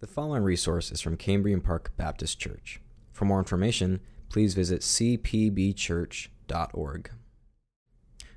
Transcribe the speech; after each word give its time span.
The 0.00 0.06
following 0.06 0.44
resource 0.44 0.90
is 0.90 1.02
from 1.02 1.18
Cambrian 1.18 1.60
Park 1.60 1.92
Baptist 1.98 2.38
Church. 2.38 2.80
For 3.12 3.26
more 3.26 3.38
information, 3.38 4.00
please 4.30 4.54
visit 4.54 4.80
cpbchurch.org. 4.80 7.10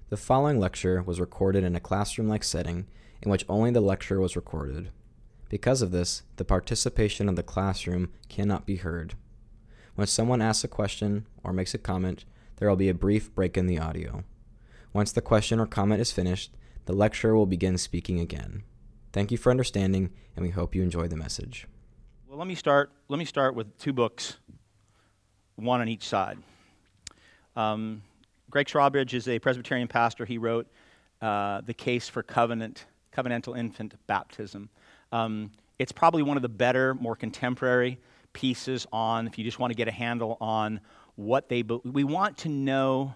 The 0.10 0.18
following 0.18 0.60
lecture 0.60 1.02
was 1.02 1.22
recorded 1.22 1.64
in 1.64 1.74
a 1.74 1.80
classroom 1.80 2.28
like 2.28 2.44
setting 2.44 2.88
in 3.22 3.32
which 3.32 3.46
only 3.48 3.72
the 3.72 3.80
lecture 3.80 4.20
was 4.20 4.36
recorded. 4.36 4.90
Because 5.48 5.82
of 5.82 5.92
this, 5.92 6.24
the 6.36 6.44
participation 6.44 7.30
of 7.30 7.38
the 7.38 7.44
classroom 7.44 8.10
cannot 8.28 8.66
be 8.66 8.76
heard. 8.76 9.14
When 9.96 10.08
someone 10.08 10.42
asks 10.42 10.66
a 10.66 10.68
question 10.68 11.28
or 11.46 11.54
makes 11.54 11.74
a 11.74 11.78
comment, 11.78 12.26
there 12.58 12.68
will 12.68 12.76
be 12.76 12.90
a 12.90 12.94
brief 12.94 13.34
break 13.34 13.58
in 13.58 13.68
the 13.68 13.80
audio. 13.80 14.26
Once 14.92 15.14
the 15.14 15.22
question 15.22 15.62
or 15.62 15.66
comment 15.66 16.02
is 16.02 16.12
finished, 16.12 16.54
the 16.88 16.94
lecturer 16.94 17.34
will 17.34 17.46
begin 17.46 17.78
speaking 17.78 18.20
again. 18.20 18.64
Thank 19.14 19.32
you 19.32 19.38
for 19.38 19.52
understanding, 19.52 20.10
and 20.36 20.44
we 20.44 20.50
hope 20.50 20.74
you 20.74 20.82
enjoy 20.82 21.08
the 21.08 21.16
message. 21.16 21.68
Well, 22.28 22.40
let 22.40 22.48
me 22.48 22.56
start. 22.56 22.92
Let 23.10 23.20
me 23.20 23.26
start 23.26 23.54
with 23.54 23.78
two 23.78 23.94
books, 23.94 24.38
one 25.56 25.82
on 25.82 25.88
each 25.88 26.08
side. 26.08 26.40
Um, 27.56 28.02
Gregg 28.50 28.66
Strawbridge 28.66 29.14
is 29.14 29.28
a 29.28 29.38
Presbyterian 29.38 29.88
pastor. 29.88 30.26
He 30.26 30.40
wrote 30.40 30.68
uh, 31.22 31.62
"The 31.62 31.76
Case 31.76 32.10
for 32.10 32.24
Covenant 32.24 32.88
Covenantal 33.16 33.56
Infant 33.56 33.94
Baptism." 34.08 34.68
Um, 35.12 35.52
it's 35.78 35.92
probably 35.92 36.24
one 36.24 36.36
of 36.36 36.42
the 36.42 36.50
better, 36.50 36.96
more 36.96 37.16
contemporary 37.16 38.00
pieces 38.34 38.88
on. 38.92 39.28
If 39.28 39.38
you 39.38 39.44
just 39.44 39.60
want 39.60 39.70
to 39.70 39.76
get 39.76 39.88
a 39.88 39.92
handle 39.92 40.40
on 40.42 40.82
what 41.16 41.50
they, 41.50 41.62
be- 41.62 41.82
we 41.84 42.04
want 42.04 42.40
to 42.40 42.50
know 42.50 43.14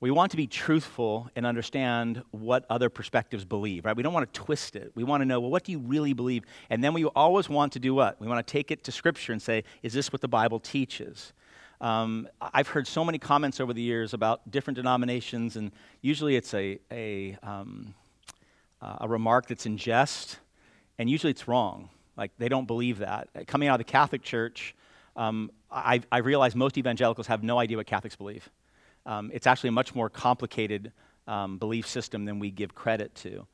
we 0.00 0.10
want 0.10 0.30
to 0.32 0.36
be 0.36 0.46
truthful 0.46 1.30
and 1.34 1.46
understand 1.46 2.22
what 2.30 2.66
other 2.68 2.90
perspectives 2.90 3.44
believe, 3.44 3.84
right? 3.84 3.96
We 3.96 4.02
don't 4.02 4.12
want 4.12 4.30
to 4.32 4.40
twist 4.40 4.76
it. 4.76 4.92
We 4.94 5.04
want 5.04 5.22
to 5.22 5.24
know, 5.24 5.40
well, 5.40 5.50
what 5.50 5.64
do 5.64 5.72
you 5.72 5.78
really 5.78 6.12
believe? 6.12 6.44
And 6.68 6.84
then 6.84 6.92
we 6.92 7.04
always 7.04 7.48
want 7.48 7.72
to 7.72 7.78
do 7.78 7.94
what? 7.94 8.20
We 8.20 8.26
want 8.26 8.46
to 8.46 8.52
take 8.52 8.70
it 8.70 8.84
to 8.84 8.92
Scripture 8.92 9.32
and 9.32 9.40
say, 9.40 9.64
is 9.82 9.92
this 9.92 10.12
what 10.12 10.20
the 10.20 10.28
Bible 10.28 10.60
teaches? 10.60 11.32
Um, 11.80 12.28
I've 12.40 12.68
heard 12.68 12.86
so 12.86 13.04
many 13.04 13.18
comments 13.18 13.60
over 13.60 13.72
the 13.72 13.82
years 13.82 14.14
about 14.14 14.50
different 14.50 14.76
denominations, 14.76 15.56
and 15.56 15.70
usually 16.02 16.36
it's 16.36 16.54
a, 16.54 16.78
a, 16.90 17.36
um, 17.42 17.94
a 18.80 19.08
remark 19.08 19.48
that's 19.48 19.66
in 19.66 19.76
jest, 19.76 20.38
and 20.98 21.08
usually 21.08 21.30
it's 21.30 21.48
wrong. 21.48 21.88
Like 22.16 22.30
they 22.38 22.48
don't 22.48 22.66
believe 22.66 22.98
that. 22.98 23.28
Coming 23.46 23.68
out 23.68 23.80
of 23.80 23.86
the 23.86 23.90
Catholic 23.90 24.22
Church, 24.22 24.74
um, 25.16 25.50
I, 25.70 26.00
I 26.12 26.18
realize 26.18 26.54
most 26.54 26.78
evangelicals 26.78 27.26
have 27.26 27.42
no 27.42 27.58
idea 27.58 27.76
what 27.76 27.86
Catholics 27.86 28.16
believe. 28.16 28.48
Um, 29.06 29.30
it's 29.34 29.46
actually 29.46 29.68
a 29.68 29.72
much 29.72 29.94
more 29.94 30.08
complicated 30.08 30.92
um, 31.26 31.58
belief 31.58 31.86
system 31.86 32.24
than 32.24 32.38
we 32.38 32.50
give 32.50 32.74
credit 32.74 33.14
to. 33.16 33.46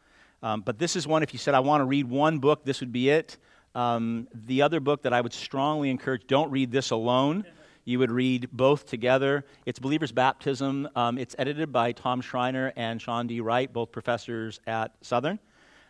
Um, 0.42 0.62
but 0.62 0.78
this 0.78 0.96
is 0.96 1.06
one, 1.06 1.22
if 1.22 1.32
you 1.32 1.38
said, 1.38 1.54
I 1.54 1.60
want 1.60 1.80
to 1.80 1.84
read 1.84 2.08
one 2.08 2.38
book, 2.38 2.64
this 2.64 2.80
would 2.80 2.92
be 2.92 3.10
it. 3.10 3.36
Um, 3.74 4.26
the 4.32 4.62
other 4.62 4.80
book 4.80 5.02
that 5.02 5.12
I 5.12 5.20
would 5.20 5.32
strongly 5.32 5.90
encourage, 5.90 6.26
don't 6.26 6.50
read 6.50 6.72
this 6.72 6.90
alone. 6.90 7.44
You 7.84 7.98
would 7.98 8.10
read 8.10 8.48
both 8.52 8.86
together. 8.86 9.44
It's 9.66 9.78
Believer's 9.78 10.12
Baptism. 10.12 10.88
Um, 10.94 11.18
it's 11.18 11.34
edited 11.38 11.72
by 11.72 11.92
Tom 11.92 12.20
Schreiner 12.20 12.72
and 12.76 13.00
Shawn 13.00 13.26
D. 13.26 13.40
Wright, 13.40 13.72
both 13.72 13.90
professors 13.92 14.60
at 14.66 14.92
Southern. 15.00 15.38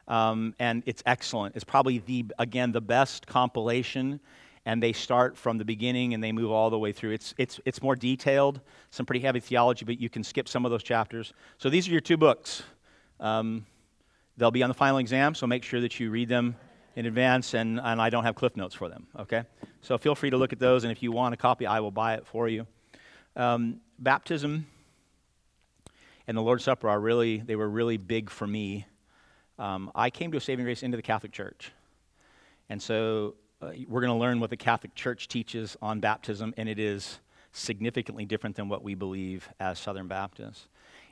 Um, 0.08 0.54
and 0.58 0.82
it's 0.86 1.02
excellent. 1.06 1.56
It's 1.56 1.64
probably 1.64 1.98
the, 1.98 2.26
again, 2.38 2.72
the 2.72 2.80
best 2.80 3.26
compilation 3.26 4.20
and 4.70 4.80
they 4.80 4.92
start 4.92 5.36
from 5.36 5.58
the 5.58 5.64
beginning 5.64 6.14
and 6.14 6.22
they 6.22 6.30
move 6.30 6.52
all 6.52 6.70
the 6.70 6.78
way 6.78 6.92
through. 6.92 7.10
It's, 7.10 7.34
it's, 7.36 7.58
it's 7.64 7.82
more 7.82 7.96
detailed, 7.96 8.60
some 8.92 9.04
pretty 9.04 9.18
heavy 9.18 9.40
theology, 9.40 9.84
but 9.84 10.00
you 10.00 10.08
can 10.08 10.22
skip 10.22 10.48
some 10.48 10.64
of 10.64 10.70
those 10.70 10.84
chapters. 10.84 11.32
So 11.58 11.68
these 11.68 11.88
are 11.88 11.90
your 11.90 12.00
two 12.00 12.16
books. 12.16 12.62
Um, 13.18 13.66
they'll 14.36 14.52
be 14.52 14.62
on 14.62 14.70
the 14.70 14.74
final 14.74 14.98
exam, 14.98 15.34
so 15.34 15.48
make 15.48 15.64
sure 15.64 15.80
that 15.80 15.98
you 15.98 16.12
read 16.12 16.28
them 16.28 16.54
in 16.94 17.06
advance, 17.06 17.54
and, 17.54 17.80
and 17.80 18.00
I 18.00 18.10
don't 18.10 18.22
have 18.22 18.36
cliff 18.36 18.56
notes 18.56 18.72
for 18.72 18.88
them, 18.88 19.08
okay? 19.18 19.42
So 19.82 19.98
feel 19.98 20.14
free 20.14 20.30
to 20.30 20.36
look 20.36 20.52
at 20.52 20.60
those, 20.60 20.84
and 20.84 20.92
if 20.92 21.02
you 21.02 21.10
want 21.10 21.34
a 21.34 21.36
copy, 21.36 21.66
I 21.66 21.80
will 21.80 21.90
buy 21.90 22.14
it 22.14 22.24
for 22.24 22.48
you. 22.48 22.64
Um, 23.34 23.80
baptism 23.98 24.68
and 26.28 26.36
the 26.36 26.42
Lord's 26.42 26.62
Supper 26.62 26.88
are 26.88 27.00
really, 27.00 27.38
they 27.38 27.56
were 27.56 27.68
really 27.68 27.96
big 27.96 28.30
for 28.30 28.46
me. 28.46 28.86
Um, 29.58 29.90
I 29.96 30.10
came 30.10 30.30
to 30.30 30.38
a 30.38 30.40
saving 30.40 30.64
grace 30.64 30.84
into 30.84 30.96
the 30.96 31.02
Catholic 31.02 31.32
Church. 31.32 31.72
And 32.68 32.80
so 32.80 33.34
uh, 33.62 33.72
we're 33.88 34.00
going 34.00 34.12
to 34.12 34.18
learn 34.18 34.40
what 34.40 34.48
the 34.48 34.56
Catholic 34.56 34.94
Church 34.94 35.28
teaches 35.28 35.76
on 35.82 36.00
baptism, 36.00 36.54
and 36.56 36.68
it 36.68 36.78
is 36.78 37.20
significantly 37.52 38.24
different 38.24 38.56
than 38.56 38.68
what 38.68 38.82
we 38.82 38.94
believe 38.94 39.48
as 39.60 39.78
Southern 39.78 40.08
Baptists. 40.08 40.66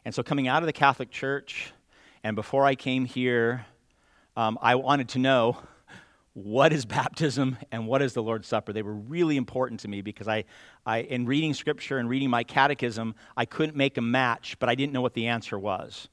And 0.05 0.15
so, 0.15 0.23
coming 0.23 0.49
out 0.49 0.63
of 0.63 0.67
the 0.67 0.73
Catholic 0.73 1.11
Church, 1.11 1.73
and 2.25 2.35
before 2.35 2.65
I 2.65 2.75
came 2.75 3.05
here, 3.05 3.67
um, 4.37 4.59
I 4.63 4.77
wanted 4.77 5.11
to 5.11 5.19
know 5.19 5.59
what 6.33 6.73
is 6.73 6.87
baptism 6.87 7.59
and 7.71 7.87
what 7.87 8.01
is 8.01 8.15
the 8.15 8.23
Lord's 8.23 8.49
Supper. 8.49 8.73
They 8.73 8.83
were 8.83 8.95
really 8.95 9.37
important 9.37 9.81
to 9.81 9.89
me 9.89 10.01
because 10.01 10.27
I, 10.27 10.45
I, 10.87 10.99
in 10.99 11.27
reading 11.27 11.53
Scripture 11.53 11.99
and 11.99 12.09
reading 12.09 12.31
my 12.31 12.45
catechism, 12.45 13.15
I 13.37 13.45
couldn't 13.45 13.77
make 13.77 13.99
a 13.99 14.03
match, 14.03 14.57
but 14.59 14.71
I 14.71 14.75
didn't 14.75 14.95
know 14.95 15.03
what 15.03 15.13
the 15.13 15.27
answer 15.27 15.59
was 15.59 16.09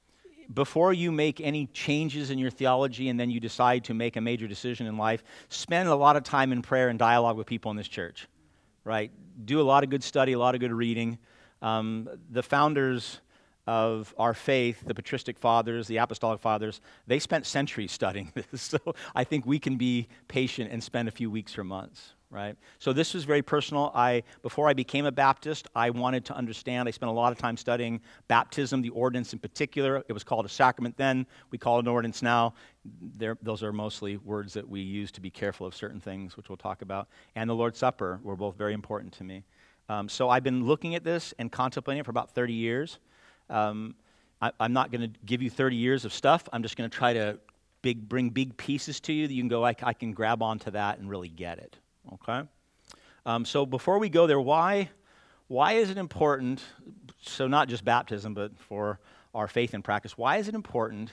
before 0.53 0.93
you 0.93 1.11
make 1.11 1.41
any 1.41 1.67
changes 1.67 2.29
in 2.29 2.39
your 2.39 2.49
theology 2.49 3.09
and 3.09 3.19
then 3.19 3.29
you 3.29 3.39
decide 3.39 3.83
to 3.85 3.93
make 3.93 4.15
a 4.15 4.21
major 4.21 4.47
decision 4.47 4.87
in 4.87 4.97
life, 4.97 5.23
spend 5.49 5.89
a 5.89 5.95
lot 5.95 6.15
of 6.15 6.23
time 6.23 6.51
in 6.51 6.61
prayer 6.61 6.89
and 6.89 6.97
dialogue 6.97 7.37
with 7.37 7.47
people 7.47 7.71
in 7.71 7.77
this 7.77 7.87
church, 7.87 8.27
right? 8.83 9.11
Do 9.45 9.61
a 9.61 9.63
lot 9.63 9.83
of 9.83 9.89
good 9.89 10.03
study, 10.03 10.33
a 10.33 10.39
lot 10.39 10.55
of 10.55 10.61
good 10.61 10.71
reading. 10.73 11.17
Um, 11.61 12.09
the 12.29 12.43
founders 12.43 13.19
of 13.67 14.13
our 14.17 14.33
faith, 14.33 14.83
the 14.85 14.93
patristic 14.93 15.37
fathers, 15.37 15.87
the 15.87 15.97
apostolic 15.97 16.39
fathers, 16.39 16.81
they 17.07 17.19
spent 17.19 17.45
centuries 17.45 17.91
studying 17.91 18.31
this. 18.51 18.61
So 18.61 18.79
I 19.15 19.23
think 19.23 19.45
we 19.45 19.59
can 19.59 19.77
be 19.77 20.07
patient 20.27 20.71
and 20.71 20.83
spend 20.83 21.07
a 21.07 21.11
few 21.11 21.29
weeks 21.29 21.57
or 21.57 21.63
months 21.63 22.14
right? 22.35 22.57
So 22.79 22.91
this 22.91 23.13
was 23.13 23.23
very 23.23 23.41
personal. 23.41 23.91
I 23.95 24.23
before 24.41 24.67
I 24.67 24.73
became 24.73 25.05
a 25.05 25.11
Baptist, 25.11 25.67
I 25.73 25.89
wanted 25.89 26.25
to 26.25 26.35
understand. 26.35 26.87
I 26.87 26.91
spent 26.91 27.09
a 27.09 27.13
lot 27.13 27.31
of 27.31 27.37
time 27.37 27.55
studying 27.55 28.01
baptism, 28.27 28.81
the 28.81 28.89
ordinance 28.89 29.31
in 29.31 29.39
particular. 29.39 30.03
It 30.09 30.13
was 30.13 30.25
called 30.25 30.45
a 30.45 30.49
sacrament 30.49 30.97
then. 30.97 31.25
We 31.49 31.57
call 31.57 31.77
it 31.77 31.83
an 31.83 31.87
ordinance 31.87 32.21
now. 32.21 32.53
They're, 33.17 33.37
those 33.41 33.63
are 33.63 33.71
mostly 33.71 34.17
words 34.17 34.53
that 34.53 34.67
we 34.67 34.81
use 34.81 35.11
to 35.13 35.21
be 35.21 35.29
careful 35.29 35.65
of 35.65 35.73
certain 35.73 36.01
things, 36.01 36.35
which 36.35 36.49
we'll 36.49 36.57
talk 36.57 36.81
about. 36.81 37.07
And 37.35 37.49
the 37.49 37.55
Lord's 37.55 37.79
Supper 37.79 38.19
were 38.21 38.35
both 38.35 38.57
very 38.57 38.73
important 38.73 39.13
to 39.13 39.23
me. 39.23 39.45
Um, 39.87 40.09
so 40.09 40.29
I've 40.29 40.43
been 40.43 40.65
looking 40.65 40.95
at 40.95 41.03
this 41.03 41.33
and 41.39 41.49
contemplating 41.49 42.01
it 42.01 42.05
for 42.05 42.11
about 42.11 42.31
30 42.31 42.53
years. 42.53 42.99
Um, 43.49 43.95
I, 44.41 44.51
I'm 44.59 44.73
not 44.73 44.91
going 44.91 45.09
to 45.09 45.19
give 45.25 45.41
you 45.41 45.49
30 45.49 45.77
years 45.77 46.03
of 46.03 46.13
stuff. 46.13 46.49
I'm 46.51 46.63
just 46.63 46.75
going 46.75 46.89
to 46.89 46.95
try 46.95 47.13
to 47.13 47.39
big, 47.81 48.09
bring 48.09 48.29
big 48.29 48.57
pieces 48.57 48.99
to 48.99 49.13
you 49.13 49.27
that 49.27 49.33
you 49.33 49.41
can 49.41 49.47
go, 49.47 49.63
I, 49.63 49.75
I 49.83 49.93
can 49.93 50.11
grab 50.11 50.41
onto 50.41 50.71
that 50.71 50.97
and 50.97 51.09
really 51.09 51.29
get 51.29 51.59
it. 51.59 51.77
Okay? 52.13 52.43
Um, 53.25 53.45
so 53.45 53.65
before 53.65 53.99
we 53.99 54.09
go 54.09 54.27
there, 54.27 54.39
why, 54.39 54.89
why 55.47 55.73
is 55.73 55.89
it 55.89 55.97
important? 55.97 56.63
So, 57.21 57.47
not 57.47 57.67
just 57.67 57.83
baptism, 57.83 58.33
but 58.33 58.57
for 58.59 58.99
our 59.33 59.47
faith 59.47 59.73
and 59.73 59.83
practice, 59.83 60.17
why 60.17 60.37
is 60.37 60.47
it 60.47 60.55
important 60.55 61.11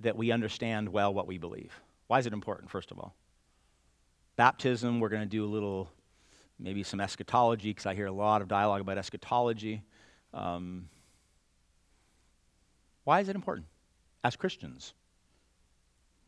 that 0.00 0.16
we 0.16 0.32
understand 0.32 0.88
well 0.88 1.14
what 1.14 1.26
we 1.26 1.38
believe? 1.38 1.72
Why 2.08 2.18
is 2.18 2.26
it 2.26 2.32
important, 2.32 2.70
first 2.70 2.90
of 2.90 2.98
all? 2.98 3.14
Baptism, 4.36 4.98
we're 4.98 5.08
going 5.08 5.22
to 5.22 5.28
do 5.28 5.44
a 5.44 5.46
little, 5.46 5.88
maybe 6.58 6.82
some 6.82 7.00
eschatology, 7.00 7.70
because 7.70 7.86
I 7.86 7.94
hear 7.94 8.06
a 8.06 8.12
lot 8.12 8.42
of 8.42 8.48
dialogue 8.48 8.80
about 8.80 8.98
eschatology. 8.98 9.82
Um, 10.34 10.88
why 13.04 13.20
is 13.20 13.28
it 13.28 13.36
important 13.36 13.66
as 14.24 14.36
Christians? 14.36 14.94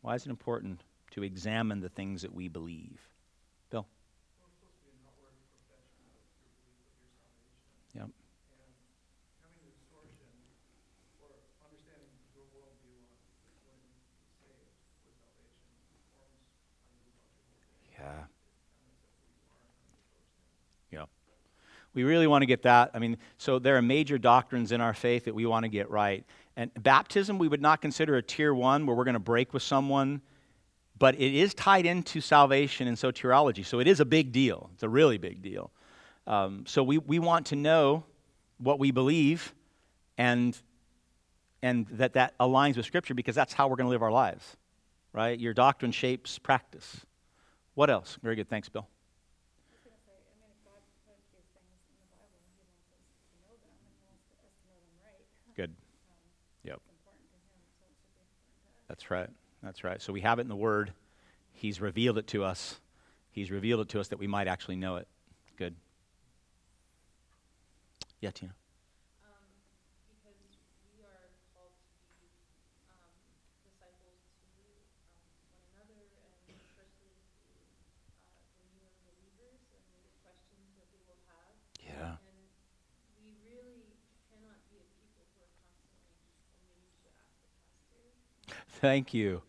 Why 0.01 0.15
is 0.15 0.25
it 0.25 0.29
important 0.29 0.81
to 1.11 1.23
examine 1.23 1.81
the 1.81 1.89
things 1.89 2.21
that 2.21 2.33
we 2.33 2.47
believe? 2.47 2.99
We 21.95 22.03
really 22.03 22.27
want 22.27 22.41
to 22.41 22.45
get 22.45 22.63
that. 22.63 22.91
I 22.93 22.99
mean, 22.99 23.17
so 23.37 23.57
there 23.57 23.77
are 23.77 23.81
major 23.81 24.17
doctrines 24.17 24.73
in 24.73 24.81
our 24.81 24.93
faith 24.93 25.25
that 25.25 25.33
we 25.33 25.45
want 25.45 25.63
to 25.63 25.69
get 25.69 25.89
right. 25.89 26.25
And 26.57 26.69
baptism, 26.83 27.39
we 27.39 27.47
would 27.47 27.61
not 27.61 27.81
consider 27.81 28.17
a 28.17 28.21
tier 28.21 28.53
one 28.53 28.85
where 28.85 28.95
we're 28.95 29.05
going 29.05 29.13
to 29.13 29.19
break 29.19 29.53
with 29.53 29.63
someone, 29.63 30.21
but 30.99 31.15
it 31.15 31.33
is 31.33 31.53
tied 31.53 31.85
into 31.85 32.19
salvation 32.19 32.87
and 32.87 32.97
soteriology. 32.97 33.65
So 33.65 33.79
it 33.79 33.87
is 33.87 34.01
a 34.01 34.05
big 34.05 34.33
deal. 34.33 34.69
It's 34.73 34.83
a 34.83 34.89
really 34.89 35.17
big 35.17 35.41
deal. 35.41 35.71
Um, 36.27 36.65
so 36.67 36.83
we, 36.83 36.97
we 36.97 37.17
want 37.17 37.47
to 37.47 37.55
know 37.55 38.03
what 38.57 38.77
we 38.77 38.91
believe 38.91 39.53
and, 40.17 40.57
and 41.61 41.87
that 41.91 42.13
that 42.13 42.37
aligns 42.39 42.75
with 42.75 42.85
Scripture 42.85 43.13
because 43.13 43.35
that's 43.35 43.53
how 43.53 43.69
we're 43.69 43.77
going 43.77 43.87
to 43.87 43.91
live 43.91 44.03
our 44.03 44.11
lives, 44.11 44.57
right? 45.13 45.39
Your 45.39 45.53
doctrine 45.53 45.93
shapes 45.93 46.39
practice. 46.39 47.05
What 47.75 47.89
else? 47.89 48.17
Very 48.23 48.35
good. 48.35 48.49
Thanks, 48.49 48.69
Bill. 48.69 48.87
Good. 55.55 55.73
Yep. 56.63 56.81
That's 58.89 59.09
right. 59.11 59.29
That's 59.63 59.83
right. 59.83 60.01
So 60.01 60.11
we 60.11 60.21
have 60.21 60.39
it 60.39 60.43
in 60.43 60.49
the 60.49 60.55
Word. 60.55 60.93
He's 61.53 61.79
revealed 61.79 62.17
it 62.17 62.27
to 62.27 62.43
us. 62.43 62.79
He's 63.31 63.51
revealed 63.51 63.81
it 63.81 63.89
to 63.89 63.99
us 63.99 64.09
that 64.09 64.19
we 64.19 64.27
might 64.27 64.47
actually 64.47 64.75
know 64.75 64.97
it. 64.97 65.07
Good. 65.57 65.75
Yeah, 68.21 68.31
Tina. 68.31 68.51
Um, 69.23 69.47
because 70.07 70.39
we 70.95 71.03
are 71.03 71.31
called 71.55 71.71
to 71.71 71.95
be 72.19 72.27
um, 72.91 73.11
disciples 73.63 74.19
to 74.43 74.59
um, 75.23 75.47
one 75.75 75.87
another 75.87 76.31
and 76.51 76.59
especially 76.63 77.15
to 77.15 77.47
uh, 78.31 78.39
the 78.59 78.67
newer 78.75 78.91
believers 79.03 79.63
and 79.71 79.83
the 80.03 80.11
questions 80.23 80.67
that 80.79 80.87
they 80.91 81.03
will 81.07 81.23
have. 81.31 81.55
Yeah. 81.83 82.19
And 82.19 82.39
we 83.19 83.35
really 83.43 83.99
cannot 84.31 84.59
be 84.71 84.79
a 84.79 84.87
people 84.95 85.27
who 85.35 85.43
are 85.43 85.51
constantly, 85.59 86.11
well, 86.39 86.55
maybe 86.63 86.83
we 86.83 86.91
should 86.99 87.15
ask 87.15 87.31
the 87.39 87.51
pastor. 87.55 88.03
Thank 88.85 89.15
you. 89.15 89.41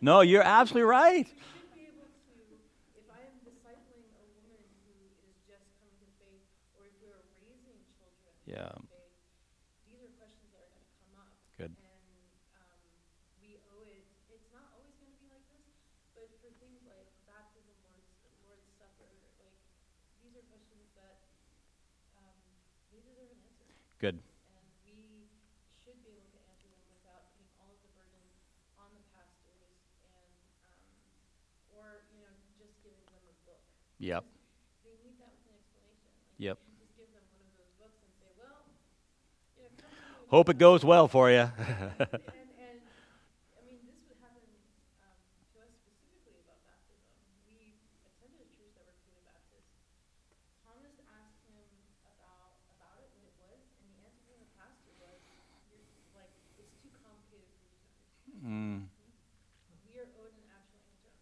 No, 0.00 0.20
you're 0.20 0.44
absolutely 0.44 0.88
right. 0.88 1.26
We 24.02 24.08
should 24.08 24.31
Yep. 34.02 34.26
They 34.82 34.98
need 34.98 35.14
that 35.22 35.30
with 35.30 35.46
an 35.46 35.54
explanation. 35.62 36.10
Like, 36.10 36.34
Yep. 36.42 36.58
Just 36.74 36.90
give 36.98 37.06
them 37.14 37.22
one 37.30 37.46
of 37.46 37.54
those 37.54 37.70
books 37.78 38.02
and 38.02 38.10
say, 38.18 38.34
well, 38.34 38.66
you 39.54 39.62
know, 39.62 39.70
come 39.78 39.94
to 39.94 40.10
me 40.10 40.18
with 40.18 40.26
Hope 40.26 40.50
it 40.50 40.58
goes 40.58 40.82
well 40.82 41.06
for 41.06 41.30
you. 41.30 41.46
and, 41.46 41.54
and, 42.10 42.82
I 43.54 43.62
mean, 43.62 43.78
this 43.86 44.02
would 44.10 44.18
happen 44.18 44.42
um, 45.06 45.14
to 45.54 45.62
us 45.62 45.70
specifically 45.86 46.34
about 46.42 46.66
baptism. 46.66 47.14
We 47.46 47.78
attended 48.02 48.42
a 48.42 48.50
church 48.50 48.74
that 48.74 48.90
were 48.90 48.98
Paedo 49.06 49.22
Baptist. 49.22 49.70
Thomas 50.66 50.98
asked 51.06 51.46
him 51.46 51.62
about, 52.02 52.58
about 52.74 53.06
it, 53.06 53.06
what 53.14 53.22
it 53.22 53.38
was, 53.38 53.62
and 53.86 53.86
the 53.86 54.02
answer 54.02 54.26
from 54.26 54.42
the 54.42 54.50
pastor 54.58 54.90
was, 54.98 55.22
you're, 55.70 55.86
like, 56.18 56.34
it's 56.58 56.74
too 56.82 56.90
complicated 57.06 57.46
for 57.54 57.70
you 57.70 57.78
to 57.78 57.86
understand. 57.86 58.42
Mm. 58.42 58.78
We 59.86 59.94
are 60.02 60.10
owed 60.18 60.34
an 60.34 60.50
actual 60.50 60.82
answer 60.90 61.14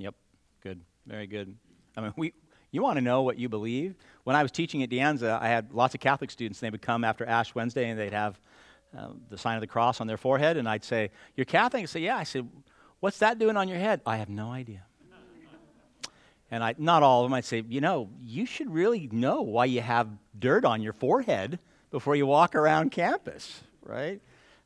yep. 0.00 0.16
Good. 0.64 0.80
Very 1.04 1.26
good. 1.26 1.54
I 1.96 2.00
mean, 2.00 2.12
we. 2.16 2.32
You 2.70 2.82
want 2.82 2.96
to 2.96 3.02
know 3.02 3.22
what 3.22 3.38
you 3.38 3.48
believe? 3.48 3.94
When 4.24 4.34
I 4.34 4.42
was 4.42 4.50
teaching 4.50 4.82
at 4.82 4.90
De 4.90 4.98
Anza, 4.98 5.40
I 5.40 5.46
had 5.46 5.72
lots 5.72 5.94
of 5.94 6.00
Catholic 6.00 6.28
students. 6.32 6.60
And 6.60 6.66
they 6.66 6.70
would 6.70 6.82
come 6.82 7.04
after 7.04 7.24
Ash 7.24 7.54
Wednesday, 7.54 7.88
and 7.88 7.96
they'd 8.00 8.12
have 8.12 8.40
uh, 8.98 9.10
the 9.30 9.38
sign 9.38 9.54
of 9.54 9.60
the 9.60 9.68
cross 9.68 10.00
on 10.00 10.08
their 10.08 10.16
forehead. 10.16 10.56
And 10.56 10.68
I'd 10.68 10.82
say, 10.82 11.10
"You're 11.36 11.44
Catholic?" 11.44 11.84
I'd 11.84 11.88
say, 11.88 12.00
"Yeah." 12.00 12.16
I 12.16 12.24
said, 12.24 12.48
"What's 12.98 13.18
that 13.18 13.38
doing 13.38 13.56
on 13.56 13.68
your 13.68 13.78
head?" 13.78 14.00
I 14.04 14.16
have 14.16 14.28
no 14.28 14.50
idea. 14.50 14.82
And 16.50 16.62
I, 16.62 16.74
not 16.78 17.02
all 17.02 17.24
of 17.24 17.30
them, 17.30 17.34
I'd 17.34 17.44
say, 17.44 17.64
you 17.68 17.80
know, 17.80 18.10
you 18.22 18.46
should 18.46 18.72
really 18.72 19.08
know 19.10 19.42
why 19.42 19.64
you 19.64 19.80
have 19.80 20.08
dirt 20.38 20.64
on 20.64 20.82
your 20.82 20.92
forehead 20.92 21.58
before 21.90 22.14
you 22.14 22.26
walk 22.26 22.54
around 22.54 22.90
campus, 22.90 23.60
right? 23.82 24.20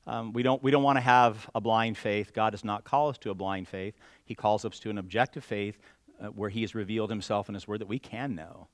Um, 0.07 0.33
we 0.33 0.43
don't, 0.43 0.63
we 0.63 0.71
don't 0.71 0.83
want 0.83 0.97
to 0.97 1.03
have 1.03 1.49
a 1.55 1.61
blind 1.61 1.97
faith. 1.97 2.33
God 2.35 2.51
does 2.51 2.65
not 2.65 2.85
call 2.85 3.09
us 3.09 3.19
to 3.19 3.31
a 3.31 3.35
blind 3.35 3.69
faith. 3.69 3.95
He 4.25 4.35
calls 4.35 4.65
us 4.65 4.79
to 4.81 4.91
an 4.91 4.99
objective 4.99 5.45
faith 5.45 5.79
uh, 6.20 6.26
where 6.29 6.50
He 6.50 6.62
has 6.62 6.75
revealed 6.75 7.11
Himself 7.11 7.49
in 7.49 7.55
His 7.55 7.67
Word 7.69 7.81
that 7.81 7.88
we 7.88 7.99
can 7.99 8.35
know. 8.35 8.69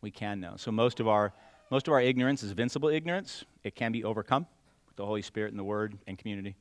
We 0.00 0.10
can 0.10 0.40
know. 0.40 0.54
So 0.56 0.70
most 0.70 1.00
of 1.00 1.08
our, 1.08 1.32
most 1.70 1.88
of 1.88 1.94
our 1.94 2.00
ignorance 2.00 2.42
is 2.42 2.50
invincible 2.50 2.88
ignorance. 2.88 3.44
It 3.64 3.74
can 3.74 3.92
be 3.92 4.04
overcome 4.04 4.46
with 4.86 4.96
the 4.96 5.06
Holy 5.06 5.22
Spirit 5.22 5.52
and 5.52 5.58
the 5.58 5.64
Word 5.64 5.98
and 6.06 6.18
community. 6.18 6.56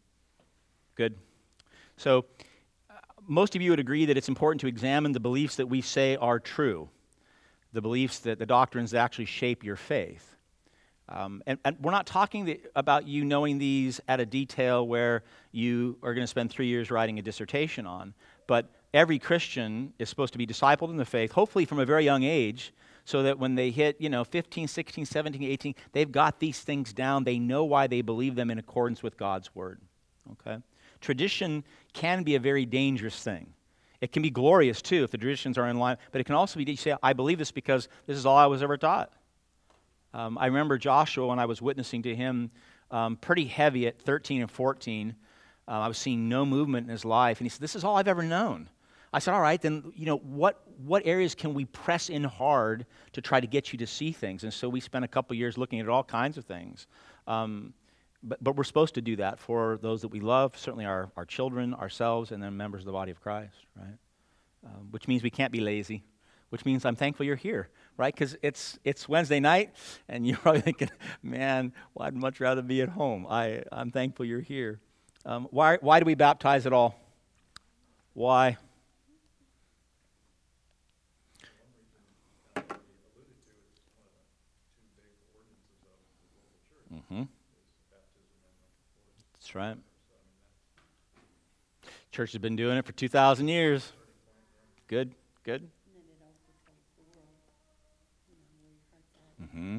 Good. 0.96 1.16
So 1.98 2.26
most 3.28 3.56
of 3.56 3.62
you 3.62 3.72
would 3.72 3.80
agree 3.80 4.06
that 4.06 4.18
it's 4.18 4.30
important 4.30 4.62
to 4.62 4.68
examine 4.68 5.12
the 5.12 5.20
beliefs 5.20 5.56
that 5.58 5.68
we 5.68 5.82
say 5.82 6.16
are 6.16 6.40
true, 6.40 6.90
the 7.74 7.82
beliefs 7.82 8.20
that 8.20 8.40
the 8.40 8.46
doctrines 8.46 8.92
that 8.92 9.00
actually 9.00 9.26
shape 9.26 9.64
your 9.64 9.76
faith. 9.76 10.36
Um, 11.08 11.44
and, 11.46 11.60
and 11.64 11.78
we're 11.82 11.92
not 11.92 12.08
talking 12.08 12.46
the, 12.46 12.62
about 12.76 13.08
you 13.08 13.26
knowing 13.26 13.58
these 13.60 14.02
at 14.08 14.20
a 14.20 14.26
detail 14.26 14.88
where 14.88 15.24
you 15.52 15.98
are 16.02 16.14
going 16.14 16.24
to 16.24 16.28
spend 16.28 16.50
three 16.50 16.68
years 16.68 16.90
writing 16.90 17.20
a 17.20 17.22
dissertation 17.22 17.86
on, 17.86 18.14
but 18.48 18.70
every 18.96 19.20
Christian 19.20 19.94
is 20.00 20.10
supposed 20.10 20.32
to 20.34 20.40
be 20.40 20.48
discipled 20.48 20.90
in 20.90 20.98
the 20.98 21.06
faith, 21.06 21.34
hopefully 21.34 21.66
from 21.66 21.80
a 21.80 21.86
very 21.86 22.06
young 22.06 22.24
age, 22.24 22.74
so 23.04 23.22
that 23.24 23.38
when 23.38 23.54
they 23.54 23.70
hit, 23.70 23.98
you 24.00 24.10
know, 24.10 24.24
15, 24.24 24.68
16, 24.68 25.06
17, 25.06 25.44
18, 25.44 25.76
they've 25.92 26.12
got 26.12 26.40
these 26.40 26.62
things 26.62 26.94
down. 26.94 27.24
They 27.24 27.38
know 27.38 27.66
why 27.66 27.86
they 27.86 28.02
believe 28.02 28.36
them 28.36 28.50
in 28.50 28.58
accordance 28.58 29.04
with 29.04 29.18
God's 29.18 29.54
word. 29.54 29.80
Okay? 30.32 30.58
Tradition 31.02 31.64
can 31.94 32.24
be 32.24 32.36
a 32.36 32.40
very 32.40 32.66
dangerous 32.66 33.22
thing. 33.22 33.54
It 34.02 34.12
can 34.12 34.24
be 34.24 34.32
glorious 34.32 34.82
too 34.82 35.04
if 35.04 35.12
the 35.12 35.18
traditions 35.18 35.58
are 35.58 35.68
in 35.68 35.78
line, 35.78 35.98
but 36.12 36.22
it 36.22 36.24
can 36.24 36.36
also 36.36 36.58
be 36.58 36.70
you 36.70 36.78
say, 36.78 36.96
I 37.04 37.14
believe 37.14 37.38
this 37.38 37.52
because 37.52 37.88
this 38.08 38.18
is 38.18 38.26
all 38.26 38.38
I 38.38 38.48
was 38.48 38.64
ever 38.64 38.78
taught. 38.78 39.12
Um, 40.14 40.38
I 40.38 40.48
remember 40.48 40.78
Joshua 40.78 41.28
when 41.28 41.40
I 41.40 41.46
was 41.46 41.62
witnessing 41.62 42.02
to 42.04 42.16
him 42.16 42.50
um, 42.92 43.18
pretty 43.18 43.46
heavy 43.46 43.88
at 43.88 44.00
13 44.00 44.42
and 44.42 44.50
14. 44.50 45.16
Uh, 45.68 45.72
I 45.72 45.88
was 45.88 45.98
seeing 45.98 46.30
no 46.30 46.46
movement 46.46 46.86
in 46.86 46.92
his 46.92 47.04
life, 47.04 47.40
and 47.40 47.46
he 47.46 47.50
said, 47.50 47.62
This 47.62 47.76
is 47.76 47.84
all 47.84 47.98
I've 47.98 48.08
ever 48.08 48.24
known. 48.24 48.70
I 49.16 49.20
said, 49.20 49.34
All 49.34 49.40
right, 49.40 49.62
then, 49.62 49.94
you 49.96 50.06
know, 50.06 50.18
what, 50.18 50.62
what 50.78 51.04
areas 51.06 51.36
can 51.36 51.54
we 51.54 51.64
press 51.64 52.10
in 52.10 52.26
hard 52.26 52.86
to 53.14 53.22
try 53.22 53.40
to 53.40 53.48
get 53.48 53.72
you 53.72 53.80
to 53.80 53.88
see 53.88 54.12
things? 54.12 54.44
And 54.44 54.54
so 54.54 54.68
we 54.68 54.82
spent 54.82 55.06
a 55.06 55.08
couple 55.08 55.38
years 55.38 55.58
looking 55.58 55.80
at 55.80 55.88
all 55.88 56.04
kinds 56.04 56.38
of 56.38 56.44
things. 56.44 56.86
Um, 57.26 57.74
but, 58.22 58.44
but 58.44 58.58
we're 58.58 58.66
supposed 58.66 58.94
to 58.96 59.02
do 59.02 59.16
that 59.16 59.40
for 59.40 59.80
those 59.82 60.02
that 60.02 60.10
we 60.10 60.20
love, 60.20 60.58
certainly 60.58 60.84
our, 60.84 61.10
our 61.16 61.24
children, 61.24 61.74
ourselves, 61.76 62.34
and 62.34 62.44
then 62.44 62.58
members 62.58 62.82
of 62.82 62.88
the 62.88 62.92
body 62.92 63.10
of 63.10 63.22
Christ, 63.22 63.56
right? 63.78 63.98
Um, 64.66 64.90
which 64.92 65.08
means 65.08 65.24
we 65.24 65.30
can't 65.30 65.54
be 65.54 65.62
lazy, 65.62 66.04
which 66.50 66.66
means 66.66 66.84
I'm 66.84 66.98
thankful 66.98 67.26
you're 67.26 67.38
here, 67.38 67.70
right? 67.96 68.14
Because 68.14 68.36
it's, 68.42 68.78
it's 68.84 69.08
Wednesday 69.08 69.40
night, 69.40 69.74
and 70.10 70.28
you're 70.28 70.36
probably 70.36 70.60
thinking, 70.60 70.90
man, 71.24 71.72
well, 71.94 72.06
I'd 72.06 72.16
much 72.18 72.42
rather 72.42 72.62
be 72.62 72.82
at 72.82 72.90
home. 72.90 73.28
I, 73.30 73.64
I'm 73.72 73.92
thankful 73.92 74.26
you're 74.26 74.42
here. 74.42 74.82
Um, 75.26 75.48
why, 75.52 75.78
why 75.80 76.02
do 76.02 76.06
we 76.06 76.16
baptize 76.16 76.66
at 76.66 76.74
all? 76.74 77.00
Why? 78.14 78.58
Mm-hmm. 86.96 87.24
Right. 89.56 89.78
Church 92.12 92.34
has 92.34 92.42
been 92.42 92.58
doing 92.58 92.78
it 92.78 92.86
for 92.86 92.92
2,000 92.92 93.48
years. 93.48 93.94
Good, 94.90 95.16
good. 95.46 95.70
Mm-hmm. 99.42 99.78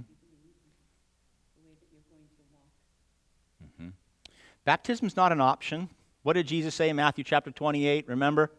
Mm-hmm. 3.62 5.12
Not 5.14 5.32
an 5.32 5.42
option. 5.42 5.90
What 6.22 6.32
did 6.32 6.46
Jesus 6.46 6.74
say 6.74 6.88
in 6.88 6.96
Matthew 6.96 7.22
chapter 7.22 7.50
28? 7.50 8.08
Remember? 8.08 8.50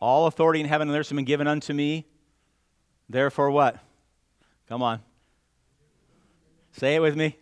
All 0.00 0.26
authority 0.26 0.60
in 0.60 0.66
heaven 0.66 0.88
and 0.88 0.98
earth 0.98 1.08
has 1.08 1.16
been 1.16 1.24
given 1.24 1.46
unto 1.46 1.72
me. 1.72 2.04
Therefore, 3.08 3.50
what? 3.50 3.78
Come 4.68 4.82
on. 4.82 5.00
Say 6.72 6.94
it 6.94 7.00
with 7.00 7.16
me. 7.16 7.38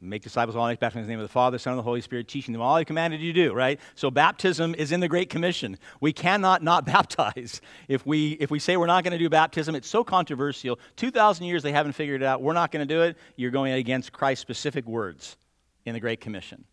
Make 0.00 0.22
disciples 0.22 0.54
of 0.54 0.60
all 0.60 0.66
nations, 0.66 0.78
baptizing 0.78 1.02
in 1.02 1.06
the 1.08 1.12
name 1.12 1.18
of 1.18 1.28
the 1.28 1.32
Father, 1.32 1.58
Son, 1.58 1.72
and 1.72 1.78
the 1.78 1.82
Holy 1.82 2.00
Spirit, 2.00 2.28
teaching 2.28 2.52
them 2.52 2.62
all 2.62 2.76
I 2.76 2.84
commanded 2.84 3.20
you 3.20 3.32
to 3.32 3.48
do, 3.48 3.52
right? 3.52 3.80
So 3.96 4.12
baptism 4.12 4.76
is 4.76 4.92
in 4.92 5.00
the 5.00 5.08
Great 5.08 5.28
Commission. 5.28 5.76
We 6.00 6.12
cannot 6.12 6.62
not 6.62 6.86
baptize. 6.86 7.60
If 7.88 8.06
we, 8.06 8.32
if 8.32 8.50
we 8.50 8.60
say 8.60 8.76
we're 8.76 8.86
not 8.86 9.02
going 9.02 9.12
to 9.12 9.18
do 9.18 9.28
baptism, 9.28 9.74
it's 9.74 9.88
so 9.88 10.04
controversial. 10.04 10.78
2,000 10.96 11.46
years 11.46 11.64
they 11.64 11.72
haven't 11.72 11.92
figured 11.92 12.22
it 12.22 12.24
out. 12.24 12.42
We're 12.42 12.52
not 12.52 12.70
going 12.70 12.86
to 12.86 12.94
do 12.94 13.02
it. 13.02 13.16
You're 13.34 13.50
going 13.50 13.72
against 13.72 14.12
Christ's 14.12 14.42
specific 14.42 14.86
words 14.86 15.36
in 15.84 15.94
the 15.94 16.00
Great 16.00 16.20
Commission. 16.20 16.64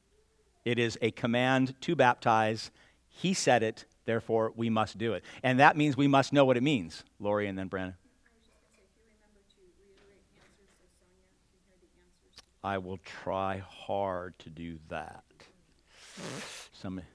It 0.63 0.77
is 0.77 0.97
a 1.01 1.09
command 1.11 1.79
to 1.81 1.95
baptize. 1.95 2.69
He 3.07 3.33
said 3.33 3.63
it, 3.63 3.85
therefore 4.05 4.53
we 4.55 4.69
must 4.69 4.99
do 4.99 5.13
it. 5.13 5.23
And 5.41 5.59
that 5.59 5.75
means 5.75 5.97
we 5.97 6.07
must 6.07 6.31
know 6.31 6.45
what 6.45 6.57
it 6.57 6.63
means. 6.63 7.03
Lori 7.19 7.47
and 7.47 7.57
then 7.57 7.69
Brandon. 7.69 7.95
I 12.65 12.79
will 12.79 12.97
try 13.05 13.61
hard 13.69 14.33
to 14.39 14.49
do 14.49 14.79
that. 14.89 15.23
Somebody. 16.73 17.05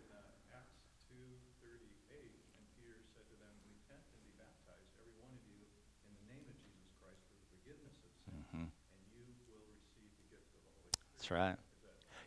Acts 0.55 0.79
2:38, 1.11 2.23
and 2.23 2.67
Peter 2.79 2.95
said 3.11 3.27
to 3.27 3.35
them, 3.43 3.51
Repent 3.67 3.99
and 4.15 4.23
be 4.23 4.31
baptized, 4.39 4.87
every 5.03 5.11
one 5.19 5.35
of 5.35 5.43
you, 5.51 5.67
in 6.07 6.15
the 6.23 6.27
name 6.31 6.47
of 6.47 6.55
Jesus 6.63 6.95
Christ 7.03 7.19
for 7.27 7.35
the 7.35 7.43
forgiveness 7.51 7.99
of 7.99 8.15
sins, 8.31 8.47
and 8.55 8.71
you 9.11 9.27
will 9.51 9.67
receive 9.75 10.15
the 10.23 10.27
gift 10.31 10.47
of 10.55 10.63
the 10.63 10.71
Holy 10.71 10.95
Spirit. 10.95 11.19
That's 11.19 11.31
right. 11.35 11.59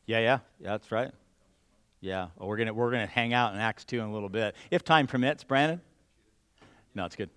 Yeah, 0.04 0.20
yeah, 0.20 0.40
yeah, 0.60 0.72
that's 0.76 0.92
right. 0.92 1.16
Yeah, 2.02 2.28
well, 2.36 2.50
we're 2.50 2.58
gonna 2.58 2.74
we're 2.76 2.92
gonna 2.92 3.08
hang 3.08 3.32
out 3.32 3.54
in 3.56 3.60
Acts 3.64 3.86
two 3.88 4.04
in 4.04 4.12
a 4.12 4.12
little 4.12 4.28
bit, 4.28 4.54
if 4.70 4.84
time 4.84 5.08
permits. 5.08 5.46
Brandon. 5.48 5.80
No, 6.94 7.06
it's 7.06 7.16
good. 7.16 7.30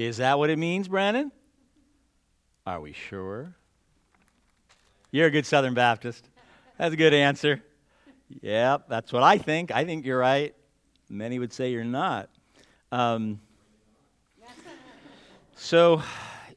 Is 0.00 0.16
that 0.16 0.38
what 0.38 0.48
it 0.48 0.58
means, 0.58 0.88
Brandon? 0.88 1.30
Are 2.66 2.80
we 2.80 2.94
sure? 2.94 3.54
You're 5.10 5.26
a 5.26 5.30
good 5.30 5.44
Southern 5.44 5.74
Baptist. 5.74 6.26
That's 6.78 6.94
a 6.94 6.96
good 6.96 7.12
answer. 7.12 7.62
Yep, 8.40 8.86
that's 8.88 9.12
what 9.12 9.22
I 9.22 9.36
think. 9.36 9.70
I 9.70 9.84
think 9.84 10.06
you're 10.06 10.18
right. 10.18 10.54
Many 11.10 11.38
would 11.38 11.52
say 11.52 11.70
you're 11.70 11.84
not. 11.84 12.30
Um, 12.90 13.40
so, 15.54 16.00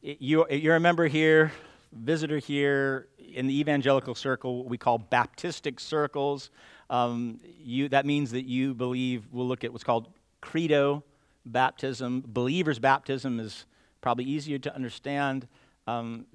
you, 0.01 0.45
you're 0.49 0.77
a 0.77 0.79
member 0.79 1.07
here, 1.07 1.51
visitor 1.91 2.37
here 2.37 3.09
in 3.19 3.45
the 3.47 3.59
evangelical 3.59 4.15
circle, 4.15 4.59
what 4.59 4.67
we 4.67 4.77
call 4.77 4.99
Baptistic 5.11 5.81
circles. 5.81 6.49
Um, 6.89 7.41
you, 7.61 7.89
that 7.89 8.05
means 8.05 8.31
that 8.31 8.45
you 8.45 8.73
believe, 8.73 9.25
we'll 9.33 9.49
look 9.49 9.65
at 9.65 9.73
what's 9.73 9.83
called 9.83 10.07
credo 10.39 11.03
baptism. 11.45 12.23
Believer's 12.25 12.79
baptism 12.79 13.39
is 13.39 13.65
probably 14.01 14.25
easier 14.25 14.57
to 14.59 14.75
understand. 14.75 15.47
Um, 15.87 16.25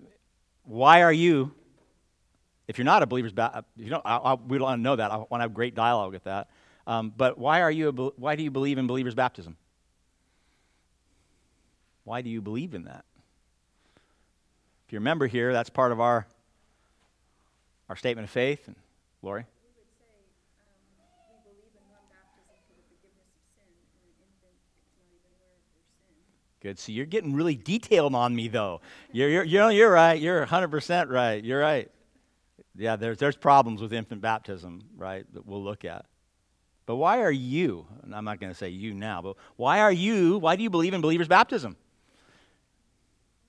why 0.65 1.03
are 1.03 1.13
you 1.13 1.53
if 2.69 2.77
you're 2.77 2.85
not 2.85 3.03
a 3.03 3.07
believer's 3.07 3.33
baptist, 3.33 3.65
you 3.77 3.97
I, 4.05 4.35
we 4.35 4.59
don't 4.59 4.83
know 4.83 4.95
that. 4.95 5.11
I 5.11 5.17
want 5.17 5.33
to 5.33 5.41
have 5.41 5.55
great 5.55 5.75
dialogue 5.75 6.13
with 6.13 6.25
that. 6.25 6.51
Um, 6.87 7.13
but 7.17 7.39
why 7.39 7.63
are 7.63 7.71
you? 7.71 7.89
A, 7.89 7.93
why 7.93 8.37
do 8.37 8.43
you 8.43 8.51
believe 8.51 8.77
in 8.77 8.87
believer's 8.87 9.15
baptism? 9.15 9.57
Why 12.05 12.21
do 12.21 12.29
you 12.29 12.43
believe 12.43 12.75
in 12.75 12.85
that? 12.85 13.05
If 14.87 14.93
you 14.93 14.99
remember 14.99 15.27
here, 15.27 15.53
that's 15.53 15.71
part 15.71 15.93
of 15.93 16.01
our 16.01 16.27
our 17.89 17.97
statement 17.97 18.25
of 18.27 18.31
faith. 18.31 18.67
And 18.67 18.77
Lori. 19.23 19.45
We 19.45 19.73
would 19.77 19.89
say, 19.97 20.13
um, 20.61 20.77
we 21.33 21.57
believe 21.57 21.73
in 21.73 21.85
one 21.89 22.05
baptism 22.13 22.53
for 22.69 22.77
the 22.77 22.85
forgiveness 22.85 23.33
of 23.33 23.45
sin, 23.57 23.69
and 23.73 24.05
an 24.05 24.13
infant 24.29 24.57
is 24.77 24.93
not 24.93 25.09
even 25.09 25.29
aware 25.41 25.57
of 25.57 25.65
their 25.73 25.85
sin. 25.97 26.13
Good. 26.61 26.79
So 26.79 26.91
you're 26.91 27.07
getting 27.07 27.35
really 27.35 27.55
detailed 27.55 28.15
on 28.15 28.35
me, 28.35 28.49
though. 28.49 28.81
You're, 29.13 29.29
you're, 29.29 29.45
you're, 29.45 29.71
you're 29.71 29.93
right. 29.93 30.21
You're 30.21 30.45
100% 30.45 31.09
right. 31.09 31.43
You're 31.45 31.61
right. 31.61 31.91
Yeah, 32.77 32.97
there's, 32.97 33.19
there's 33.19 33.37
problems 33.37 33.81
with 33.81 33.93
infant 33.93 34.21
baptism, 34.21 34.83
right, 34.97 35.25
that 35.35 35.47
we'll 35.47 35.63
look 35.63 35.85
at. 35.85 36.07
But 36.87 36.97
why 36.97 37.21
are 37.21 37.31
you, 37.31 37.87
and 38.03 38.15
I'm 38.15 38.25
not 38.25 38.41
going 38.41 38.51
to 38.51 38.59
say 38.59 38.71
you 38.71 38.95
now, 38.95 39.21
but 39.21 39.37
why 39.57 39.81
are 39.81 39.93
you, 39.93 40.39
why 40.39 40.57
do 40.57 40.63
you 40.63 40.71
believe 40.71 40.95
in 40.95 41.01
believer's 41.01 41.29
baptism? 41.29 41.77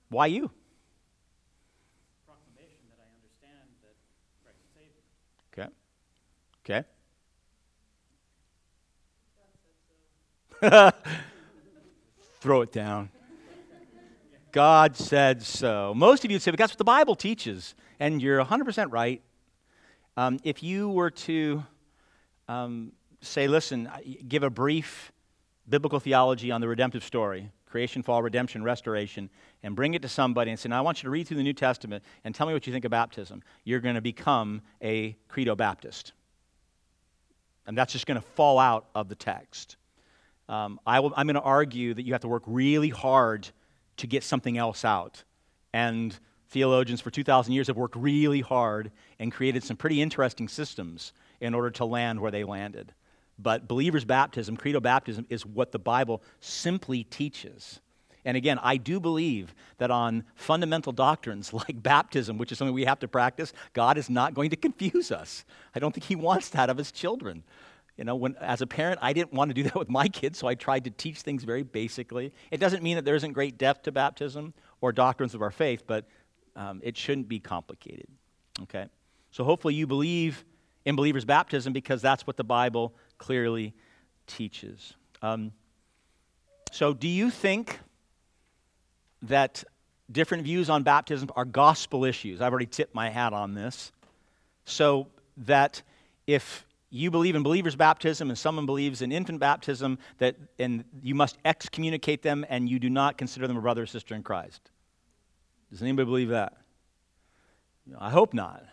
Why 0.08 0.26
you? 0.26 0.50
proclamation 2.26 2.84
that 2.90 2.98
I 3.00 3.06
understand 3.16 3.70
that 3.82 3.94
Christ 4.44 4.58
saved 4.76 4.94
me. 5.56 5.64
Okay. 6.66 6.84
Okay. 10.62 11.20
Throw 12.40 12.62
it 12.62 12.72
down. 12.72 13.10
God 14.52 14.96
said 14.96 15.42
so. 15.42 15.92
Most 15.94 16.24
of 16.24 16.30
you 16.30 16.36
would 16.36 16.42
say, 16.42 16.50
but 16.50 16.58
that's 16.58 16.72
what 16.72 16.78
the 16.78 16.84
Bible 16.84 17.14
teaches. 17.14 17.74
And 18.00 18.20
you're 18.20 18.42
100% 18.42 18.90
right. 18.90 19.22
Um, 20.16 20.40
if 20.42 20.62
you 20.62 20.88
were 20.88 21.10
to 21.10 21.62
um, 22.48 22.92
say, 23.20 23.46
listen, 23.46 23.88
give 24.26 24.42
a 24.42 24.50
brief 24.50 25.12
biblical 25.68 26.00
theology 26.00 26.50
on 26.50 26.60
the 26.60 26.68
redemptive 26.68 27.04
story 27.04 27.50
creation, 27.66 28.02
fall, 28.02 28.20
redemption, 28.20 28.64
restoration 28.64 29.30
and 29.62 29.76
bring 29.76 29.94
it 29.94 30.02
to 30.02 30.08
somebody 30.08 30.50
and 30.50 30.58
say, 30.58 30.68
now 30.68 30.78
I 30.78 30.80
want 30.80 31.02
you 31.02 31.06
to 31.06 31.10
read 31.10 31.28
through 31.28 31.36
the 31.36 31.44
New 31.44 31.52
Testament 31.52 32.02
and 32.24 32.34
tell 32.34 32.46
me 32.46 32.52
what 32.52 32.66
you 32.66 32.72
think 32.72 32.84
of 32.84 32.90
baptism, 32.90 33.44
you're 33.62 33.78
going 33.78 33.94
to 33.94 34.00
become 34.00 34.62
a 34.82 35.16
credo 35.28 35.54
Baptist. 35.54 36.12
And 37.68 37.78
that's 37.78 37.92
just 37.92 38.06
going 38.06 38.20
to 38.20 38.26
fall 38.34 38.58
out 38.58 38.86
of 38.94 39.08
the 39.08 39.14
text. 39.14 39.76
Um, 40.50 40.80
I 40.84 40.98
I'm 40.98 41.26
going 41.28 41.34
to 41.34 41.40
argue 41.40 41.94
that 41.94 42.04
you 42.04 42.12
have 42.12 42.22
to 42.22 42.28
work 42.28 42.42
really 42.44 42.88
hard 42.88 43.48
to 43.98 44.06
get 44.08 44.24
something 44.24 44.58
else 44.58 44.84
out. 44.84 45.22
And 45.72 46.18
theologians 46.48 47.00
for 47.00 47.10
2,000 47.12 47.52
years 47.52 47.68
have 47.68 47.76
worked 47.76 47.94
really 47.94 48.40
hard 48.40 48.90
and 49.20 49.30
created 49.30 49.62
some 49.62 49.76
pretty 49.76 50.02
interesting 50.02 50.48
systems 50.48 51.12
in 51.40 51.54
order 51.54 51.70
to 51.70 51.84
land 51.84 52.20
where 52.20 52.32
they 52.32 52.42
landed. 52.42 52.92
But 53.38 53.68
believer's 53.68 54.04
baptism, 54.04 54.56
credo 54.56 54.80
baptism, 54.80 55.24
is 55.30 55.46
what 55.46 55.70
the 55.70 55.78
Bible 55.78 56.20
simply 56.40 57.04
teaches. 57.04 57.80
And 58.24 58.36
again, 58.36 58.58
I 58.60 58.76
do 58.76 58.98
believe 58.98 59.54
that 59.78 59.92
on 59.92 60.24
fundamental 60.34 60.92
doctrines 60.92 61.52
like 61.54 61.80
baptism, 61.80 62.38
which 62.38 62.50
is 62.50 62.58
something 62.58 62.74
we 62.74 62.86
have 62.86 62.98
to 62.98 63.08
practice, 63.08 63.52
God 63.72 63.96
is 63.96 64.10
not 64.10 64.34
going 64.34 64.50
to 64.50 64.56
confuse 64.68 65.12
us. 65.12 65.44
I 65.76 65.78
don't 65.78 65.94
think 65.94 66.04
He 66.04 66.16
wants 66.16 66.48
that 66.50 66.70
of 66.70 66.76
His 66.76 66.90
children. 66.90 67.44
You 68.00 68.06
know, 68.06 68.16
when, 68.16 68.34
as 68.36 68.62
a 68.62 68.66
parent, 68.66 68.98
I 69.02 69.12
didn't 69.12 69.34
want 69.34 69.50
to 69.50 69.54
do 69.54 69.62
that 69.64 69.74
with 69.74 69.90
my 69.90 70.08
kids, 70.08 70.38
so 70.38 70.48
I 70.48 70.54
tried 70.54 70.84
to 70.84 70.90
teach 70.90 71.20
things 71.20 71.44
very 71.44 71.62
basically. 71.62 72.32
It 72.50 72.58
doesn't 72.58 72.82
mean 72.82 72.96
that 72.96 73.04
there 73.04 73.14
isn't 73.14 73.32
great 73.32 73.58
depth 73.58 73.82
to 73.82 73.92
baptism 73.92 74.54
or 74.80 74.90
doctrines 74.90 75.34
of 75.34 75.42
our 75.42 75.50
faith, 75.50 75.84
but 75.86 76.08
um, 76.56 76.80
it 76.82 76.96
shouldn't 76.96 77.28
be 77.28 77.38
complicated. 77.38 78.06
Okay? 78.62 78.86
So 79.32 79.44
hopefully 79.44 79.74
you 79.74 79.86
believe 79.86 80.46
in 80.86 80.96
believer's 80.96 81.26
baptism 81.26 81.74
because 81.74 82.00
that's 82.00 82.26
what 82.26 82.38
the 82.38 82.44
Bible 82.44 82.94
clearly 83.18 83.74
teaches. 84.26 84.94
Um, 85.20 85.52
so, 86.72 86.94
do 86.94 87.08
you 87.08 87.30
think 87.30 87.80
that 89.22 89.62
different 90.10 90.44
views 90.44 90.70
on 90.70 90.84
baptism 90.84 91.30
are 91.36 91.44
gospel 91.44 92.06
issues? 92.06 92.40
I've 92.40 92.52
already 92.52 92.66
tipped 92.66 92.94
my 92.94 93.10
hat 93.10 93.34
on 93.34 93.54
this. 93.54 93.92
So, 94.64 95.08
that 95.36 95.82
if 96.26 96.64
you 96.90 97.10
believe 97.10 97.36
in 97.36 97.42
believer's 97.42 97.76
baptism 97.76 98.28
and 98.28 98.38
someone 98.38 98.66
believes 98.66 99.00
in 99.00 99.12
infant 99.12 99.38
baptism, 99.38 99.98
that 100.18 100.36
and 100.58 100.84
you 101.02 101.14
must 101.14 101.38
excommunicate 101.44 102.22
them 102.22 102.44
and 102.48 102.68
you 102.68 102.78
do 102.78 102.90
not 102.90 103.16
consider 103.16 103.46
them 103.46 103.56
a 103.56 103.60
brother 103.60 103.82
or 103.82 103.86
sister 103.86 104.14
in 104.14 104.22
Christ. 104.22 104.70
Does 105.70 105.82
anybody 105.82 106.04
believe 106.06 106.28
that? 106.30 106.54
I 107.98 108.10
hope 108.10 108.34
not. 108.34 108.64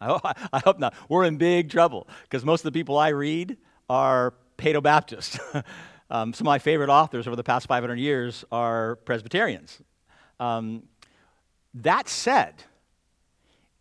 I 0.00 0.06
hope, 0.06 0.20
I 0.52 0.58
hope 0.58 0.78
not. 0.78 0.94
We're 1.08 1.24
in 1.24 1.36
big 1.36 1.70
trouble 1.70 2.08
because 2.22 2.44
most 2.44 2.60
of 2.60 2.72
the 2.72 2.78
people 2.78 2.98
I 2.98 3.08
read 3.08 3.56
are 3.88 4.34
Paedo 4.58 4.82
Baptist. 4.82 5.38
um, 6.10 6.34
some 6.34 6.46
of 6.46 6.50
my 6.50 6.58
favorite 6.58 6.90
authors 6.90 7.26
over 7.26 7.36
the 7.36 7.44
past 7.44 7.66
500 7.66 7.98
years 7.98 8.44
are 8.52 8.96
Presbyterians. 8.96 9.80
Um, 10.38 10.82
that 11.74 12.08
said, 12.08 12.54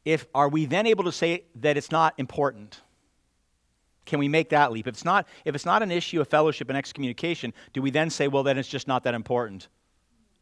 if 0.06 0.26
are 0.34 0.48
we 0.48 0.66
then 0.66 0.88
able 0.88 1.04
to 1.04 1.12
say 1.12 1.44
that 1.56 1.76
it's 1.76 1.92
not 1.92 2.14
important? 2.18 2.80
Can 4.06 4.20
we 4.20 4.28
make 4.28 4.50
that 4.50 4.72
leap? 4.72 4.88
If 4.88 4.96
it's 4.96 5.06
not, 5.06 5.28
if 5.46 5.56
it's 5.56 5.66
not 5.66 5.84
an 5.84 5.92
issue 5.92 6.22
of 6.22 6.28
fellowship 6.28 6.70
and 6.70 6.78
excommunication, 6.78 7.54
do 7.74 7.82
we 7.82 7.92
then 7.92 8.10
say, 8.10 8.28
well, 8.28 8.44
then 8.44 8.58
it's 8.58 8.70
just 8.70 8.88
not 8.88 9.04
that 9.04 9.14
important? 9.14 9.68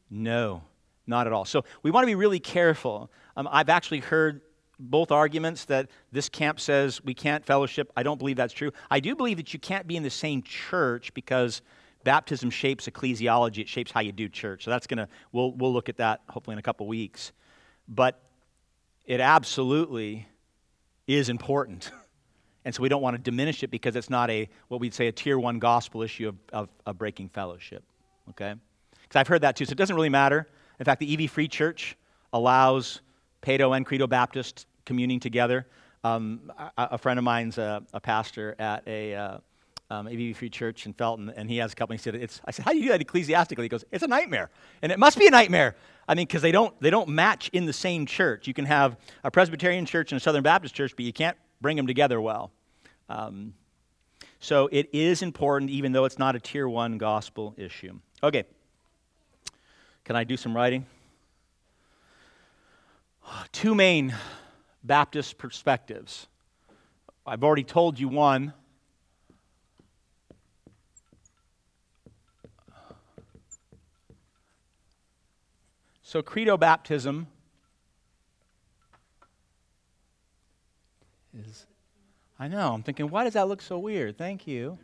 No, 0.10 0.64
not 1.06 1.28
at 1.28 1.34
all. 1.34 1.46
So 1.46 1.64
we 1.84 1.92
want 1.92 2.04
to 2.04 2.08
be 2.08 2.16
really 2.16 2.40
careful. 2.40 3.12
Um, 3.36 3.48
I've 3.52 3.70
actually 3.70 4.00
heard 4.00 4.42
both 4.80 5.12
arguments 5.12 5.66
that 5.66 5.90
this 6.12 6.30
camp 6.30 6.60
says 6.60 7.04
we 7.04 7.14
can't 7.14 7.46
fellowship. 7.46 7.92
I 7.98 8.04
don't 8.04 8.18
believe 8.18 8.38
that's 8.38 8.54
true. 8.54 8.72
I 8.90 9.02
do 9.02 9.16
believe 9.16 9.38
that 9.38 9.54
you 9.54 9.60
can't 9.60 9.86
be 9.86 9.98
in 9.98 10.04
the 10.04 10.10
same 10.10 10.42
church 10.42 11.14
because 11.14 11.62
baptism 12.06 12.50
shapes 12.50 12.88
ecclesiology. 12.88 13.60
It 13.60 13.68
shapes 13.68 13.92
how 13.92 14.00
you 14.00 14.14
do 14.14 14.30
church. 14.30 14.64
So 14.64 14.72
that's 14.72 14.88
going 14.88 15.00
to, 15.00 15.08
we'll, 15.34 15.52
we'll 15.52 15.74
look 15.74 15.90
at 15.90 15.98
that 15.98 16.22
hopefully 16.30 16.54
in 16.54 16.60
a 16.60 16.64
couple 16.64 16.88
weeks. 16.88 17.34
But 17.90 18.22
it 19.06 19.20
absolutely 19.20 20.28
is 21.08 21.28
important. 21.28 21.92
And 22.66 22.76
so 22.76 22.82
we 22.82 22.90
don't 22.90 23.02
want 23.02 23.16
to 23.16 23.22
diminish 23.22 23.64
it 23.64 23.72
because 23.72 23.96
it's 23.96 24.10
not 24.10 24.30
a, 24.30 24.50
what 24.68 24.82
we'd 24.82 24.94
say, 24.94 25.08
a 25.08 25.12
tier 25.12 25.40
one 25.40 25.60
gospel 25.60 26.02
issue 26.02 26.28
of, 26.28 26.36
of, 26.52 26.70
of 26.86 26.98
breaking 26.98 27.30
fellowship. 27.30 27.84
Okay? 28.30 28.54
Because 28.92 29.20
I've 29.20 29.28
heard 29.28 29.42
that 29.42 29.56
too. 29.56 29.66
So 29.66 29.72
it 29.72 29.78
doesn't 29.78 29.96
really 29.96 30.10
matter. 30.10 30.48
In 30.80 30.86
fact, 30.86 31.00
the 31.00 31.14
EV 31.14 31.32
Free 31.32 31.48
Church 31.48 31.98
allows 32.34 33.02
Paedo 33.42 33.76
and 33.76 33.86
Credo 33.86 34.08
Baptist 34.08 34.68
communing 34.86 35.20
together. 35.20 35.68
Um, 36.04 36.52
a, 36.58 36.72
a, 36.92 36.98
friend 36.98 37.18
of 37.18 37.26
mine's 37.26 37.58
a, 37.58 37.84
a 37.94 38.00
pastor 38.00 38.56
at 38.60 38.88
a 38.88 39.16
uh, 39.16 39.38
um, 39.92 40.08
Free 40.08 40.50
Church 40.50 40.86
in 40.86 40.94
Felton, 40.94 41.30
and 41.36 41.50
he 41.50 41.58
has 41.58 41.74
a 41.74 41.76
couple. 41.76 41.94
He 41.94 41.98
said, 41.98 42.16
"It's." 42.16 42.40
I 42.46 42.52
said, 42.52 42.64
"How 42.64 42.72
do 42.72 42.78
you 42.78 42.84
do 42.84 42.90
that 42.90 43.02
ecclesiastically?" 43.02 43.66
He 43.66 43.70
goes, 43.70 43.84
"It's 43.92 44.04
a 44.04 44.08
nightmare, 44.08 44.50
and 44.82 44.92
it 44.92 45.00
must 45.00 45.18
be 45.18 45.28
a 45.28 45.32
nightmare." 45.32 45.76
I 46.08 46.16
mean, 46.16 46.26
because 46.26 46.42
they 46.42 46.52
don't 46.52 46.80
they 46.80 46.90
don't 46.90 47.10
match 47.10 47.50
in 47.54 47.66
the 47.66 47.74
same 47.74 48.06
church. 48.06 48.48
You 48.48 48.54
can 48.54 48.66
have 48.66 48.98
a 49.24 49.32
Presbyterian 49.32 49.86
church 49.86 50.12
and 50.12 50.18
a 50.18 50.24
Southern 50.24 50.44
Baptist 50.44 50.76
church, 50.76 50.96
but 50.96 51.06
you 51.06 51.14
can't 51.14 51.36
bring 51.62 51.78
them 51.78 51.88
together 51.88 52.20
well. 52.20 52.52
Um, 53.10 53.54
so 54.40 54.70
it 54.72 54.90
is 54.94 55.22
important, 55.22 55.72
even 55.72 55.92
though 55.92 56.06
it's 56.06 56.20
not 56.20 56.36
a 56.36 56.40
tier 56.40 56.68
one 56.68 56.98
gospel 56.98 57.54
issue. 57.58 58.00
Okay. 58.24 58.44
Can 60.06 60.16
I 60.16 60.24
do 60.24 60.38
some 60.38 60.56
writing? 60.56 60.86
Two 63.52 63.76
main 63.76 64.16
Baptist 64.84 65.38
perspectives. 65.38 66.28
I've 67.26 67.44
already 67.44 67.64
told 67.64 68.00
you 68.00 68.08
one. 68.08 68.54
So, 76.02 76.24
credo 76.24 76.58
baptism 76.58 77.28
is. 81.48 81.66
I 82.38 82.48
know, 82.48 82.74
I'm 82.74 82.84
thinking, 82.84 83.10
why 83.10 83.24
does 83.26 83.34
that 83.34 83.48
look 83.48 83.62
so 83.62 83.78
weird? 83.78 84.18
Thank 84.18 84.48
you. 84.48 84.78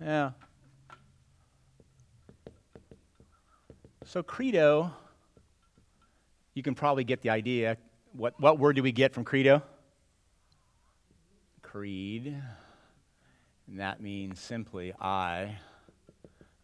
Yeah. 0.00 0.30
So, 4.04 4.22
credo, 4.22 4.90
you 6.54 6.62
can 6.62 6.74
probably 6.74 7.04
get 7.04 7.20
the 7.20 7.30
idea. 7.30 7.76
What, 8.12 8.40
what 8.40 8.58
word 8.58 8.76
do 8.76 8.82
we 8.82 8.92
get 8.92 9.12
from 9.12 9.24
credo? 9.24 9.62
Creed. 11.60 12.34
And 13.66 13.80
that 13.80 14.00
means 14.00 14.40
simply, 14.40 14.94
I, 14.98 15.58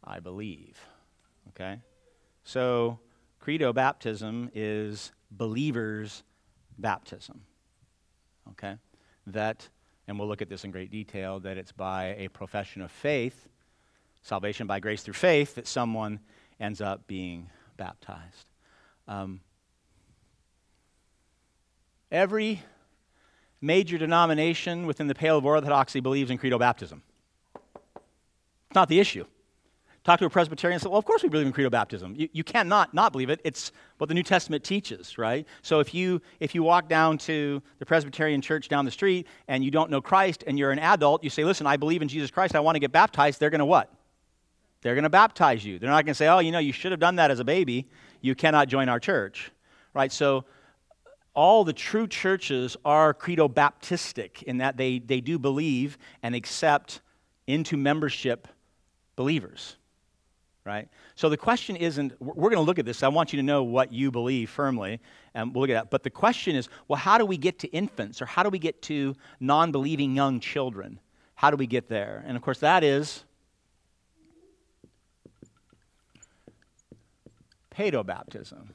I 0.02 0.20
believe. 0.20 0.80
Okay? 1.50 1.80
So, 2.44 2.98
credo 3.38 3.74
baptism 3.74 4.50
is 4.54 5.12
believers' 5.30 6.22
baptism. 6.78 7.42
Okay? 8.50 8.76
That, 9.26 9.68
and 10.06 10.18
we'll 10.18 10.28
look 10.28 10.42
at 10.42 10.48
this 10.48 10.64
in 10.64 10.70
great 10.70 10.90
detail, 10.90 11.40
that 11.40 11.56
it's 11.56 11.72
by 11.72 12.14
a 12.18 12.28
profession 12.28 12.82
of 12.82 12.90
faith, 12.90 13.48
salvation 14.22 14.66
by 14.66 14.80
grace 14.80 15.02
through 15.02 15.14
faith, 15.14 15.54
that 15.54 15.66
someone 15.66 16.20
ends 16.60 16.80
up 16.80 17.06
being 17.06 17.50
baptized. 17.76 18.46
Um, 19.08 19.40
every 22.10 22.62
major 23.60 23.98
denomination 23.98 24.86
within 24.86 25.06
the 25.06 25.14
pale 25.14 25.38
of 25.38 25.44
orthodoxy 25.44 26.00
believes 26.00 26.30
in 26.30 26.38
credo 26.38 26.58
baptism. 26.58 27.02
It's 27.54 28.74
not 28.74 28.88
the 28.88 29.00
issue. 29.00 29.24
Talk 30.04 30.18
to 30.18 30.26
a 30.26 30.30
Presbyterian 30.30 30.74
and 30.74 30.82
say, 30.82 30.90
well, 30.90 30.98
of 30.98 31.06
course 31.06 31.22
we 31.22 31.30
believe 31.30 31.46
in 31.46 31.52
credo 31.52 31.70
baptism. 31.70 32.14
You, 32.14 32.28
you 32.32 32.44
cannot 32.44 32.92
not 32.92 33.10
believe 33.10 33.30
it. 33.30 33.40
It's 33.42 33.72
what 33.96 34.08
the 34.08 34.14
New 34.14 34.22
Testament 34.22 34.62
teaches, 34.62 35.16
right? 35.16 35.46
So 35.62 35.80
if 35.80 35.94
you, 35.94 36.20
if 36.40 36.54
you 36.54 36.62
walk 36.62 36.90
down 36.90 37.16
to 37.18 37.62
the 37.78 37.86
Presbyterian 37.86 38.42
church 38.42 38.68
down 38.68 38.84
the 38.84 38.90
street 38.90 39.26
and 39.48 39.64
you 39.64 39.70
don't 39.70 39.90
know 39.90 40.02
Christ 40.02 40.44
and 40.46 40.58
you're 40.58 40.72
an 40.72 40.78
adult, 40.78 41.24
you 41.24 41.30
say, 41.30 41.42
listen, 41.42 41.66
I 41.66 41.78
believe 41.78 42.02
in 42.02 42.08
Jesus 42.08 42.30
Christ. 42.30 42.54
I 42.54 42.60
want 42.60 42.76
to 42.76 42.80
get 42.80 42.92
baptized. 42.92 43.40
They're 43.40 43.48
going 43.48 43.60
to 43.60 43.64
what? 43.64 43.90
They're 44.82 44.94
going 44.94 45.04
to 45.04 45.10
baptize 45.10 45.64
you. 45.64 45.78
They're 45.78 45.88
not 45.88 46.04
going 46.04 46.12
to 46.12 46.18
say, 46.18 46.28
oh, 46.28 46.40
you 46.40 46.52
know, 46.52 46.58
you 46.58 46.74
should 46.74 46.92
have 46.92 47.00
done 47.00 47.16
that 47.16 47.30
as 47.30 47.40
a 47.40 47.44
baby. 47.44 47.88
You 48.20 48.34
cannot 48.34 48.68
join 48.68 48.90
our 48.90 49.00
church, 49.00 49.52
right? 49.94 50.12
So 50.12 50.44
all 51.32 51.64
the 51.64 51.72
true 51.72 52.06
churches 52.06 52.76
are 52.84 53.14
credo 53.14 53.48
baptistic 53.48 54.42
in 54.42 54.58
that 54.58 54.76
they, 54.76 54.98
they 54.98 55.22
do 55.22 55.38
believe 55.38 55.96
and 56.22 56.34
accept 56.34 57.00
into 57.46 57.78
membership 57.78 58.48
believers 59.16 59.76
right? 60.64 60.88
So 61.14 61.28
the 61.28 61.36
question 61.36 61.76
isn't, 61.76 62.18
we're 62.20 62.50
going 62.50 62.56
to 62.56 62.66
look 62.66 62.78
at 62.78 62.86
this. 62.86 63.02
I 63.02 63.08
want 63.08 63.32
you 63.32 63.36
to 63.36 63.42
know 63.42 63.62
what 63.62 63.92
you 63.92 64.10
believe 64.10 64.48
firmly, 64.48 65.00
and 65.34 65.54
we'll 65.54 65.62
look 65.62 65.70
at 65.70 65.74
that. 65.74 65.90
But 65.90 66.02
the 66.02 66.10
question 66.10 66.56
is, 66.56 66.68
well, 66.88 66.98
how 66.98 67.18
do 67.18 67.26
we 67.26 67.36
get 67.36 67.58
to 67.60 67.68
infants, 67.68 68.22
or 68.22 68.26
how 68.26 68.42
do 68.42 68.48
we 68.48 68.58
get 68.58 68.80
to 68.82 69.14
non 69.40 69.72
believing 69.72 70.14
young 70.14 70.40
children? 70.40 70.98
How 71.34 71.50
do 71.50 71.56
we 71.56 71.66
get 71.66 71.88
there? 71.88 72.24
And 72.26 72.36
of 72.36 72.42
course, 72.42 72.60
that 72.60 72.82
is 72.82 73.24
paedobaptism. 77.76 78.68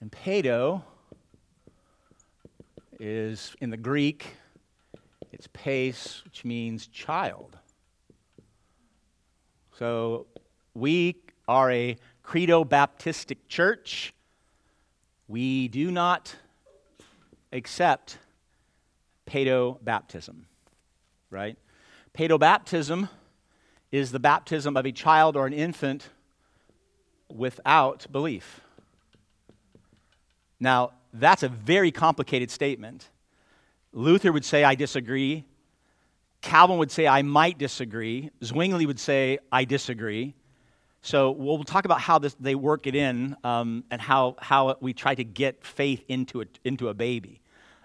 And 0.00 0.12
paedo 0.12 0.82
is 3.00 3.56
in 3.60 3.70
the 3.70 3.76
Greek, 3.76 4.36
it's 5.32 5.48
pais, 5.52 6.20
which 6.24 6.44
means 6.44 6.86
child. 6.86 7.58
So 9.78 10.26
we 10.74 11.16
are 11.46 11.70
a 11.70 11.96
credo 12.22 12.64
baptistic 12.64 13.38
church. 13.48 14.12
We 15.28 15.68
do 15.68 15.90
not 15.90 16.34
accept 17.52 18.18
paedo 19.26 19.82
baptism, 19.82 20.46
right? 21.30 21.56
Paedo 22.16 22.38
baptism 22.38 23.08
is 23.92 24.10
the 24.10 24.18
baptism 24.18 24.76
of 24.76 24.84
a 24.84 24.92
child 24.92 25.36
or 25.36 25.46
an 25.46 25.52
infant 25.52 26.08
without 27.28 28.10
belief. 28.10 28.60
Now, 30.60 30.92
that's 31.12 31.42
a 31.42 31.48
very 31.48 31.90
complicated 31.90 32.50
statement. 32.50 33.08
Luther 33.92 34.32
would 34.32 34.44
say, 34.44 34.64
I 34.64 34.74
disagree. 34.74 35.44
Calvin 36.40 36.78
would 36.78 36.90
say, 36.90 37.06
I 37.06 37.22
might 37.22 37.58
disagree. 37.58 38.30
Zwingli 38.42 38.86
would 38.86 38.98
say, 38.98 39.38
I 39.52 39.64
disagree. 39.64 40.34
So 41.04 41.32
we'll 41.32 41.62
talk 41.64 41.84
about 41.84 42.00
how 42.00 42.18
this, 42.18 42.34
they 42.40 42.54
work 42.54 42.86
it 42.86 42.94
in 42.94 43.36
um, 43.44 43.84
and 43.90 44.00
how, 44.00 44.36
how 44.38 44.78
we 44.80 44.94
try 44.94 45.14
to 45.14 45.22
get 45.22 45.62
faith 45.62 46.02
into 46.08 46.40
a, 46.40 46.46
into 46.64 46.88
a 46.88 46.94
baby. 46.94 47.42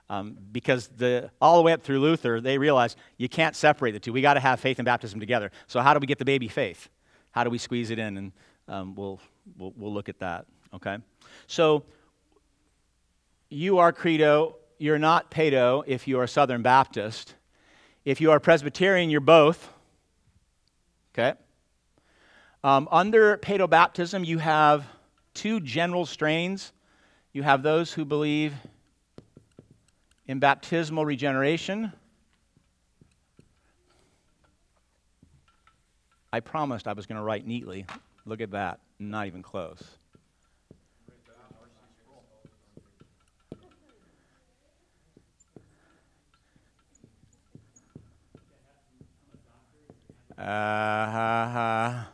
Um, 0.10 0.38
because 0.54 0.88
the, 0.88 1.30
all 1.42 1.58
the 1.58 1.64
way 1.64 1.74
up 1.74 1.84
through 1.84 2.00
Luther, 2.00 2.40
they 2.40 2.58
realized 2.58 2.98
you 3.18 3.28
can't 3.28 3.58
separate 3.58 3.92
the 3.92 4.00
two. 4.00 4.14
We 4.14 4.22
got 4.22 4.36
to 4.36 4.40
have 4.40 4.62
faith 4.62 4.80
and 4.80 4.86
baptism 4.86 5.20
together. 5.20 5.52
So 5.68 5.82
how 5.82 5.94
do 5.94 6.00
we 6.00 6.08
get 6.08 6.18
the 6.18 6.24
baby 6.24 6.48
faith? 6.48 6.88
How 7.32 7.44
do 7.44 7.50
we 7.50 7.58
squeeze 7.58 7.90
it 7.90 8.00
in? 8.00 8.16
And 8.16 8.32
um, 8.70 8.96
we'll, 8.96 9.20
we'll, 9.58 9.74
we'll 9.76 9.94
look 9.94 10.08
at 10.08 10.20
that. 10.20 10.46
Okay. 10.74 10.98
So 11.46 11.84
you 13.50 13.80
are 13.80 13.92
credo. 13.92 14.56
You're 14.78 14.98
not 14.98 15.30
paedo 15.30 15.84
if 15.86 16.08
you 16.08 16.22
are 16.22 16.26
Southern 16.26 16.62
Baptist. 16.62 17.36
If 18.06 18.22
you 18.22 18.32
are 18.32 18.40
Presbyterian, 18.40 19.10
you're 19.10 19.20
both. 19.20 19.68
Okay. 21.14 21.38
Um, 22.62 22.90
under 22.92 23.38
paedobaptism, 23.38 24.26
you 24.26 24.38
have 24.38 24.86
two 25.34 25.62
general 25.62 26.06
strains. 26.06 26.74
You 27.32 27.44
have 27.44 27.64
those 27.64 27.94
who 27.94 28.04
believe 28.04 28.54
in 30.28 30.40
baptismal 30.40 31.06
regeneration. 31.06 31.94
I 36.34 36.42
promised 36.42 36.88
I 36.88 36.94
was 36.94 37.06
going 37.06 37.16
to 37.16 37.24
write 37.24 37.48
neatly. 37.48 37.86
Look 38.26 38.42
at 38.42 38.52
that. 38.52 38.80
Not 39.00 39.28
even 39.28 39.42
close. 39.42 39.82
Uh, 50.38 50.44
ha, 50.46 51.50
ha. 51.54 52.10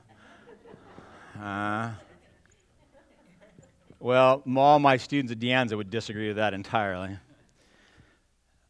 Well, 3.99 4.43
all 4.55 4.79
my 4.79 4.97
students 4.97 5.31
at 5.31 5.39
De 5.39 5.47
Anza 5.47 5.75
would 5.75 5.89
disagree 5.89 6.27
with 6.27 6.37
that 6.37 6.53
entirely. 6.53 7.17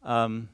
Um, 0.02 0.48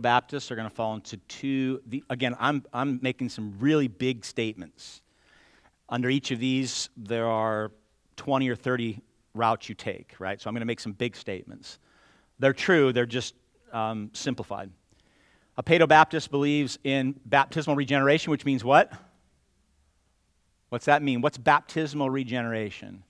Baptists 0.00 0.50
are 0.50 0.56
going 0.56 0.68
to 0.68 0.74
fall 0.74 0.94
into 0.94 1.16
two. 1.28 1.80
The, 1.86 2.04
again, 2.08 2.36
I'm, 2.38 2.64
I'm 2.72 3.00
making 3.02 3.30
some 3.30 3.56
really 3.58 3.88
big 3.88 4.24
statements. 4.24 5.00
Under 5.88 6.08
each 6.08 6.30
of 6.30 6.38
these, 6.38 6.88
there 6.96 7.26
are 7.26 7.72
20 8.16 8.48
or 8.48 8.54
30 8.54 9.00
routes 9.34 9.68
you 9.68 9.74
take, 9.74 10.14
right? 10.18 10.40
So 10.40 10.48
I'm 10.48 10.54
going 10.54 10.60
to 10.60 10.66
make 10.66 10.80
some 10.80 10.92
big 10.92 11.16
statements. 11.16 11.78
They're 12.38 12.52
true, 12.52 12.92
they're 12.92 13.06
just 13.06 13.34
um, 13.72 14.10
simplified. 14.12 14.70
A 15.56 15.62
Paedo 15.62 15.88
Baptist 15.88 16.30
believes 16.30 16.78
in 16.84 17.18
baptismal 17.26 17.76
regeneration, 17.76 18.30
which 18.30 18.44
means 18.44 18.62
what? 18.64 18.92
What's 20.72 20.86
that 20.86 21.02
mean? 21.02 21.20
What's 21.20 21.36
baptismal 21.36 22.08
regeneration? 22.08 23.02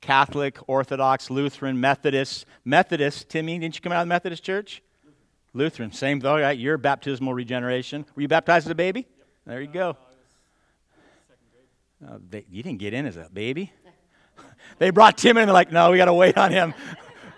Catholic, 0.00 0.58
Orthodox, 0.68 1.28
Lutheran, 1.28 1.80
Methodist. 1.80 2.46
Methodist, 2.64 3.28
Timmy, 3.28 3.58
didn't 3.58 3.74
you 3.74 3.80
come 3.80 3.90
out 3.90 4.02
of 4.02 4.06
the 4.06 4.10
Methodist 4.10 4.44
church? 4.44 4.80
Lutheran, 5.54 5.90
same 5.90 6.20
though, 6.20 6.38
right? 6.38 6.56
Your 6.56 6.78
baptismal 6.78 7.34
regeneration. 7.34 8.06
Were 8.14 8.22
you 8.22 8.28
baptized 8.28 8.68
as 8.68 8.70
a 8.70 8.76
baby? 8.76 9.00
Yep. 9.00 9.26
There 9.44 9.60
you 9.60 9.66
go. 9.66 9.96
Uh, 12.08 12.18
they, 12.30 12.44
you 12.48 12.62
didn't 12.62 12.78
get 12.78 12.94
in 12.94 13.06
as 13.06 13.16
a 13.16 13.28
baby. 13.32 13.72
they 14.78 14.90
brought 14.90 15.18
Tim 15.18 15.36
in 15.36 15.40
and 15.40 15.48
they're 15.48 15.52
like, 15.52 15.72
no, 15.72 15.90
we 15.90 15.96
got 15.96 16.04
to 16.04 16.14
wait 16.14 16.38
on 16.38 16.52
him. 16.52 16.74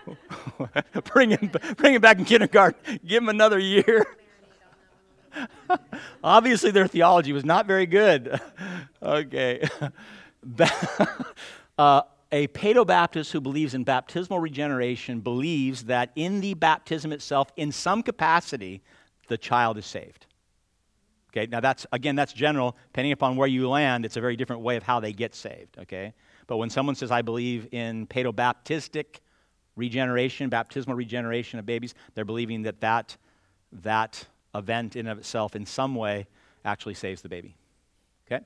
bring 1.11 1.31
him, 1.31 1.49
bring 1.77 1.95
him 1.95 2.01
back 2.01 2.19
in 2.19 2.25
kindergarten. 2.25 2.99
Give 3.03 3.23
him 3.23 3.29
another 3.29 3.57
year. 3.57 4.05
Obviously, 6.23 6.71
their 6.71 6.87
theology 6.87 7.33
was 7.33 7.45
not 7.45 7.65
very 7.65 7.85
good. 7.85 8.39
okay. 9.01 9.67
uh, 11.77 12.01
a 12.31 12.47
Paedobaptist 12.47 13.31
who 13.31 13.39
believes 13.39 13.73
in 13.73 13.83
baptismal 13.83 14.39
regeneration 14.39 15.21
believes 15.21 15.85
that 15.85 16.11
in 16.15 16.41
the 16.41 16.53
baptism 16.53 17.11
itself, 17.11 17.51
in 17.55 17.71
some 17.71 18.03
capacity, 18.03 18.81
the 19.27 19.37
child 19.37 19.77
is 19.77 19.85
saved. 19.85 20.25
Okay, 21.31 21.47
now 21.49 21.59
that's, 21.59 21.85
again, 21.91 22.15
that's 22.15 22.33
general. 22.33 22.75
Depending 22.87 23.11
upon 23.11 23.35
where 23.35 23.47
you 23.47 23.69
land, 23.69 24.05
it's 24.05 24.17
a 24.17 24.21
very 24.21 24.35
different 24.35 24.61
way 24.61 24.75
of 24.75 24.83
how 24.83 24.99
they 24.99 25.13
get 25.13 25.35
saved. 25.35 25.77
Okay? 25.79 26.13
But 26.47 26.57
when 26.57 26.69
someone 26.69 26.95
says, 26.95 27.11
I 27.11 27.21
believe 27.21 27.67
in 27.71 28.07
Paedobaptistic 28.07 29.19
regeneration, 29.75 30.49
baptismal 30.49 30.95
regeneration 30.95 31.59
of 31.59 31.65
babies, 31.65 31.93
they're 32.15 32.25
believing 32.25 32.63
that 32.63 32.81
that, 32.81 33.15
that 33.71 34.25
event 34.55 34.95
in 34.95 35.07
of 35.07 35.17
itself 35.17 35.55
in 35.55 35.65
some 35.65 35.95
way 35.95 36.27
actually 36.65 36.93
saves 36.93 37.21
the 37.21 37.29
baby. 37.29 37.55
Okay? 38.27 38.43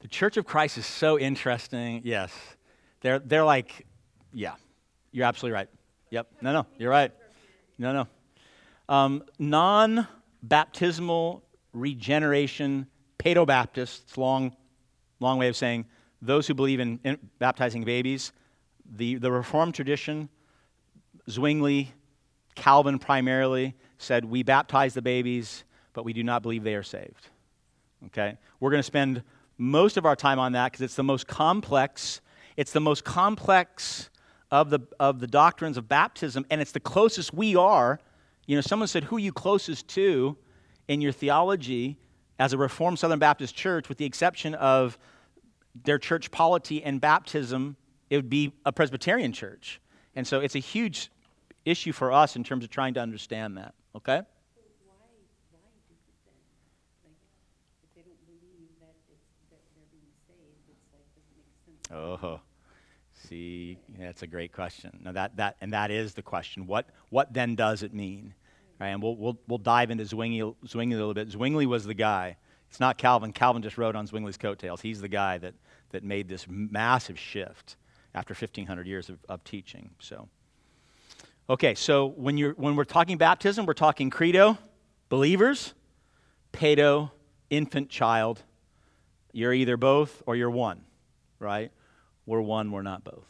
The 0.00 0.08
Church 0.08 0.36
of 0.36 0.46
Christ 0.46 0.78
is 0.78 0.86
so 0.86 1.18
interesting. 1.18 2.00
Yes. 2.04 2.32
They're, 3.00 3.18
they're 3.18 3.44
like, 3.44 3.86
yeah, 4.32 4.54
you're 5.12 5.26
absolutely 5.26 5.54
right. 5.54 5.68
Yep. 6.10 6.26
No, 6.40 6.52
no, 6.52 6.66
you're 6.78 6.90
right. 6.90 7.12
No, 7.78 7.92
no. 7.92 8.08
Um, 8.88 9.22
non 9.38 10.06
baptismal 10.42 11.44
regeneration, 11.72 12.86
Paedo 13.20 13.46
Baptists, 13.46 14.16
long, 14.16 14.56
long 15.20 15.38
way 15.38 15.48
of 15.48 15.56
saying 15.56 15.84
those 16.22 16.46
who 16.46 16.54
believe 16.54 16.80
in, 16.80 16.98
in 17.04 17.18
baptizing 17.38 17.84
babies, 17.84 18.32
the, 18.96 19.16
the 19.16 19.30
Reformed 19.30 19.74
tradition, 19.74 20.30
Zwingli, 21.28 21.92
Calvin 22.54 22.98
primarily, 22.98 23.74
said 23.98 24.24
we 24.24 24.42
baptize 24.42 24.94
the 24.94 25.02
babies, 25.02 25.64
but 25.92 26.04
we 26.04 26.14
do 26.14 26.22
not 26.22 26.42
believe 26.42 26.64
they 26.64 26.74
are 26.74 26.82
saved. 26.82 27.28
Okay? 28.06 28.38
We're 28.58 28.70
going 28.70 28.80
to 28.80 28.84
spend 28.84 29.22
most 29.58 29.98
of 29.98 30.06
our 30.06 30.16
time 30.16 30.38
on 30.38 30.52
that 30.52 30.72
because 30.72 30.82
it's 30.82 30.96
the 30.96 31.02
most 31.02 31.26
complex. 31.26 32.22
It's 32.56 32.72
the 32.72 32.80
most 32.80 33.04
complex 33.04 34.08
of 34.50 34.70
the, 34.70 34.80
of 34.98 35.20
the 35.20 35.26
doctrines 35.26 35.76
of 35.76 35.88
baptism, 35.88 36.46
and 36.50 36.62
it's 36.62 36.72
the 36.72 36.80
closest 36.80 37.34
we 37.34 37.54
are. 37.54 38.00
You 38.46 38.56
know, 38.56 38.62
someone 38.62 38.88
said, 38.88 39.04
Who 39.04 39.16
are 39.16 39.20
you 39.20 39.32
closest 39.32 39.88
to 39.88 40.38
in 40.88 41.02
your 41.02 41.12
theology 41.12 41.98
as 42.40 42.52
a 42.54 42.58
Reformed 42.58 42.98
Southern 42.98 43.20
Baptist 43.20 43.54
church, 43.54 43.88
with 43.88 43.98
the 43.98 44.06
exception 44.06 44.54
of 44.54 44.98
their 45.84 45.98
church 45.98 46.30
polity 46.30 46.82
and 46.82 47.00
baptism? 47.00 47.76
It 48.08 48.16
would 48.16 48.30
be 48.30 48.52
a 48.64 48.72
Presbyterian 48.72 49.32
church. 49.32 49.80
And 50.16 50.26
so 50.26 50.40
it's 50.40 50.56
a 50.56 50.58
huge 50.58 51.12
issue 51.64 51.92
for 51.92 52.10
us 52.10 52.34
in 52.34 52.42
terms 52.42 52.64
of 52.64 52.70
trying 52.70 52.94
to 52.94 53.00
understand 53.00 53.56
that. 53.58 53.74
Okay? 53.94 54.18
So 54.18 54.62
why, 54.86 54.94
why 55.52 55.60
do 55.86 55.94
it 55.94 56.16
then? 56.24 56.32
Like, 57.04 57.14
if 57.84 57.94
they 57.94 58.02
don't 58.02 58.18
believe 58.26 58.70
that 58.80 58.96
it's, 59.12 59.20
that 59.50 59.60
they're 59.76 59.84
being 59.92 60.10
saved, 60.26 60.64
it's 60.72 60.88
like, 60.92 61.06
doesn't 61.14 61.36
make 61.38 61.84
sense. 61.86 62.20
Oh, 62.24 62.40
see, 63.12 63.78
that's 63.98 64.22
a 64.22 64.26
great 64.26 64.52
question. 64.52 64.98
Now 65.04 65.12
that, 65.12 65.36
that 65.36 65.56
and 65.60 65.72
that 65.72 65.90
is 65.90 66.14
the 66.14 66.22
question. 66.22 66.66
What 66.66 66.88
what 67.10 67.32
then 67.32 67.54
does 67.54 67.82
it 67.82 67.92
mean? 67.94 68.34
Right, 68.80 68.88
and 68.88 69.02
we'll, 69.02 69.14
we'll, 69.14 69.38
we'll 69.46 69.58
dive 69.58 69.90
into 69.90 70.06
Zwingli, 70.06 70.54
Zwingli 70.66 70.94
a 70.94 70.98
little 70.98 71.12
bit. 71.12 71.28
Zwingli 71.28 71.66
was 71.66 71.84
the 71.84 71.92
guy. 71.92 72.38
It's 72.70 72.80
not 72.80 72.96
Calvin. 72.96 73.32
Calvin 73.32 73.62
just 73.62 73.76
rode 73.76 73.94
on 73.94 74.06
Zwingli's 74.06 74.38
coattails. 74.38 74.80
He's 74.80 75.02
the 75.02 75.08
guy 75.08 75.36
that, 75.38 75.54
that 75.90 76.02
made 76.02 76.28
this 76.28 76.46
massive 76.48 77.18
shift 77.18 77.76
after 78.14 78.32
1,500 78.32 78.86
years 78.86 79.10
of, 79.10 79.18
of 79.28 79.44
teaching. 79.44 79.90
So, 79.98 80.28
okay, 81.50 81.74
so 81.74 82.06
when, 82.06 82.38
you're, 82.38 82.52
when 82.54 82.74
we're 82.74 82.84
talking 82.84 83.18
baptism, 83.18 83.66
we're 83.66 83.74
talking 83.74 84.08
credo, 84.08 84.56
believers, 85.10 85.74
pedo, 86.52 87.10
infant, 87.50 87.90
child. 87.90 88.42
You're 89.32 89.52
either 89.52 89.76
both 89.76 90.22
or 90.24 90.36
you're 90.36 90.50
one, 90.50 90.80
right? 91.38 91.70
We're 92.24 92.40
one, 92.40 92.70
we're 92.72 92.82
not 92.82 93.04
both. 93.04 93.26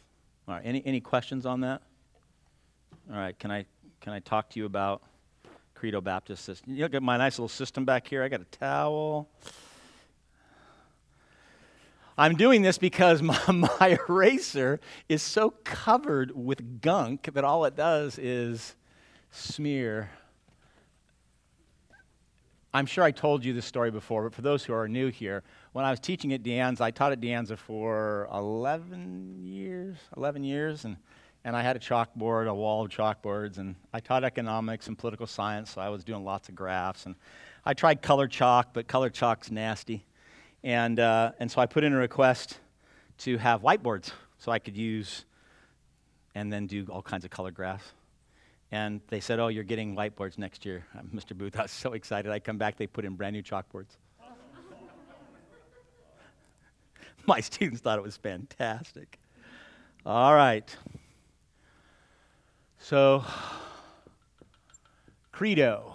All 0.47 0.55
right, 0.55 0.63
any, 0.65 0.83
any 0.87 1.01
questions 1.01 1.45
on 1.45 1.63
that? 1.63 1.83
All 3.11 3.19
right, 3.19 3.37
can 3.37 3.51
I, 3.51 3.65
can 4.01 4.13
I 4.13 4.21
talk 4.21 4.51
to 4.51 4.61
you 4.61 4.67
about 4.67 5.03
Credo 5.81 6.03
Baptist 6.03 6.45
system? 6.45 6.75
You 6.75 6.83
look 6.83 6.93
at 6.93 7.03
my 7.03 7.17
nice 7.17 7.39
little 7.39 7.49
system 7.49 7.87
back 7.87 8.07
here. 8.07 8.23
I 8.23 8.29
got 8.29 8.43
a 8.43 8.45
towel. 8.45 9.31
I'm 12.19 12.37
doing 12.37 12.61
this 12.61 12.77
because 12.77 13.23
my, 13.23 13.41
my 13.49 13.99
eraser 14.07 14.79
is 15.09 15.23
so 15.23 15.55
covered 15.65 16.37
with 16.37 16.83
gunk 16.83 17.33
that 17.33 17.45
all 17.45 17.65
it 17.65 17.77
does 17.77 18.19
is 18.19 18.77
smear. 19.31 20.11
I'm 22.75 22.85
sure 22.85 23.03
I 23.03 23.11
told 23.11 23.43
you 23.43 23.55
this 23.55 23.65
story 23.65 23.91
before, 23.91 24.25
but 24.25 24.35
for 24.35 24.43
those 24.43 24.63
who 24.63 24.75
are 24.75 24.87
new 24.87 25.09
here, 25.09 25.43
when 25.73 25.87
I 25.87 25.91
was 25.91 25.99
teaching 25.99 26.35
at 26.35 26.43
De 26.43 26.59
Anza, 26.59 26.83
I 26.83 26.91
taught 26.91 27.13
at 27.13 27.23
De 27.23 27.29
Anza 27.29 27.57
for 27.57 28.29
11 28.35 29.41
years, 29.41 29.97
11 30.15 30.45
years, 30.45 30.85
and, 30.85 30.99
and 31.45 31.57
I 31.57 31.63
had 31.63 31.77
a 31.77 31.79
chalkboard, 31.79 32.49
a 32.49 32.55
wall 32.55 32.85
of 32.85 32.91
chalkboards, 32.91 33.59
and 33.59 33.75
I 33.93 34.01
taught 34.01 34.25
economics 34.25 34.89
and 34.89 34.99
political 34.99 35.27
science, 35.27 35.71
so 35.71 35.81
I 35.81 35.89
was 35.89 36.05
doing 36.05 36.25
lots 36.25 36.49
of 36.49 36.55
graphs. 36.55 37.07
And 37.07 37.15
I 37.65 37.75
tried 37.75 38.03
color 38.03 38.29
chalk, 38.29 38.69
but 38.73 38.87
color 38.87 39.11
chalk's 39.11 39.51
nasty. 39.51 40.05
And, 40.63 41.01
uh, 41.01 41.33
and 41.39 41.51
so 41.51 41.61
I 41.61 41.67
put 41.67 41.85
in 41.85 41.95
a 41.95 41.97
request 41.97 42.59
to 43.19 43.39
have 43.39 43.63
whiteboards 43.63 44.13
so 44.39 44.53
I 44.53 44.59
could 44.59 44.77
use 44.77 45.25
and 46.35 46.53
then 46.53 46.67
do 46.67 46.87
all 46.91 47.03
kinds 47.03 47.25
of 47.25 47.31
color 47.31 47.51
graphs. 47.51 47.93
And 48.73 49.01
they 49.09 49.21
said, 49.21 49.41
Oh, 49.41 49.49
you're 49.49 49.65
getting 49.65 49.97
whiteboards 49.97 50.39
next 50.39 50.65
year. 50.65 50.85
Uh, 50.97 51.03
Mr. 51.15 51.37
Booth, 51.37 51.57
I 51.59 51.63
was 51.63 51.71
so 51.71 51.95
excited. 51.95 52.31
I 52.31 52.39
come 52.39 52.59
back, 52.59 52.77
they 52.77 52.87
put 52.87 53.05
in 53.05 53.15
brand 53.15 53.35
new 53.35 53.43
chalkboards. 53.43 53.97
My 57.27 57.41
students 57.41 57.81
thought 57.81 57.99
it 57.99 58.03
was 58.03 58.17
fantastic. 58.17 59.19
All 60.07 60.35
right. 60.35 60.75
So, 62.83 63.23
Credo. 65.33 65.95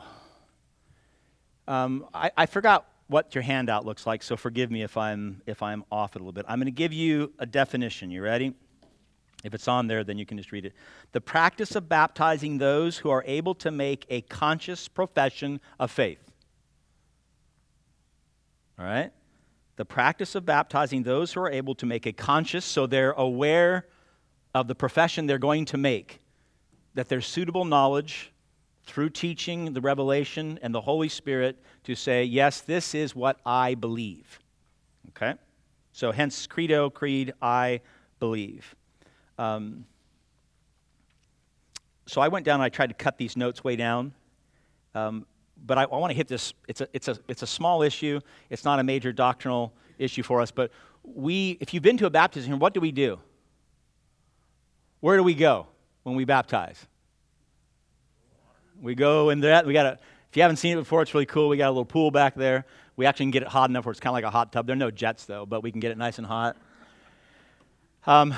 Um, 1.68 2.06
I, 2.14 2.30
I 2.38 2.46
forgot 2.46 2.86
what 3.08 3.34
your 3.34 3.42
handout 3.42 3.86
looks 3.86 4.06
like, 4.06 4.22
so 4.22 4.38
forgive 4.38 4.70
me 4.70 4.84
if 4.84 4.96
I'm, 4.96 5.42
if 5.48 5.64
I'm 5.64 5.84
off 5.92 6.16
it 6.16 6.20
a 6.20 6.20
little 6.20 6.32
bit. 6.32 6.46
I'm 6.48 6.60
going 6.60 6.68
to 6.68 6.72
give 6.72 6.94
you 6.94 7.34
a 7.40 7.46
definition. 7.48 8.12
You 8.12 8.22
ready? 8.22 8.54
If 9.44 9.56
it's 9.56 9.68
on 9.68 9.88
there, 9.88 10.04
then 10.04 10.20
you 10.20 10.28
can 10.28 10.38
just 10.38 10.52
read 10.52 10.66
it. 10.66 10.74
The 11.12 11.22
practice 11.22 11.76
of 11.76 11.90
baptizing 11.90 12.60
those 12.60 13.00
who 13.00 13.10
are 13.10 13.24
able 13.26 13.56
to 13.56 13.72
make 13.72 14.06
a 14.10 14.22
conscious 14.22 14.88
profession 14.88 15.60
of 15.80 15.90
faith. 15.90 16.32
All 18.78 18.86
right? 18.86 19.12
The 19.76 19.86
practice 19.86 20.36
of 20.36 20.46
baptizing 20.46 21.02
those 21.02 21.34
who 21.34 21.42
are 21.42 21.52
able 21.52 21.74
to 21.76 21.88
make 21.88 22.06
a 22.06 22.14
conscious, 22.14 22.64
so 22.64 22.86
they're 22.86 23.12
aware 23.14 23.88
of 24.54 24.68
the 24.68 24.76
profession 24.76 25.26
they're 25.26 25.40
going 25.40 25.66
to 25.66 25.78
make, 25.78 26.22
that 26.96 27.10
there's 27.10 27.28
suitable 27.28 27.66
knowledge 27.66 28.32
through 28.86 29.10
teaching, 29.10 29.74
the 29.74 29.82
revelation, 29.82 30.60
and 30.62 30.74
the 30.74 30.82
Holy 30.82 31.10
Spirit 31.10 31.58
to 31.84 31.96
say, 31.96 32.24
yes, 32.24 32.62
this 32.62 32.96
is 32.96 33.16
what 33.16 33.40
I 33.46 33.76
believe. 33.76 34.40
Okay? 35.10 35.36
So, 35.92 36.12
hence, 36.12 36.48
credo, 36.48 36.90
creed, 36.90 37.34
I 37.42 37.82
believe. 38.20 38.76
Um, 39.38 39.86
so 42.08 42.22
I 42.22 42.28
went 42.28 42.46
down 42.46 42.56
and 42.56 42.64
I 42.64 42.70
tried 42.70 42.88
to 42.88 42.94
cut 42.94 43.18
these 43.18 43.36
notes 43.36 43.64
way 43.64 43.76
down. 43.76 44.14
Um, 44.94 45.26
but 45.66 45.78
I, 45.78 45.84
I 45.84 45.98
want 45.98 46.12
to 46.12 46.16
hit 46.16 46.28
this. 46.28 46.54
It's 46.68 46.82
a, 46.82 46.88
it's, 46.94 47.08
a, 47.08 47.18
it's 47.28 47.42
a 47.42 47.48
small 47.48 47.82
issue. 47.82 48.20
It's 48.50 48.64
not 48.64 48.80
a 48.80 48.84
major 48.84 49.12
doctrinal 49.12 49.74
issue 49.98 50.22
for 50.22 50.42
us. 50.42 50.52
But 50.52 50.72
we, 51.04 51.58
if 51.60 51.74
you've 51.74 51.84
been 51.84 51.98
to 51.98 52.06
a 52.06 52.10
baptism 52.10 52.52
here, 52.52 52.58
what 52.58 52.74
do 52.74 52.80
we 52.80 52.92
do? 52.92 53.20
Where 55.00 55.18
do 55.18 55.24
we 55.24 55.34
go 55.34 55.68
when 56.06 56.16
we 56.16 56.24
baptize? 56.24 56.86
We 58.80 58.94
go 58.94 59.32
in 59.32 59.40
there. 59.40 59.64
We 59.66 59.74
got 59.74 59.86
a, 59.88 59.92
if 60.30 60.38
you 60.38 60.44
haven't 60.44 60.58
seen 60.58 60.78
it 60.78 60.82
before, 60.82 61.02
it's 61.02 61.14
really 61.16 61.26
cool. 61.26 61.50
We 61.50 61.58
got 61.58 61.68
a 61.68 61.72
little 61.72 61.84
pool 61.84 62.12
back 62.12 62.36
there. 62.36 62.66
We 62.96 63.08
actually 63.08 63.26
can 63.26 63.32
get 63.32 63.42
it 63.42 63.50
hot 63.50 63.72
enough 63.72 63.86
where 63.86 63.92
it's 63.92 64.00
kind 64.00 64.12
of 64.12 64.14
like 64.14 64.24
a 64.24 64.30
hot 64.30 64.52
tub. 64.52 64.68
There 64.68 64.76
are 64.76 64.78
no 64.78 64.92
jets, 64.92 65.26
though, 65.26 65.48
but 65.48 65.64
we 65.64 65.72
can 65.72 65.80
get 65.80 65.92
it 65.92 65.98
nice 65.98 66.20
and 66.20 66.28
hot. 66.28 66.58
Um, 68.06 68.36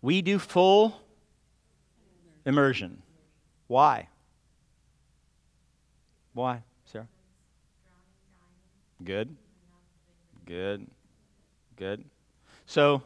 we 0.00 0.22
do 0.22 0.38
full 0.38 0.98
immersion. 2.46 3.02
Why? 3.66 4.08
Why, 6.32 6.62
Sarah? 6.86 7.08
Good. 9.04 9.36
Good. 10.46 10.86
Good. 11.76 12.04
So, 12.64 13.02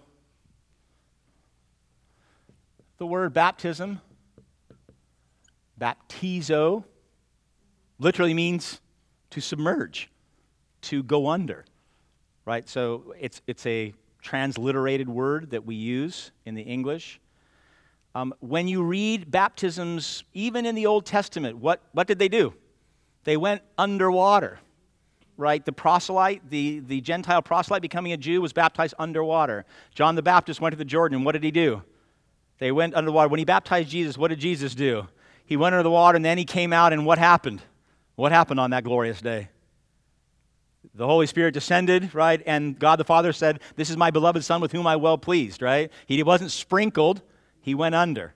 the 3.05 3.09
word 3.09 3.35
baptism, 3.35 4.01
baptizo, 5.79 6.85
literally 7.99 8.33
means 8.33 8.81
to 9.29 9.43
submerge, 9.43 10.09
to 10.81 11.03
go 11.03 11.29
under, 11.29 11.67
right? 12.47 12.67
So, 12.67 13.14
it's, 13.21 13.43
it's 13.47 13.67
a 13.67 13.93
transliterated 14.23 15.07
word 15.07 15.51
that 15.51 15.67
we 15.67 15.75
use 15.75 16.31
in 16.47 16.55
the 16.55 16.62
English. 16.62 17.21
Um, 18.14 18.33
when 18.40 18.69
you 18.69 18.83
read 18.83 19.31
baptisms, 19.31 20.25
even 20.33 20.64
in 20.64 20.75
the 20.75 20.87
Old 20.87 21.05
Testament, 21.05 21.59
what, 21.59 21.83
what 21.93 22.07
did 22.07 22.19
they 22.19 22.29
do? 22.29 22.55
They 23.25 23.37
went 23.37 23.61
underwater, 23.77 24.61
right? 25.37 25.62
The 25.62 25.73
proselyte, 25.73 26.49
the, 26.49 26.81
the 26.81 27.03
Gentile 27.03 27.43
proselyte 27.43 27.83
becoming 27.83 28.14
a 28.14 28.17
Jew, 28.17 28.40
was 28.40 28.55
baptized 28.55 28.95
underwater. 28.99 29.67
John 29.95 30.14
the 30.14 30.23
Baptist 30.23 30.62
went 30.62 30.73
to 30.73 30.79
the 30.79 30.87
Jordan, 30.87 31.23
what 31.23 31.33
did 31.33 31.45
he 31.45 31.51
do? 31.51 31.83
They 32.59 32.73
went 32.73 32.95
underwater. 32.95 33.29
When 33.29 33.38
he 33.38 33.45
baptized 33.45 33.90
Jesus, 33.90 34.17
what 34.17 34.29
did 34.29 34.38
Jesus 34.38 34.75
do? 34.75 35.09
He 35.45 35.57
went 35.57 35.75
under 35.75 35.83
the 35.83 35.90
water 35.90 36.17
and 36.17 36.25
then 36.25 36.38
he 36.38 36.45
came 36.45 36.73
out, 36.73 36.93
and 36.93 37.05
what 37.05 37.19
happened? 37.19 37.62
What 38.17 38.33
happened 38.33 38.61
on 38.61 38.71
that 38.71 38.85
glorious 38.85 39.21
day? 39.21 39.49
The 40.95 41.07
Holy 41.07 41.27
Spirit 41.27 41.53
descended, 41.55 42.14
right? 42.14 42.43
And 42.47 42.79
God 42.79 42.97
the 42.97 43.05
Father 43.05 43.33
said, 43.33 43.61
This 43.77 43.90
is 43.90 43.97
my 43.97 44.11
beloved 44.11 44.45
Son 44.45 44.61
with 44.61 44.73
whom 44.73 44.87
I 44.87 44.97
well 44.97 45.19
pleased, 45.19 45.62
right? 45.62 45.90
He 46.07 46.23
wasn't 46.23 46.51
sprinkled, 46.51 47.23
he 47.61 47.75
went 47.75 47.95
under. 47.95 48.35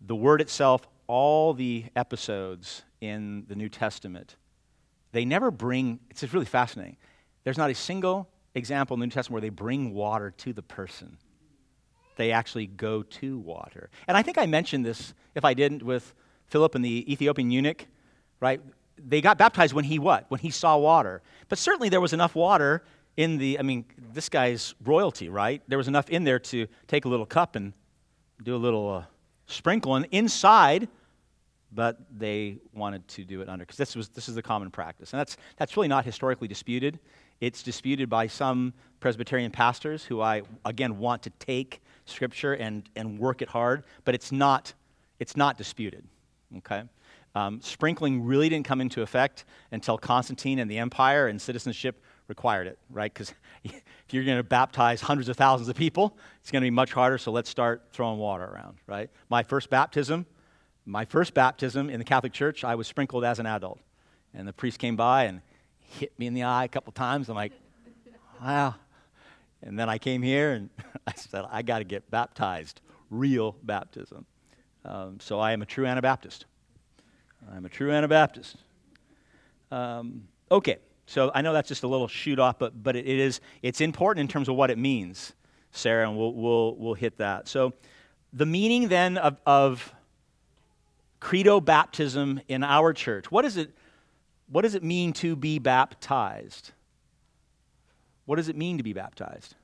The 0.00 0.16
word 0.16 0.40
itself, 0.40 0.86
all 1.06 1.54
the 1.54 1.84
episodes 1.94 2.82
in 3.00 3.44
the 3.48 3.54
New 3.54 3.68
Testament, 3.68 4.36
they 5.12 5.24
never 5.24 5.50
bring, 5.50 6.00
it's 6.10 6.22
just 6.22 6.32
really 6.32 6.46
fascinating. 6.46 6.96
There's 7.44 7.58
not 7.58 7.70
a 7.70 7.74
single 7.74 8.28
example 8.54 8.94
in 8.94 9.00
the 9.00 9.06
New 9.06 9.12
Testament 9.12 9.34
where 9.34 9.48
they 9.48 9.54
bring 9.54 9.94
water 9.94 10.32
to 10.38 10.52
the 10.52 10.62
person. 10.62 11.18
They 12.16 12.32
actually 12.32 12.66
go 12.66 13.02
to 13.02 13.38
water. 13.38 13.90
And 14.06 14.16
I 14.16 14.22
think 14.22 14.38
I 14.38 14.46
mentioned 14.46 14.84
this, 14.84 15.14
if 15.34 15.44
I 15.44 15.54
didn't, 15.54 15.82
with 15.82 16.14
Philip 16.46 16.74
and 16.74 16.84
the 16.84 17.10
Ethiopian 17.12 17.50
eunuch, 17.50 17.86
right? 18.40 18.60
They 18.96 19.20
got 19.20 19.38
baptized 19.38 19.74
when 19.74 19.84
he 19.84 19.98
what? 19.98 20.26
When 20.28 20.40
he 20.40 20.50
saw 20.50 20.76
water. 20.76 21.22
But 21.48 21.58
certainly 21.58 21.88
there 21.88 22.00
was 22.00 22.12
enough 22.12 22.34
water 22.34 22.84
in 23.16 23.38
the, 23.38 23.58
I 23.58 23.62
mean, 23.62 23.84
this 24.12 24.28
guy's 24.28 24.74
royalty, 24.84 25.28
right? 25.28 25.62
There 25.68 25.78
was 25.78 25.88
enough 25.88 26.10
in 26.10 26.24
there 26.24 26.38
to 26.40 26.66
take 26.86 27.04
a 27.04 27.08
little 27.08 27.26
cup 27.26 27.56
and 27.56 27.72
do 28.42 28.54
a 28.54 28.58
little 28.58 28.90
uh, 28.90 29.04
sprinkling 29.46 30.06
inside, 30.10 30.88
but 31.72 31.98
they 32.16 32.58
wanted 32.72 33.06
to 33.08 33.24
do 33.24 33.40
it 33.40 33.48
under, 33.48 33.64
because 33.64 33.76
this, 33.76 33.96
was, 33.96 34.08
this 34.08 34.28
is 34.28 34.34
the 34.34 34.42
common 34.42 34.70
practice. 34.70 35.12
And 35.12 35.20
that's, 35.20 35.36
that's 35.56 35.76
really 35.76 35.88
not 35.88 36.04
historically 36.04 36.48
disputed. 36.48 36.98
It's 37.40 37.62
disputed 37.62 38.08
by 38.08 38.26
some 38.26 38.72
Presbyterian 39.00 39.50
pastors 39.50 40.04
who 40.04 40.20
I, 40.20 40.42
again, 40.64 40.98
want 40.98 41.22
to 41.22 41.30
take 41.30 41.82
Scripture 42.06 42.54
and, 42.54 42.88
and 42.96 43.18
work 43.18 43.42
it 43.42 43.48
hard, 43.48 43.84
but 44.04 44.14
it's 44.14 44.32
not, 44.32 44.74
it's 45.18 45.36
not 45.36 45.56
disputed. 45.56 46.04
Okay? 46.58 46.82
Um, 47.34 47.60
sprinkling 47.60 48.24
really 48.24 48.48
didn't 48.48 48.66
come 48.66 48.80
into 48.80 49.02
effect 49.02 49.44
until 49.72 49.98
Constantine 49.98 50.58
and 50.60 50.70
the 50.70 50.78
empire 50.78 51.26
and 51.26 51.40
citizenship 51.40 52.02
required 52.28 52.66
it, 52.66 52.78
right? 52.90 53.12
Because 53.12 53.34
if 53.64 53.82
you're 54.12 54.24
going 54.24 54.36
to 54.36 54.44
baptize 54.44 55.00
hundreds 55.00 55.28
of 55.28 55.36
thousands 55.36 55.68
of 55.68 55.76
people, 55.76 56.16
it's 56.40 56.50
going 56.50 56.62
to 56.62 56.66
be 56.66 56.70
much 56.70 56.92
harder, 56.92 57.18
so 57.18 57.32
let's 57.32 57.50
start 57.50 57.88
throwing 57.92 58.18
water 58.18 58.44
around, 58.44 58.76
right? 58.86 59.10
My 59.28 59.42
first 59.42 59.68
baptism, 59.68 60.26
my 60.86 61.04
first 61.04 61.34
baptism 61.34 61.90
in 61.90 61.98
the 61.98 62.04
Catholic 62.04 62.32
Church, 62.32 62.62
I 62.62 62.76
was 62.76 62.86
sprinkled 62.86 63.24
as 63.24 63.38
an 63.38 63.46
adult. 63.46 63.80
And 64.32 64.46
the 64.46 64.52
priest 64.52 64.78
came 64.78 64.96
by 64.96 65.24
and 65.24 65.40
hit 65.78 66.16
me 66.18 66.26
in 66.26 66.34
the 66.34 66.42
eye 66.42 66.64
a 66.64 66.68
couple 66.68 66.92
times. 66.92 67.28
I'm 67.28 67.36
like, 67.36 67.52
wow. 68.40 68.74
And 69.64 69.78
then 69.78 69.88
I 69.88 69.98
came 69.98 70.22
here 70.22 70.52
and 70.52 70.70
I 71.06 71.12
said, 71.16 71.44
I 71.50 71.62
got 71.62 71.78
to 71.78 71.84
get 71.84 72.10
baptized, 72.10 72.80
real 73.10 73.56
baptism. 73.62 74.26
Um, 74.84 75.18
so 75.20 75.40
I 75.40 75.52
am 75.52 75.62
a 75.62 75.66
true 75.66 75.86
Anabaptist. 75.86 76.44
I'm 77.52 77.64
a 77.64 77.68
true 77.68 77.90
Anabaptist. 77.90 78.56
Um, 79.70 80.28
okay, 80.50 80.78
so 81.06 81.30
I 81.34 81.42
know 81.42 81.52
that's 81.52 81.68
just 81.68 81.82
a 81.82 81.88
little 81.88 82.08
shoot 82.08 82.38
off, 82.38 82.58
but, 82.58 82.82
but 82.82 82.96
it 82.96 83.06
is, 83.06 83.40
it's 83.62 83.80
important 83.80 84.20
in 84.20 84.28
terms 84.28 84.48
of 84.48 84.54
what 84.54 84.70
it 84.70 84.78
means, 84.78 85.32
Sarah, 85.72 86.08
and 86.08 86.16
we'll, 86.16 86.32
we'll, 86.32 86.76
we'll 86.76 86.94
hit 86.94 87.18
that. 87.18 87.48
So 87.48 87.72
the 88.32 88.46
meaning 88.46 88.88
then 88.88 89.18
of, 89.18 89.38
of 89.46 89.94
credo 91.20 91.60
baptism 91.60 92.40
in 92.48 92.62
our 92.62 92.92
church, 92.92 93.30
what, 93.30 93.44
is 93.44 93.56
it, 93.56 93.74
what 94.48 94.62
does 94.62 94.74
it 94.74 94.82
mean 94.82 95.12
to 95.14 95.34
be 95.36 95.58
baptized? 95.58 96.72
What 98.26 98.36
does 98.36 98.48
it 98.48 98.56
mean 98.56 98.78
to 98.78 98.82
be 98.82 98.92
baptized? 98.92 99.54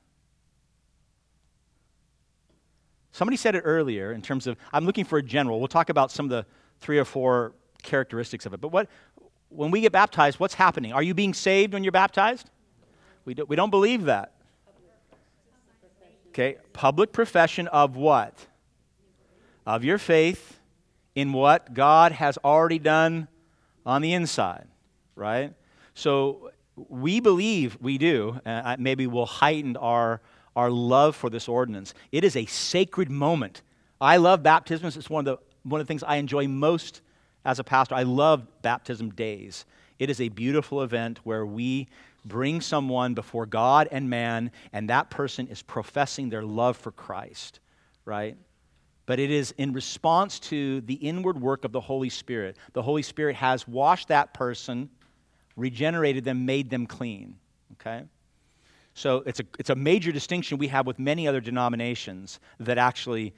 Somebody 3.13 3.37
said 3.37 3.55
it 3.55 3.63
earlier 3.63 4.13
in 4.13 4.23
terms 4.23 4.47
of, 4.47 4.57
I'm 4.73 4.85
looking 4.85 5.05
for 5.05 5.19
a 5.19 5.23
general. 5.23 5.59
We'll 5.59 5.69
talk 5.69 5.89
about 5.89 6.11
some 6.11 6.27
of 6.27 6.31
the 6.31 6.47
three 6.79 6.99
or 6.99 7.05
four 7.05 7.53
characteristics 7.83 8.47
of 8.47 8.55
it. 8.55 8.61
But 8.61 8.69
what, 8.69 8.89
when 9.49 9.71
we 9.71 9.81
get 9.81 9.93
baptized, 9.93 10.39
what's 10.39 10.55
happening? 10.55 10.93
Are 10.93 11.03
you 11.03 11.15
being 11.15 11.35
saved 11.35 11.73
when 11.73 11.83
you're 11.83 11.93
baptized? 11.93 12.51
We, 13.25 13.35
do, 13.35 13.45
we 13.45 13.57
don't 13.57 13.71
believe 13.71 14.05
that. 14.05 14.35
Okay, 16.29 16.59
public 16.73 17.13
profession 17.13 17.67
of 17.69 17.97
what? 17.97 18.47
Of 19.67 19.85
your 19.85 19.99
faith 19.99 20.61
in 21.17 21.33
what 21.33 21.75
God 21.75 22.13
has 22.13 22.39
already 22.45 22.79
done 22.79 23.27
on 23.85 24.01
the 24.01 24.13
inside, 24.13 24.69
right? 25.17 25.53
So 25.95 26.53
we 26.89 27.21
believe, 27.21 27.79
we 27.81 27.99
do, 27.99 28.41
uh, 28.47 28.77
maybe 28.79 29.07
we'll 29.07 29.27
heighten 29.27 29.77
our, 29.77 30.21
our 30.57 30.71
love 30.71 31.17
for 31.17 31.31
this 31.31 31.49
ordinance. 31.49 31.95
It 32.13 32.25
is 32.25 32.37
a 32.37 32.47
sacred 32.47 33.11
moment. 33.11 33.63
I 34.01 34.17
love 34.17 34.43
baptisms. 34.43 34.97
It's 34.97 35.11
one 35.11 35.27
of 35.27 35.39
the, 35.39 35.69
one 35.69 35.81
of 35.81 35.87
the 35.87 35.91
things 35.91 36.03
I 36.03 36.17
enjoy 36.17 36.49
most 36.49 37.03
as 37.45 37.59
a 37.59 37.65
pastor. 37.65 37.95
I 37.95 38.05
love 38.05 38.47
baptism 38.63 39.11
days. 39.11 39.65
It 39.99 40.11
is 40.11 40.21
a 40.21 40.29
beautiful 40.29 40.83
event 40.83 41.21
where 41.25 41.45
we 41.45 41.89
bring 42.25 42.61
someone 42.61 43.15
before 43.15 43.47
God 43.47 43.89
and 43.91 44.09
man, 44.09 44.51
and 44.73 44.89
that 44.91 45.11
person 45.11 45.47
is 45.49 45.63
professing 45.63 46.29
their 46.29 46.43
love 46.43 46.77
for 46.77 46.93
Christ, 46.93 47.61
right? 48.05 48.37
But 49.07 49.19
it 49.19 49.31
is 49.31 49.53
in 49.59 49.73
response 49.73 50.39
to 50.41 50.81
the 50.83 50.95
inward 50.95 51.41
work 51.41 51.65
of 51.65 51.73
the 51.73 51.81
Holy 51.81 52.11
Spirit. 52.11 52.57
The 52.73 52.83
Holy 52.83 53.03
Spirit 53.03 53.37
has 53.37 53.67
washed 53.67 54.09
that 54.09 54.35
person, 54.35 54.89
regenerated 55.61 56.25
them, 56.25 56.47
made 56.47 56.71
them 56.71 56.87
clean, 56.87 57.37
okay? 57.75 58.05
So 58.95 59.23
it's 59.27 59.41
a, 59.41 59.45
it's 59.59 59.71
a 59.71 59.75
major 59.75 60.13
distinction 60.13 60.59
we 60.59 60.69
have 60.69 60.87
with 60.87 60.99
many 60.99 61.29
other 61.29 61.41
denominations 61.41 62.41
that 62.59 62.79
actually 62.79 63.35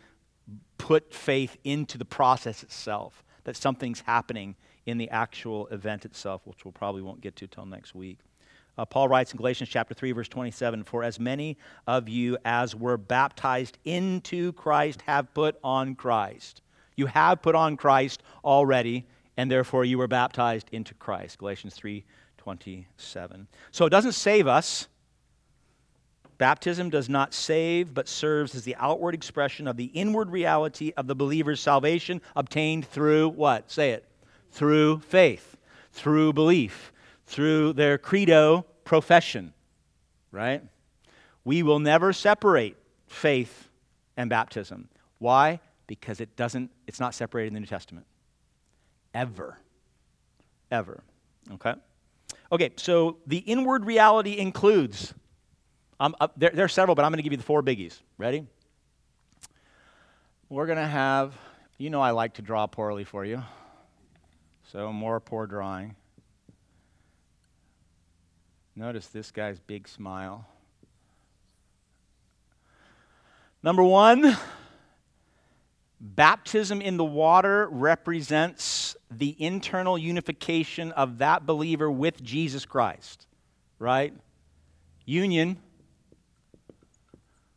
put 0.79 1.13
faith 1.13 1.57
into 1.65 1.99
the 1.99 2.05
process 2.05 2.63
itself, 2.63 3.23
that 3.45 3.57
something's 3.57 4.01
happening 4.01 4.57
in 4.87 4.99
the 4.99 5.09
actual 5.11 5.69
event 5.69 6.05
itself, 6.05 6.43
which 6.45 6.65
we'll 6.65 6.73
probably 6.73 7.03
won't 7.03 7.21
get 7.21 7.37
to 7.37 7.47
till 7.47 7.67
next 7.67 7.95
week. 7.95 8.19
Uh, 8.79 8.85
Paul 8.87 9.09
writes 9.09 9.33
in 9.33 9.37
Galatians 9.37 9.69
chapter 9.69 9.95
3, 9.95 10.13
verse 10.13 10.29
27 10.29 10.85
For 10.85 11.05
as 11.05 11.21
many 11.21 11.59
of 11.87 12.09
you 12.09 12.39
as 12.45 12.75
were 12.75 12.97
baptized 12.97 13.79
into 13.85 14.53
Christ 14.55 15.03
have 15.03 15.33
put 15.35 15.57
on 15.63 15.95
Christ. 15.95 16.63
You 16.97 17.07
have 17.07 17.43
put 17.43 17.55
on 17.55 17.77
Christ 17.77 18.23
already, 18.45 19.07
and 19.37 19.51
therefore 19.51 19.85
you 19.85 19.99
were 19.99 20.09
baptized 20.09 20.68
into 20.73 20.95
Christ. 20.95 21.38
Galatians 21.38 21.75
3, 21.75 22.05
27. 22.38 23.47
So 23.71 23.87
it 23.87 23.90
doesn't 23.90 24.12
save 24.12 24.47
us. 24.47 24.88
Baptism 26.38 26.90
does 26.90 27.09
not 27.09 27.33
save, 27.33 27.95
but 27.95 28.09
serves 28.09 28.55
as 28.55 28.64
the 28.64 28.75
outward 28.77 29.14
expression 29.14 29.68
of 29.68 29.77
the 29.77 29.85
inward 29.87 30.31
reality 30.31 30.92
of 30.97 31.07
the 31.07 31.14
believer's 31.14 31.61
salvation 31.61 32.21
obtained 32.35 32.87
through 32.87 33.29
what? 33.29 33.71
Say 33.71 33.90
it. 33.90 34.05
Through 34.51 34.99
faith, 35.01 35.57
through 35.92 36.33
belief, 36.33 36.92
through 37.27 37.75
their 37.75 37.97
credo 37.97 38.66
profession, 38.85 39.53
right? 40.31 40.62
We 41.45 41.62
will 41.62 41.79
never 41.79 42.12
separate 42.12 42.77
faith 43.07 43.68
and 44.16 44.29
baptism. 44.29 44.88
Why? 45.18 45.61
Because 45.87 46.21
it 46.21 46.35
doesn't, 46.37 46.71
it's 46.87 47.01
not 47.01 47.14
separated 47.14 47.49
in 47.49 47.55
the 47.55 47.61
New 47.61 47.66
Testament. 47.66 48.07
Ever. 49.14 49.59
Ever. 50.70 51.03
Okay? 51.53 51.75
Okay, 52.51 52.72
so 52.77 53.18
the 53.27 53.38
inward 53.38 53.85
reality 53.85 54.38
includes 54.38 55.14
um, 56.03 56.16
uh, 56.18 56.27
there, 56.37 56.51
there 56.51 56.64
are 56.64 56.68
several, 56.68 56.96
but 56.96 57.05
I'm 57.05 57.12
going 57.12 57.18
to 57.18 57.22
give 57.22 57.33
you 57.33 57.37
the 57.37 57.44
four 57.44 57.62
biggies. 57.62 58.01
Ready? 58.18 58.44
We're 60.48 60.66
going 60.66 60.79
to 60.79 60.85
have, 60.85 61.33
you 61.79 61.90
know, 61.90 62.01
I 62.01 62.11
like 62.11 62.35
to 62.35 62.42
draw 62.42 62.66
poorly 62.66 63.05
for 63.05 63.25
you. 63.25 63.40
So, 64.72 64.92
more 64.92 65.20
poor 65.20 65.46
drawing. 65.46 65.94
Notice 68.75 69.07
this 69.07 69.31
guy's 69.31 69.61
big 69.61 69.87
smile. 69.87 70.44
Number 73.62 73.85
one, 73.85 74.37
baptism 76.01 76.81
in 76.83 76.96
the 76.96 77.05
water 77.05 77.68
represents 77.70 78.96
the 79.18 79.37
internal 79.38 79.98
unification 79.98 80.92
of 80.92 81.18
that 81.18 81.46
believer 81.46 81.90
with 81.90 82.22
Jesus 82.22 82.64
Christ, 82.64 83.27
right? 83.79 84.12
Union 85.05 85.57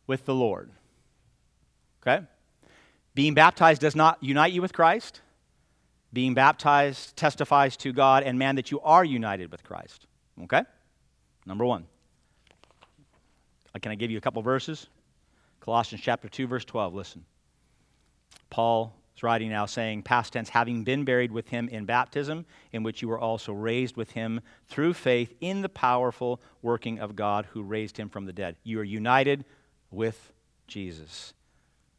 with 0.06 0.24
the 0.24 0.34
Lord. 0.34 0.70
Okay? 2.02 2.24
Being 3.14 3.34
baptized 3.34 3.80
does 3.80 3.96
not 3.96 4.22
unite 4.22 4.52
you 4.52 4.62
with 4.62 4.72
Christ. 4.72 5.20
Being 6.12 6.34
baptized 6.34 7.16
testifies 7.16 7.76
to 7.78 7.92
God 7.92 8.22
and 8.22 8.38
man 8.38 8.56
that 8.56 8.70
you 8.70 8.80
are 8.80 9.04
united 9.04 9.50
with 9.50 9.64
Christ. 9.64 10.06
Okay? 10.44 10.62
Number 11.44 11.64
one. 11.64 11.86
Uh, 13.74 13.78
can 13.80 13.92
I 13.92 13.94
give 13.94 14.10
you 14.10 14.18
a 14.18 14.20
couple 14.20 14.42
verses? 14.42 14.86
Colossians 15.60 16.02
chapter 16.02 16.28
2, 16.28 16.46
verse 16.46 16.64
12. 16.64 16.94
Listen. 16.94 17.24
Paul 18.50 18.94
is 19.16 19.22
writing 19.22 19.48
now 19.48 19.66
saying, 19.66 20.02
past 20.02 20.34
tense, 20.34 20.50
having 20.50 20.84
been 20.84 21.04
buried 21.04 21.32
with 21.32 21.48
him 21.48 21.68
in 21.68 21.86
baptism, 21.86 22.44
in 22.72 22.82
which 22.82 23.00
you 23.00 23.08
were 23.08 23.18
also 23.18 23.52
raised 23.52 23.96
with 23.96 24.10
him 24.10 24.40
through 24.68 24.92
faith 24.92 25.34
in 25.40 25.62
the 25.62 25.68
powerful 25.68 26.40
working 26.60 26.98
of 26.98 27.16
God 27.16 27.46
who 27.52 27.62
raised 27.62 27.96
him 27.96 28.08
from 28.10 28.26
the 28.26 28.32
dead. 28.32 28.56
You 28.62 28.78
are 28.80 28.84
united 28.84 29.44
with 29.90 30.32
Jesus. 30.66 31.32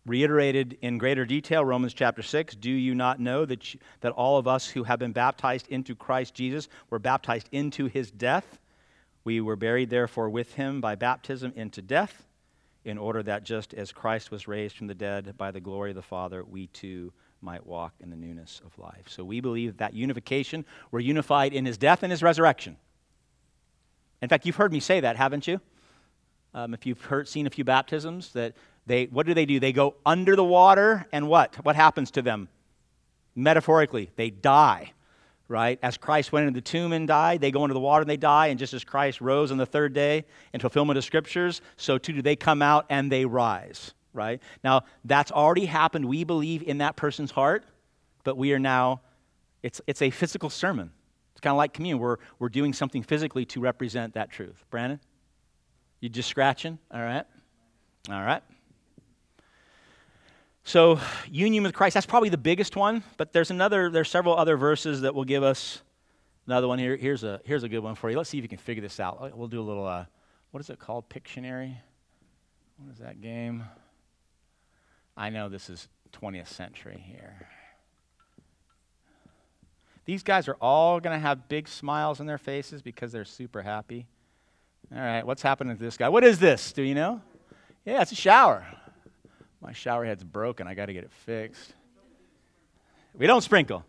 reiterated 0.06 0.78
in 0.82 0.98
greater 0.98 1.26
detail 1.26 1.66
Romans 1.66 1.94
chapter 1.94 2.22
6 2.22 2.56
do 2.56 2.72
you 2.72 2.96
not 2.96 3.20
know 3.20 3.46
that 3.46 3.74
you, 3.74 3.80
that 4.02 4.14
all 4.14 4.38
of 4.38 4.48
us 4.48 4.68
who 4.68 4.84
have 4.84 5.00
been 5.00 5.12
baptized 5.12 5.68
into 5.68 5.96
Christ 5.96 6.34
Jesus 6.34 6.70
were 6.90 7.00
baptized 7.00 7.50
into 7.52 7.88
his 7.88 8.12
death 8.12 8.60
we 9.24 9.42
were 9.42 9.56
buried 9.58 9.90
therefore 9.90 10.30
with 10.30 10.54
him 10.54 10.80
by 10.80 10.96
baptism 10.96 11.52
into 11.56 11.82
death 11.82 12.27
in 12.86 12.98
order 12.98 13.22
that 13.24 13.44
just 13.44 13.74
as 13.74 13.92
Christ 13.92 14.32
was 14.32 14.48
raised 14.48 14.78
from 14.78 14.88
the 14.88 14.96
dead 14.96 15.36
by 15.38 15.52
the 15.52 15.60
glory 15.60 15.92
of 15.92 15.96
the 15.96 16.02
Father 16.02 16.44
we 16.44 16.68
too 16.68 17.12
might 17.42 17.66
walk 17.66 17.94
in 18.00 18.10
the 18.10 18.16
newness 18.16 18.62
of 18.66 18.78
life 18.80 19.06
so 19.08 19.24
we 19.24 19.40
believe 19.42 19.78
that 19.78 19.94
unification 19.94 20.66
we're 20.92 21.00
unified 21.00 21.54
in 21.54 21.66
his 21.66 21.78
death 21.78 22.04
and 22.04 22.12
his 22.12 22.24
resurrection 22.24 22.78
in 24.22 24.30
fact 24.30 24.46
you've 24.46 24.56
heard 24.56 24.72
me 24.72 24.80
say 24.80 25.00
that 25.00 25.16
haven't 25.16 25.48
you 25.48 25.62
um, 26.58 26.74
if 26.74 26.88
you've 26.88 27.02
heard, 27.02 27.28
seen 27.28 27.46
a 27.46 27.52
few 27.52 27.64
baptisms 27.64 28.32
that 28.34 28.56
they, 28.88 29.06
what 29.06 29.28
do 29.28 29.34
they 29.36 29.46
do? 29.46 29.60
They 29.60 29.74
go 29.74 29.96
under 30.06 30.36
the 30.36 30.44
water, 30.44 31.06
and 31.12 31.28
what? 31.28 31.54
What 31.64 31.76
happens 31.76 32.10
to 32.12 32.24
them? 32.24 32.50
Metaphorically, 33.36 34.10
they 34.16 34.32
die, 34.32 34.94
right? 35.48 35.80
As 35.82 35.98
Christ 35.98 36.32
went 36.32 36.48
into 36.48 36.58
the 36.58 36.64
tomb 36.64 36.94
and 36.94 37.08
died, 37.08 37.42
they 37.42 37.52
go 37.52 37.64
into 37.64 37.74
the 37.74 37.80
water 37.80 38.02
and 38.02 38.10
they 38.10 38.18
die, 38.18 38.48
and 38.48 38.60
just 38.60 38.74
as 38.74 38.84
Christ 38.84 39.22
rose 39.22 39.52
on 39.52 39.58
the 39.58 39.66
third 39.66 39.94
day 39.94 40.26
in 40.54 40.60
fulfillment 40.60 40.98
of 40.98 41.04
scriptures, 41.04 41.62
so 41.78 41.98
too 41.98 42.14
do 42.14 42.22
they 42.22 42.36
come 42.36 42.62
out 42.62 42.86
and 42.90 43.12
they 43.12 43.26
rise, 43.26 43.94
right? 44.14 44.42
Now, 44.64 44.84
that's 45.06 45.32
already 45.32 45.66
happened, 45.66 46.06
we 46.06 46.24
believe, 46.24 46.64
in 46.64 46.80
that 46.80 46.96
person's 46.96 47.32
heart, 47.32 47.64
but 48.24 48.38
we 48.38 48.52
are 48.54 48.60
now, 48.60 49.02
it's, 49.64 49.80
it's 49.88 50.02
a 50.02 50.10
physical 50.10 50.50
sermon. 50.50 50.92
It's 51.32 51.42
kind 51.42 51.52
of 51.52 51.58
like 51.58 51.72
communion. 51.74 52.00
We're, 52.00 52.18
we're 52.40 52.50
doing 52.50 52.74
something 52.74 53.04
physically 53.04 53.46
to 53.46 53.60
represent 53.60 54.16
that 54.16 54.32
truth. 54.32 54.66
Brandon? 54.72 55.00
You 56.00 56.10
just 56.10 56.30
scratching? 56.30 56.80
All 56.92 57.02
right. 57.02 57.26
All 58.10 58.22
right. 58.22 58.42
So, 60.68 61.00
union 61.32 61.64
with 61.64 61.74
Christ, 61.74 61.94
that's 61.94 62.06
probably 62.06 62.28
the 62.28 62.38
biggest 62.38 62.76
one, 62.76 63.02
but 63.16 63.32
there's 63.32 63.52
another, 63.52 63.90
there's 63.90 64.10
several 64.10 64.36
other 64.36 64.58
verses 64.58 65.00
that 65.00 65.16
will 65.16 65.24
give 65.24 65.42
us 65.42 65.82
another 66.46 66.68
one 66.68 66.78
here. 66.78 66.98
Here's 66.98 67.24
a, 67.24 67.40
here's 67.46 67.64
a 67.64 67.70
good 67.70 67.80
one 67.80 67.96
for 67.96 68.10
you. 68.10 68.18
Let's 68.18 68.30
see 68.30 68.38
if 68.38 68.42
you 68.42 68.50
can 68.50 68.58
figure 68.58 68.82
this 68.82 69.00
out. 69.00 69.38
We'll 69.38 69.48
do 69.48 69.62
a 69.62 69.64
little, 69.64 69.88
uh, 69.88 70.04
what 70.52 70.60
is 70.60 70.70
it 70.70 70.78
called? 70.78 71.08
Pictionary? 71.08 71.74
What 72.80 72.92
is 72.92 73.00
that 73.00 73.22
game? 73.22 73.64
I 75.16 75.30
know 75.30 75.48
this 75.48 75.70
is 75.70 75.88
20th 76.12 76.50
century 76.50 77.02
here. 77.02 77.48
These 80.04 80.24
guys 80.24 80.50
are 80.50 80.58
all 80.60 81.00
going 81.00 81.16
to 81.16 81.22
have 81.22 81.48
big 81.48 81.70
smiles 81.70 82.20
on 82.20 82.26
their 82.26 82.38
faces 82.38 82.82
because 82.82 83.14
they're 83.14 83.24
super 83.24 83.62
happy. 83.62 84.06
All 84.94 85.00
right, 85.00 85.26
what's 85.26 85.42
happening 85.42 85.78
to 85.78 85.82
this 85.82 85.96
guy? 85.96 86.10
What 86.10 86.26
is 86.26 86.40
this? 86.40 86.74
Do 86.74 86.82
you 86.84 86.94
know? 86.94 87.22
Yeah, 87.86 88.02
it's 88.02 88.12
a 88.12 88.16
shower. 88.16 88.68
My 89.68 89.74
shower 89.74 90.06
head's 90.06 90.24
broken. 90.24 90.66
I 90.66 90.76
got 90.76 90.86
to 90.86 90.94
get 90.94 91.04
it 91.04 91.12
fixed. 91.12 91.74
We 93.14 93.28
don't 93.28 93.42
sprinkle. 93.42 93.84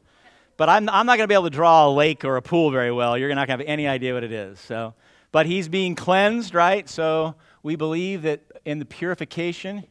But 0.56 0.68
I'm, 0.68 0.88
I'm 0.88 1.06
not 1.06 1.18
going 1.18 1.20
to 1.20 1.28
be 1.28 1.34
able 1.34 1.44
to 1.44 1.50
draw 1.50 1.86
a 1.86 1.92
lake 1.92 2.24
or 2.24 2.36
a 2.36 2.42
pool 2.42 2.72
very 2.72 2.90
well. 2.90 3.16
You're 3.16 3.32
not 3.32 3.46
going 3.46 3.60
to 3.60 3.64
have 3.64 3.72
any 3.72 3.86
idea 3.86 4.12
what 4.12 4.24
it 4.24 4.32
is. 4.32 4.58
So, 4.58 4.94
but 5.30 5.46
he's 5.46 5.68
being 5.68 5.94
cleansed, 5.94 6.52
right? 6.52 6.88
So 6.88 7.36
we 7.62 7.76
believe 7.76 8.22
that 8.22 8.40
in 8.64 8.80
the 8.80 8.84
purification, 8.84 9.84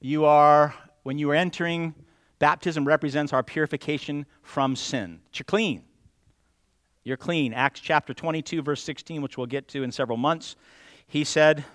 you 0.00 0.24
are, 0.24 0.74
when 1.02 1.18
you 1.18 1.30
are 1.30 1.34
entering, 1.34 1.94
baptism 2.38 2.86
represents 2.86 3.34
our 3.34 3.42
purification 3.42 4.24
from 4.40 4.76
sin. 4.76 5.20
You're 5.34 5.44
clean. 5.44 5.84
You're 7.02 7.18
clean. 7.18 7.52
Acts 7.52 7.80
chapter 7.80 8.14
22, 8.14 8.62
verse 8.62 8.82
16, 8.82 9.20
which 9.20 9.36
we'll 9.36 9.46
get 9.46 9.68
to 9.68 9.82
in 9.82 9.92
several 9.92 10.16
months. 10.16 10.56
He 11.06 11.22
said, 11.22 11.66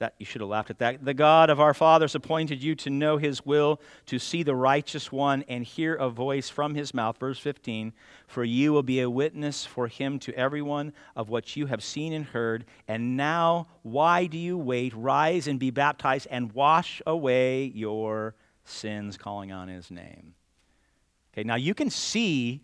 that 0.00 0.14
you 0.18 0.24
should 0.24 0.40
have 0.40 0.48
laughed 0.48 0.70
at 0.70 0.78
that. 0.78 1.04
The 1.04 1.14
God 1.14 1.50
of 1.50 1.60
our 1.60 1.74
fathers 1.74 2.14
appointed 2.14 2.62
you 2.62 2.74
to 2.76 2.90
know 2.90 3.18
his 3.18 3.44
will, 3.44 3.80
to 4.06 4.18
see 4.18 4.42
the 4.42 4.54
righteous 4.54 5.12
one, 5.12 5.44
and 5.46 5.62
hear 5.62 5.94
a 5.94 6.08
voice 6.08 6.48
from 6.48 6.74
his 6.74 6.92
mouth. 6.94 7.18
Verse 7.18 7.38
15 7.38 7.92
For 8.26 8.42
you 8.42 8.72
will 8.72 8.82
be 8.82 9.00
a 9.00 9.10
witness 9.10 9.66
for 9.66 9.88
him 9.88 10.18
to 10.20 10.34
everyone 10.34 10.94
of 11.14 11.28
what 11.28 11.54
you 11.54 11.66
have 11.66 11.84
seen 11.84 12.14
and 12.14 12.24
heard. 12.24 12.64
And 12.88 13.16
now, 13.16 13.68
why 13.82 14.26
do 14.26 14.38
you 14.38 14.56
wait? 14.56 14.94
Rise 14.96 15.46
and 15.46 15.60
be 15.60 15.70
baptized 15.70 16.26
and 16.30 16.50
wash 16.52 17.02
away 17.06 17.64
your 17.64 18.34
sins, 18.64 19.18
calling 19.18 19.52
on 19.52 19.68
his 19.68 19.90
name. 19.90 20.34
Okay, 21.34 21.44
now 21.44 21.56
you 21.56 21.74
can 21.74 21.90
see 21.90 22.62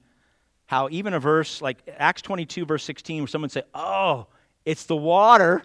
how 0.65 0.89
even 0.91 1.13
a 1.13 1.21
verse 1.21 1.61
like 1.61 1.79
Acts 1.99 2.23
22, 2.23 2.65
verse 2.65 2.83
16, 2.85 3.23
where 3.23 3.29
someone 3.29 3.51
say, 3.51 3.63
Oh, 3.75 4.27
it's 4.65 4.85
the 4.85 4.97
water 4.97 5.63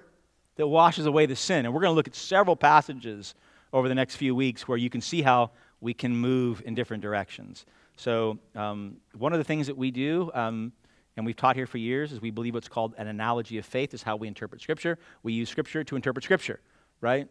that 0.56 0.68
washes 0.68 1.06
away 1.06 1.26
the 1.26 1.36
sin. 1.36 1.66
And 1.66 1.74
we're 1.74 1.82
going 1.82 1.92
to 1.92 1.96
look 1.96 2.08
at 2.08 2.16
several 2.16 2.56
passages 2.56 3.36
over 3.74 3.88
the 3.88 3.96
next 3.96 4.16
few 4.16 4.36
weeks 4.36 4.68
where 4.68 4.78
you 4.78 4.90
can 4.90 5.02
see 5.02 5.22
how 5.22 5.52
we 5.80 5.94
can 5.94 6.16
move 6.16 6.62
in 6.66 6.76
different 6.76 7.02
directions. 7.02 7.66
So, 7.98 8.40
um, 8.56 8.98
one 9.18 9.34
of 9.34 9.40
the 9.40 9.44
things 9.44 9.68
that 9.68 9.78
we 9.78 9.92
do, 9.92 10.32
um, 10.34 10.72
and 11.18 11.26
we've 11.26 11.36
taught 11.36 11.56
here 11.56 11.68
for 11.68 11.78
years, 11.78 12.12
is 12.12 12.22
we 12.22 12.32
believe 12.32 12.54
what's 12.54 12.68
called 12.68 12.94
an 12.98 13.08
analogy 13.08 13.58
of 13.58 13.66
faith 13.66 13.94
is 13.94 14.02
how 14.02 14.16
we 14.16 14.28
interpret 14.28 14.62
Scripture. 14.62 14.98
We 15.24 15.34
use 15.34 15.50
Scripture 15.50 15.84
to 15.84 15.96
interpret 15.96 16.24
Scripture, 16.24 16.60
right? 17.00 17.28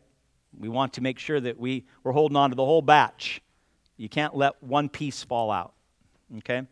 We 0.59 0.68
want 0.68 0.92
to 0.94 1.00
make 1.00 1.18
sure 1.18 1.40
that 1.40 1.59
we, 1.59 1.87
we're 2.02 2.12
holding 2.12 2.37
on 2.37 2.50
to 2.50 2.56
the 2.56 2.64
whole 2.64 2.83
batch. 2.83 3.40
You 3.96 4.09
can't 4.09 4.35
let 4.35 4.62
one 4.62 4.88
piece 4.88 5.22
fall 5.22 5.50
out, 5.50 5.74
okay? 6.38 6.62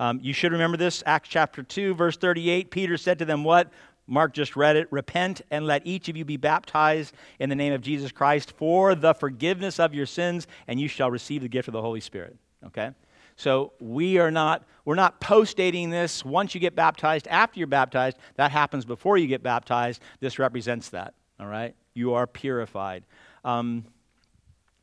Um, 0.00 0.20
you 0.22 0.32
should 0.32 0.52
remember 0.52 0.76
this, 0.76 1.02
Acts 1.06 1.28
chapter 1.28 1.62
2, 1.62 1.94
verse 1.94 2.16
38. 2.16 2.70
Peter 2.70 2.96
said 2.96 3.18
to 3.18 3.24
them, 3.24 3.42
What? 3.42 3.72
Mark 4.08 4.32
just 4.32 4.56
read 4.56 4.74
it. 4.76 4.88
Repent 4.90 5.42
and 5.50 5.66
let 5.66 5.86
each 5.86 6.08
of 6.08 6.16
you 6.16 6.24
be 6.24 6.38
baptized 6.38 7.14
in 7.38 7.50
the 7.50 7.54
name 7.54 7.72
of 7.72 7.82
Jesus 7.82 8.10
Christ 8.10 8.54
for 8.56 8.94
the 8.94 9.14
forgiveness 9.14 9.78
of 9.78 9.94
your 9.94 10.06
sins, 10.06 10.46
and 10.66 10.80
you 10.80 10.88
shall 10.88 11.10
receive 11.10 11.42
the 11.42 11.48
gift 11.48 11.68
of 11.68 11.72
the 11.72 11.82
Holy 11.82 12.00
Spirit. 12.00 12.36
Okay? 12.66 12.90
So 13.36 13.72
we 13.78 14.18
are 14.18 14.30
not, 14.30 14.64
we're 14.84 14.96
not 14.96 15.20
post-dating 15.20 15.90
this 15.90 16.24
once 16.24 16.54
you 16.54 16.60
get 16.60 16.74
baptized, 16.74 17.28
after 17.28 17.60
you're 17.60 17.68
baptized. 17.68 18.16
That 18.36 18.50
happens 18.50 18.84
before 18.84 19.18
you 19.18 19.28
get 19.28 19.42
baptized. 19.42 20.02
This 20.18 20.38
represents 20.38 20.88
that. 20.88 21.14
All 21.38 21.46
right? 21.46 21.76
You 21.94 22.14
are 22.14 22.26
purified. 22.26 23.04
Um, 23.44 23.84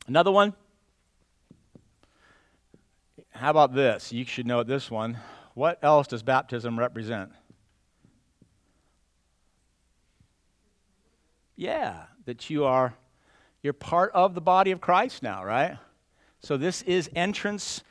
another 0.06 0.30
one. 0.30 0.54
How 3.30 3.50
about 3.50 3.74
this? 3.74 4.12
You 4.12 4.24
should 4.24 4.46
know 4.46 4.62
this 4.62 4.90
one. 4.90 5.18
What 5.52 5.78
else 5.82 6.06
does 6.06 6.22
baptism 6.22 6.78
represent? 6.78 7.32
Yeah, 11.56 12.02
that 12.26 12.50
you 12.50 12.64
are 12.64 12.94
you're 13.62 13.72
part 13.72 14.12
of 14.12 14.34
the 14.34 14.40
body 14.40 14.70
of 14.70 14.80
Christ 14.80 15.22
now, 15.22 15.44
right? 15.44 15.78
So 16.40 16.56
this 16.56 16.82
is 16.82 17.10
entrance. 17.16 17.82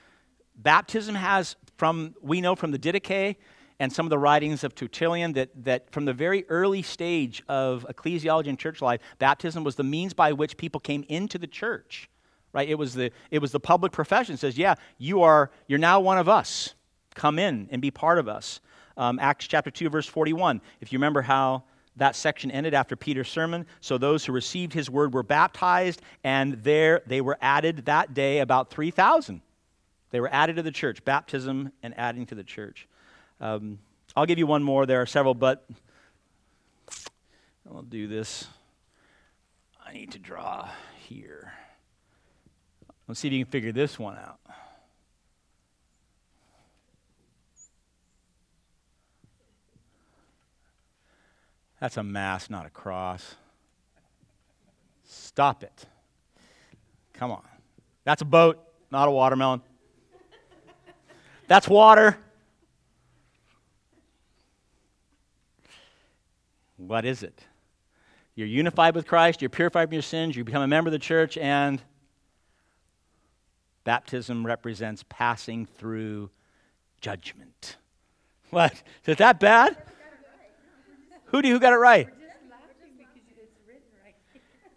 Baptism 0.55 1.15
has 1.15 1.55
from 1.77 2.15
we 2.21 2.41
know 2.41 2.55
from 2.55 2.71
the 2.71 2.79
Didache 2.79 3.35
and 3.79 3.91
some 3.91 4.05
of 4.05 4.09
the 4.09 4.17
writings 4.17 4.63
of 4.63 4.73
Tertullian 4.73 5.33
that, 5.33 5.49
that 5.65 5.91
from 5.91 6.05
the 6.05 6.13
very 6.13 6.45
early 6.47 6.81
stage 6.81 7.43
of 7.49 7.85
ecclesiology 7.89 8.47
and 8.47 8.57
church 8.57 8.81
life, 8.81 9.01
baptism 9.19 9.63
was 9.63 9.75
the 9.75 9.83
means 9.83 10.13
by 10.13 10.31
which 10.31 10.55
people 10.55 10.79
came 10.79 11.03
into 11.09 11.37
the 11.37 11.47
church. 11.47 12.09
Right? 12.53 12.69
It 12.69 12.75
was 12.75 12.93
the 12.93 13.11
it 13.31 13.39
was 13.39 13.51
the 13.51 13.59
public 13.59 13.91
profession. 13.91 14.35
It 14.35 14.39
says, 14.39 14.57
yeah, 14.57 14.75
you 14.97 15.23
are 15.23 15.51
you're 15.67 15.79
now 15.79 15.99
one 15.99 16.17
of 16.17 16.29
us. 16.29 16.75
Come 17.15 17.39
in 17.39 17.67
and 17.71 17.81
be 17.81 17.91
part 17.91 18.19
of 18.19 18.29
us. 18.29 18.61
Um, 18.95 19.19
Acts 19.19 19.47
chapter 19.47 19.71
2, 19.71 19.89
verse 19.89 20.07
41. 20.07 20.61
If 20.79 20.93
you 20.93 20.99
remember 20.99 21.21
how 21.21 21.63
that 21.97 22.15
section 22.15 22.51
ended 22.51 22.73
after 22.73 22.95
Peter's 22.95 23.29
sermon. 23.29 23.65
So 23.81 23.97
those 23.97 24.25
who 24.25 24.33
received 24.33 24.73
his 24.73 24.89
word 24.89 25.13
were 25.13 25.23
baptized, 25.23 26.01
and 26.23 26.63
there 26.63 27.01
they 27.07 27.21
were 27.21 27.37
added 27.41 27.85
that 27.85 28.13
day 28.13 28.39
about 28.39 28.69
3,000. 28.69 29.41
They 30.11 30.19
were 30.19 30.31
added 30.31 30.57
to 30.57 30.63
the 30.63 30.71
church, 30.71 31.03
baptism 31.03 31.71
and 31.83 31.97
adding 31.97 32.25
to 32.27 32.35
the 32.35 32.43
church. 32.43 32.87
Um, 33.41 33.79
I'll 34.15 34.25
give 34.25 34.39
you 34.39 34.47
one 34.47 34.63
more. 34.63 34.85
There 34.85 35.01
are 35.01 35.05
several, 35.05 35.33
but 35.33 35.67
I'll 37.69 37.81
do 37.81 38.07
this. 38.07 38.47
I 39.85 39.93
need 39.93 40.11
to 40.11 40.19
draw 40.19 40.69
here. 41.07 41.53
Let's 43.07 43.19
see 43.19 43.27
if 43.27 43.33
you 43.33 43.43
can 43.45 43.51
figure 43.51 43.71
this 43.71 43.99
one 43.99 44.17
out. 44.17 44.39
That's 51.79 51.97
a 51.97 52.03
mass, 52.03 52.49
not 52.49 52.65
a 52.65 52.69
cross. 52.69 53.35
Stop 55.03 55.63
it. 55.63 55.85
Come 57.13 57.31
on. 57.31 57.43
That's 58.03 58.21
a 58.21 58.25
boat, 58.25 58.59
not 58.91 59.07
a 59.07 59.11
watermelon. 59.11 59.61
That's 61.47 61.67
water. 61.67 62.17
What 66.77 67.05
is 67.05 67.23
it? 67.23 67.43
You're 68.35 68.47
unified 68.47 68.95
with 68.95 69.07
Christ, 69.07 69.41
you're 69.41 69.49
purified 69.49 69.87
from 69.87 69.93
your 69.93 70.01
sins, 70.01 70.35
you 70.35 70.43
become 70.43 70.61
a 70.61 70.67
member 70.67 70.89
of 70.89 70.91
the 70.91 70.99
church, 70.99 71.37
and 71.37 71.81
baptism 73.85 74.45
represents 74.45 75.05
passing 75.07 75.65
through 75.65 76.29
judgment. 76.99 77.77
What? 78.49 78.83
Is 79.05 79.17
that 79.17 79.39
bad? 79.39 79.77
Who 81.35 81.41
do 81.41 81.49
who 81.49 81.59
got 81.59 81.73
it 81.73 81.75
right? 81.75 82.07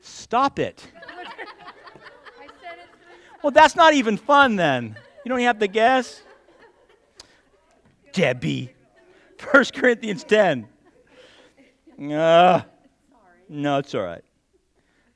Stop 0.00 0.58
it. 0.58 0.84
Well, 3.40 3.52
that's 3.52 3.76
not 3.76 3.94
even 3.94 4.16
fun 4.16 4.56
then. 4.56 4.96
You 5.24 5.28
don't 5.28 5.38
even 5.38 5.46
have 5.46 5.60
to 5.60 5.68
guess. 5.68 6.22
Debbie. 8.12 8.74
1 9.52 9.64
Corinthians 9.72 10.24
10. 10.24 10.66
Uh, 12.10 12.62
no, 13.48 13.78
it's 13.78 13.94
all 13.94 14.02
right. 14.02 14.24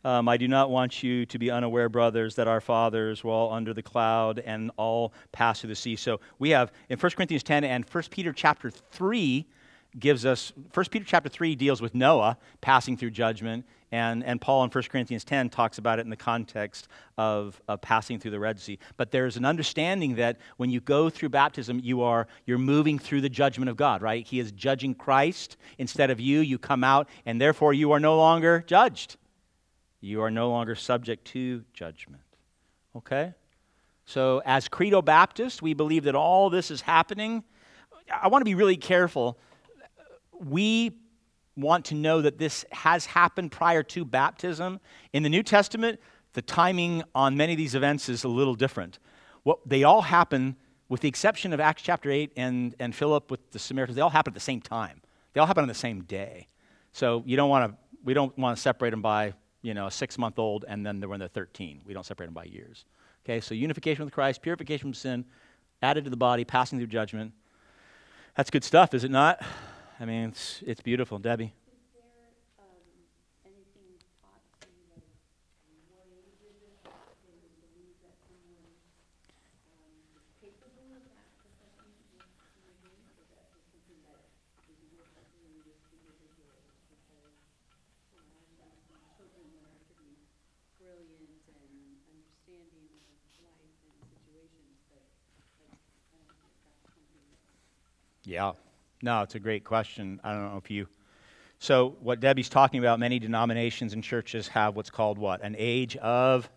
Um, 0.05 0.29
I 0.29 0.37
do 0.37 0.47
not 0.47 0.71
want 0.71 1.03
you 1.03 1.27
to 1.27 1.37
be 1.37 1.51
unaware, 1.51 1.89
brothers, 1.89 2.37
that 2.37 2.47
our 2.47 2.61
fathers 2.61 3.25
were 3.25 3.33
all 3.33 3.53
under 3.53 3.75
the 3.75 3.83
cloud 3.83 4.39
and 4.39 4.71
all 4.77 5.13
passed 5.33 5.63
through 5.63 5.71
the 5.71 5.75
sea. 5.75 5.97
So 5.97 6.21
we 6.39 6.51
have 6.51 6.71
in 6.91 7.01
1 7.01 7.11
Corinthians 7.17 7.43
10 7.43 7.65
and 7.65 7.85
1 7.91 8.05
Peter 8.13 8.33
chapter 8.33 8.71
3 8.71 9.49
gives 9.99 10.25
us 10.25 10.53
1 10.73 10.87
Peter 10.91 11.05
chapter 11.05 11.29
3 11.29 11.55
deals 11.55 11.83
with 11.83 11.95
Noah 11.95 12.39
passing 12.61 12.97
through 12.97 13.11
judgment, 13.11 13.67
and, 13.91 14.25
and 14.25 14.41
Paul 14.41 14.65
in 14.65 14.71
1 14.71 14.85
Corinthians 14.85 15.23
10 15.23 15.51
talks 15.51 15.77
about 15.77 15.99
it 15.99 16.03
in 16.03 16.11
the 16.11 16.17
context 16.17 16.89
of, 17.19 17.61
of 17.69 17.83
passing 17.83 18.19
through 18.19 18.31
the 18.31 18.41
Red 18.41 18.59
Sea. 18.59 18.79
But 18.97 19.11
there's 19.11 19.37
an 19.37 19.45
understanding 19.45 20.15
that 20.17 20.39
when 20.57 20.71
you 20.71 20.81
go 20.81 21.11
through 21.11 21.29
baptism, 21.29 21.79
you 21.83 22.01
are 22.01 22.27
you're 22.47 22.57
moving 22.57 22.99
through 22.99 23.21
the 23.21 23.29
judgment 23.29 23.69
of 23.69 23.77
God, 23.77 24.01
right? 24.01 24.27
He 24.27 24.41
is 24.41 24.51
judging 24.53 24.95
Christ 24.95 25.59
instead 25.77 26.11
of 26.11 26.19
you. 26.19 26.41
You 26.41 26.59
come 26.59 26.83
out, 26.83 27.09
and 27.27 27.39
therefore 27.39 27.75
you 27.75 27.93
are 27.93 28.01
no 28.01 28.17
longer 28.17 28.65
judged. 28.67 29.17
You 30.01 30.23
are 30.23 30.31
no 30.31 30.49
longer 30.49 30.75
subject 30.75 31.27
to 31.29 31.63
judgment. 31.75 32.23
Okay? 32.97 33.35
So, 34.07 34.43
as 34.45 34.69
Credo 34.69 35.01
Baptists, 35.01 35.63
we 35.63 35.75
believe 35.75 36.05
that 36.05 36.15
all 36.15 36.51
this 36.51 36.71
is 36.71 36.81
happening. 36.81 37.45
I 38.11 38.29
want 38.29 38.41
to 38.41 38.45
be 38.45 38.55
really 38.55 38.77
careful. 38.77 39.39
We 40.45 40.99
want 41.57 41.85
to 41.87 41.95
know 41.95 42.23
that 42.23 42.39
this 42.39 42.65
has 42.71 43.07
happened 43.07 43.53
prior 43.53 43.83
to 43.83 44.05
baptism. 44.05 44.81
In 45.13 45.23
the 45.23 45.29
New 45.29 45.43
Testament, 45.43 46.01
the 46.33 46.43
timing 46.43 47.03
on 47.15 47.37
many 47.37 47.53
of 47.53 47.59
these 47.59 47.75
events 47.75 48.09
is 48.09 48.25
a 48.25 48.29
little 48.29 48.55
different. 48.55 48.99
What, 49.43 49.59
they 49.67 49.85
all 49.85 50.03
happen, 50.03 50.57
with 50.89 51.01
the 51.01 51.09
exception 51.09 51.53
of 51.53 51.61
Acts 51.61 51.83
chapter 51.83 52.11
8 52.11 52.33
and, 52.37 52.75
and 52.79 52.95
Philip 52.95 53.31
with 53.31 53.51
the 53.51 53.59
Samaritans, 53.59 53.97
they 53.97 54.03
all 54.03 54.11
happen 54.11 54.31
at 54.31 54.35
the 54.35 54.41
same 54.41 54.61
time. 54.61 55.03
They 55.33 55.41
all 55.41 55.47
happen 55.47 55.63
on 55.63 55.69
the 55.69 55.75
same 55.75 56.03
day. 56.05 56.49
So 56.93 57.23
you 57.27 57.37
don't 57.37 57.51
want 57.51 57.73
to, 57.73 57.79
we 58.05 58.15
don't 58.15 58.37
want 58.39 58.57
to 58.57 58.63
separate 58.63 58.91
them 58.91 59.03
by 59.03 59.35
you 59.63 59.75
know, 59.75 59.87
a 59.87 59.91
six 59.91 60.19
month 60.19 60.39
old 60.39 60.65
and 60.67 60.85
then 60.85 61.01
when 61.09 61.21
they're 61.21 61.29
13. 61.29 61.83
We 61.87 61.95
don't 61.95 62.05
separate 62.05 62.27
them 62.27 62.35
by 62.35 62.45
years. 62.45 62.85
Okay, 63.25 63.41
so 63.41 63.55
unification 63.55 64.05
with 64.05 64.13
Christ, 64.13 64.43
purification 64.43 64.83
from 64.83 64.95
sin, 64.95 65.25
added 65.81 66.05
to 66.05 66.11
the 66.11 66.17
body, 66.17 66.45
passing 66.45 66.79
through 66.79 66.89
judgment. 66.89 67.33
That's 68.37 68.51
good 68.51 68.65
stuff, 68.65 68.95
is 68.95 69.05
it 69.05 69.11
not? 69.11 69.41
I 70.03 70.05
mean, 70.05 70.35
it's, 70.35 70.67
it's 70.67 70.81
beautiful. 70.83 71.23
Debbie? 71.23 71.55
Is 71.71 71.79
there, 71.95 72.35
um, 72.59 72.83
anything 73.47 74.03
taught 74.19 74.43
to, 74.67 74.67
like, 74.91 75.07
what 75.95 76.03
age 76.11 76.43
is 76.43 76.59
it, 76.59 76.75
they 77.23 77.39
would 77.39 77.55
believe 77.63 77.95
that 78.03 78.19
someone, 78.27 78.67
um, 79.71 79.95
is 80.19 80.27
capable 80.43 80.91
of 80.99 81.07
that 81.07 81.31
profession 81.39 81.87
with 82.19 82.35
singing, 82.51 82.99
or 83.15 83.31
that 83.31 83.47
is 83.55 83.63
something 83.71 84.03
that 84.11 84.27
is 84.75 84.83
worth 84.91 85.15
doing 85.39 85.63
with 85.71 85.79
individuals, 85.95 86.67
because, 86.91 87.39
you 88.11 88.19
know, 88.27 88.43
I've 88.43 88.59
got 88.59 88.75
some 88.83 89.07
children 89.15 89.55
that 89.55 89.71
are 89.71 89.79
pretty 89.87 90.19
brilliant 90.83 91.47
and 91.47 91.79
understanding 92.11 92.91
of 92.91 93.23
life 93.39 93.71
and 93.87 94.03
situations, 94.19 94.83
but, 94.91 95.07
but 95.63 95.71
I 95.71 96.19
don't 96.19 96.27
know 96.27 96.51
if 96.51 96.59
that's 96.67 96.91
something 96.91 97.23
that 97.23 97.39
Yeah. 98.27 98.59
No, 99.05 99.23
it's 99.23 99.35
a 99.35 99.41
great 99.41 99.65
question. 99.65 100.21
I 100.23 100.33
don't 100.33 100.53
know 100.53 100.59
if 100.59 100.71
you. 100.71 100.87
So, 101.59 101.97
what 102.01 102.21
Debbie's 102.21 102.49
talking 102.49 102.79
about, 102.79 103.01
many 103.01 103.19
denominations 103.19 103.95
and 103.95 104.03
churches 104.03 104.47
have 104.49 104.77
what's 104.77 104.91
called 104.91 105.19
what? 105.19 105.43
An 105.43 105.57
age 105.59 105.97
of 105.97 106.49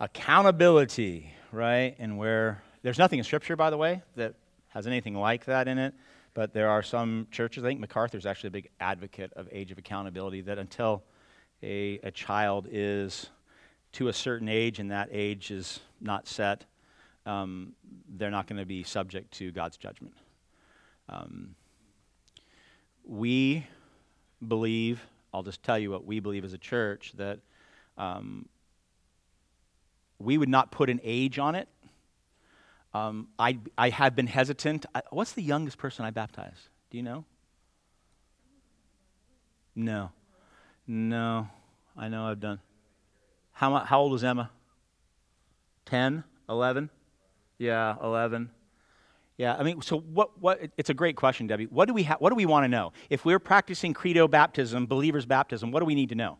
accountability, 0.00 1.32
right? 1.52 1.94
And 2.00 2.18
where 2.18 2.62
there's 2.82 2.98
nothing 2.98 3.20
in 3.20 3.24
Scripture, 3.24 3.54
by 3.54 3.70
the 3.70 3.76
way, 3.76 4.02
that 4.16 4.34
has 4.68 4.88
anything 4.88 5.14
like 5.14 5.44
that 5.44 5.68
in 5.68 5.78
it. 5.78 5.94
But 6.34 6.52
there 6.52 6.68
are 6.68 6.82
some 6.82 7.28
churches, 7.30 7.62
I 7.62 7.68
think 7.68 7.78
MacArthur's 7.78 8.26
actually 8.26 8.48
a 8.48 8.52
big 8.52 8.70
advocate 8.80 9.32
of 9.34 9.48
age 9.52 9.70
of 9.70 9.78
accountability, 9.78 10.40
that 10.42 10.58
until 10.58 11.04
a, 11.62 12.00
a 12.02 12.10
child 12.10 12.66
is 12.68 13.30
to 13.92 14.08
a 14.08 14.12
certain 14.12 14.48
age 14.48 14.80
and 14.80 14.90
that 14.90 15.10
age 15.12 15.52
is 15.52 15.78
not 16.00 16.26
set, 16.26 16.64
um, 17.24 17.72
they're 18.16 18.32
not 18.32 18.48
going 18.48 18.58
to 18.58 18.66
be 18.66 18.82
subject 18.82 19.32
to 19.34 19.52
God's 19.52 19.76
judgment. 19.76 20.14
Um, 21.08 21.54
we 23.04 23.66
believe, 24.46 25.00
I'll 25.32 25.42
just 25.42 25.62
tell 25.62 25.78
you 25.78 25.90
what 25.90 26.04
we 26.04 26.20
believe 26.20 26.44
as 26.44 26.52
a 26.52 26.58
church, 26.58 27.12
that 27.16 27.40
um, 27.98 28.48
we 30.18 30.38
would 30.38 30.48
not 30.48 30.70
put 30.70 30.90
an 30.90 31.00
age 31.02 31.38
on 31.38 31.54
it. 31.54 31.68
Um, 32.92 33.28
I, 33.38 33.58
I 33.76 33.90
have 33.90 34.14
been 34.14 34.28
hesitant. 34.28 34.86
I, 34.94 35.02
what's 35.10 35.32
the 35.32 35.42
youngest 35.42 35.78
person 35.78 36.04
I 36.04 36.10
baptized? 36.10 36.68
Do 36.90 36.96
you 36.96 37.02
know? 37.02 37.24
No. 39.74 40.12
No. 40.86 41.48
I 41.96 42.08
know 42.08 42.26
I've 42.26 42.40
done. 42.40 42.60
How, 43.52 43.76
how 43.78 44.00
old 44.00 44.12
was 44.12 44.24
Emma? 44.24 44.50
10? 45.86 46.24
11? 46.48 46.90
Yeah, 47.58 47.96
11. 48.02 48.50
Yeah, 49.36 49.56
I 49.58 49.64
mean, 49.64 49.82
so 49.82 49.98
what, 49.98 50.38
what, 50.40 50.60
it's 50.76 50.90
a 50.90 50.94
great 50.94 51.16
question, 51.16 51.48
Debbie. 51.48 51.66
What 51.66 51.88
do 51.88 51.94
we, 51.94 52.04
ha- 52.04 52.16
what 52.20 52.30
do 52.30 52.36
we 52.36 52.46
want 52.46 52.64
to 52.64 52.68
know? 52.68 52.92
If 53.10 53.24
we're 53.24 53.40
practicing 53.40 53.92
credo 53.92 54.28
baptism, 54.28 54.86
believer's 54.86 55.26
baptism, 55.26 55.72
what 55.72 55.80
do 55.80 55.86
we 55.86 55.96
need 55.96 56.10
to 56.10 56.14
know? 56.14 56.38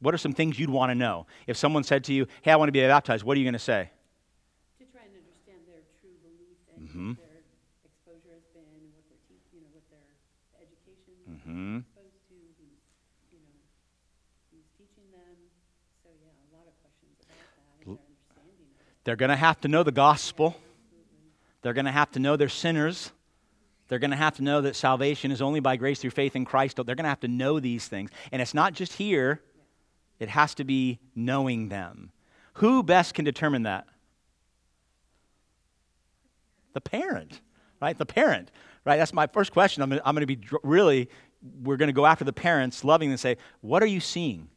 What 0.00 0.14
are 0.14 0.18
some 0.18 0.32
things 0.32 0.58
you'd 0.58 0.70
want 0.70 0.88
to 0.90 0.94
know? 0.94 1.26
If 1.46 1.56
someone 1.58 1.84
said 1.84 2.02
to 2.04 2.14
you, 2.14 2.26
hey, 2.40 2.50
I 2.50 2.56
want 2.56 2.68
to 2.68 2.72
be 2.72 2.80
baptized, 2.80 3.24
what 3.24 3.36
are 3.36 3.40
you 3.40 3.44
going 3.44 3.52
to 3.52 3.58
say? 3.58 3.90
to 4.80 4.84
try 4.88 5.04
and 5.04 5.14
understand 5.20 5.60
their 5.68 5.84
true 6.00 6.16
belief 6.24 6.58
and 6.74 6.88
Mhm. 6.88 7.08
what 7.14 7.28
their 7.28 7.44
exposure 7.84 8.34
has 8.34 8.46
been, 8.56 8.64
and 8.72 8.88
what 8.96 9.04
their 9.12 9.20
you 9.52 9.60
know, 9.60 9.68
what 9.76 9.84
their 9.92 10.08
education 10.64 11.12
is 11.22 11.44
Mm-hmm. 11.44 11.76
exposed 11.84 12.18
to, 12.32 12.34
who's, 12.56 12.80
you 13.30 13.38
know, 13.44 13.60
who's 14.50 14.66
teaching 14.80 15.06
them. 15.12 15.36
So 16.02 16.08
yeah, 16.24 16.32
a 16.34 16.48
lot 16.56 16.64
of 16.66 16.74
questions 16.80 17.14
about 17.20 17.36
that 17.36 17.84
and 17.84 18.00
their 18.00 18.00
understanding. 18.00 18.68
They're 19.04 19.20
going 19.20 19.30
to 19.30 19.36
have 19.38 19.60
to 19.60 19.68
know 19.68 19.84
the 19.84 19.92
gospel. 19.92 20.56
They're 21.62 21.72
going 21.72 21.86
to 21.86 21.92
have 21.92 22.10
to 22.12 22.18
know 22.18 22.36
they're 22.36 22.48
sinners. 22.48 23.12
They're 23.88 23.98
going 23.98 24.10
to 24.10 24.16
have 24.16 24.36
to 24.36 24.42
know 24.42 24.60
that 24.62 24.76
salvation 24.76 25.30
is 25.30 25.40
only 25.40 25.60
by 25.60 25.76
grace 25.76 26.00
through 26.00 26.10
faith 26.10 26.36
in 26.36 26.44
Christ. 26.44 26.76
They're 26.76 26.84
going 26.84 27.04
to 27.04 27.08
have 27.08 27.20
to 27.20 27.28
know 27.28 27.60
these 27.60 27.88
things. 27.88 28.10
And 28.30 28.42
it's 28.42 28.54
not 28.54 28.74
just 28.74 28.94
here, 28.94 29.40
it 30.18 30.28
has 30.28 30.54
to 30.56 30.64
be 30.64 30.98
knowing 31.14 31.68
them. 31.68 32.10
Who 32.54 32.82
best 32.82 33.14
can 33.14 33.24
determine 33.24 33.62
that? 33.64 33.86
The 36.74 36.80
parent, 36.80 37.40
right? 37.80 37.96
The 37.96 38.06
parent, 38.06 38.50
right? 38.84 38.96
That's 38.96 39.12
my 39.12 39.26
first 39.26 39.52
question. 39.52 39.82
I'm 39.82 39.90
going 39.90 40.00
to, 40.00 40.08
I'm 40.08 40.14
going 40.14 40.26
to 40.26 40.36
be 40.36 40.46
really, 40.62 41.08
we're 41.62 41.76
going 41.76 41.88
to 41.88 41.92
go 41.92 42.06
after 42.06 42.24
the 42.24 42.32
parents, 42.32 42.84
loving 42.84 43.10
and 43.10 43.20
say, 43.20 43.36
What 43.60 43.82
are 43.82 43.86
you 43.86 44.00
seeing? 44.00 44.48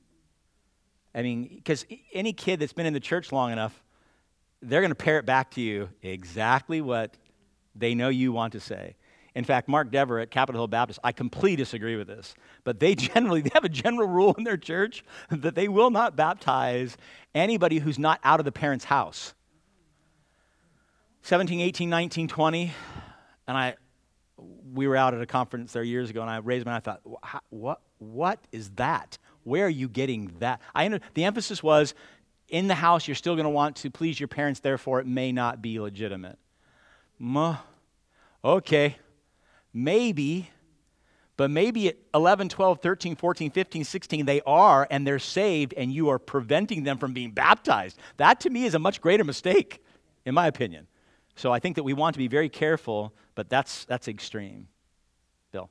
I 1.14 1.22
mean, 1.22 1.50
because 1.56 1.86
any 2.14 2.34
kid 2.34 2.60
that's 2.60 2.74
been 2.74 2.86
in 2.86 2.94
the 2.94 3.00
church 3.00 3.32
long 3.32 3.52
enough, 3.52 3.82
they're 4.62 4.82
going 4.82 4.92
to 4.92 4.96
parrot 4.96 5.26
back 5.26 5.52
to 5.52 5.62
you 5.62 5.90
exactly 6.02 6.82
what 6.82 7.16
they 7.76 7.94
know 7.94 8.10
you 8.10 8.32
want 8.32 8.54
to 8.54 8.60
say. 8.60 8.96
In 9.36 9.44
fact, 9.44 9.68
Mark 9.68 9.92
Dever 9.92 10.20
at 10.20 10.32
Capitol 10.32 10.62
Hill 10.62 10.68
Baptist, 10.68 11.00
I 11.04 11.12
completely 11.12 11.58
disagree 11.58 11.98
with 11.98 12.08
this, 12.08 12.36
but 12.64 12.80
they 12.80 12.96
generally 12.96 13.42
they 13.42 13.52
have 13.54 13.66
a 13.66 13.70
general 13.70 14.08
rule 14.08 14.34
in 14.38 14.44
their 14.44 14.58
church 14.58 15.04
that 15.30 15.56
they 15.56 15.68
will 15.68 15.92
not 15.92 16.16
baptize 16.16 16.98
anybody 17.34 17.80
who's 17.80 18.00
not 18.00 18.20
out 18.24 18.40
of 18.40 18.46
the 18.46 18.52
parent's 18.52 18.86
house. 18.86 19.34
17, 21.24 21.60
18, 21.60 21.90
19, 21.90 22.28
20, 22.28 22.72
and 23.48 23.58
I 23.58 23.76
we 24.74 24.88
were 24.88 24.96
out 24.96 25.14
at 25.14 25.22
a 25.22 25.26
conference 25.26 25.74
there 25.74 25.84
years 25.84 26.10
ago, 26.10 26.22
and 26.22 26.30
I 26.30 26.38
raised 26.38 26.66
my 26.66 26.74
hand. 26.74 26.84
I 26.86 26.92
thought, 26.92 27.02
what, 27.50 27.82
what 28.00 28.40
is 28.52 28.70
that? 28.72 29.18
Where 29.44 29.66
are 29.66 29.70
you 29.70 29.88
getting 29.88 30.34
that? 30.40 30.62
I 30.74 30.86
under, 30.86 31.00
the 31.14 31.24
emphasis 31.24 31.64
was 31.64 31.94
in 32.50 32.68
the 32.68 32.76
house, 32.76 33.08
you're 33.08 33.16
still 33.16 33.36
going 33.36 33.46
to 33.46 33.50
want 33.50 33.78
to 33.78 33.90
please 33.90 34.20
your 34.20 34.28
parents, 34.28 34.60
therefore, 34.60 35.00
it 35.00 35.08
may 35.08 35.32
not 35.32 35.62
be 35.62 35.80
legitimate. 35.80 36.38
Muh. 37.18 37.58
Okay, 38.44 38.98
maybe, 39.74 40.50
but 41.36 41.50
maybe 41.50 41.88
at 41.88 41.98
11, 42.14 42.50
12, 42.50 42.80
13, 42.80 43.16
14, 43.16 43.50
15, 43.50 43.84
16, 43.84 44.26
they 44.26 44.42
are, 44.46 44.88
and 44.92 45.08
they're 45.08 45.18
saved, 45.18 45.74
and 45.76 45.92
you 45.92 46.10
are 46.10 46.20
preventing 46.20 46.84
them 46.84 47.00
from 47.00 47.14
being 47.14 47.32
baptized. 47.32 47.98
That 48.18 48.40
to 48.42 48.52
me 48.52 48.66
is 48.66 48.76
a 48.76 48.80
much 48.80 49.02
greater 49.02 49.24
mistake, 49.24 49.84
in 50.26 50.36
my 50.36 50.46
opinion. 50.46 50.86
So 51.36 51.52
I 51.52 51.60
think 51.60 51.76
that 51.78 51.84
we 51.84 51.94
want 51.94 52.14
to 52.14 52.20
be 52.20 52.28
very 52.28 52.50
careful, 52.50 53.14
but 53.34 53.50
that's, 53.50 53.86
that's 53.86 54.08
extreme. 54.08 54.68
Bill. 55.52 55.70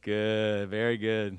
Good, 0.00 0.70
very 0.70 0.96
good. 0.96 1.38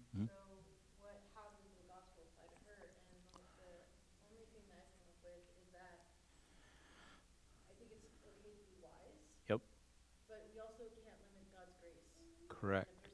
Correct. 12.61 13.09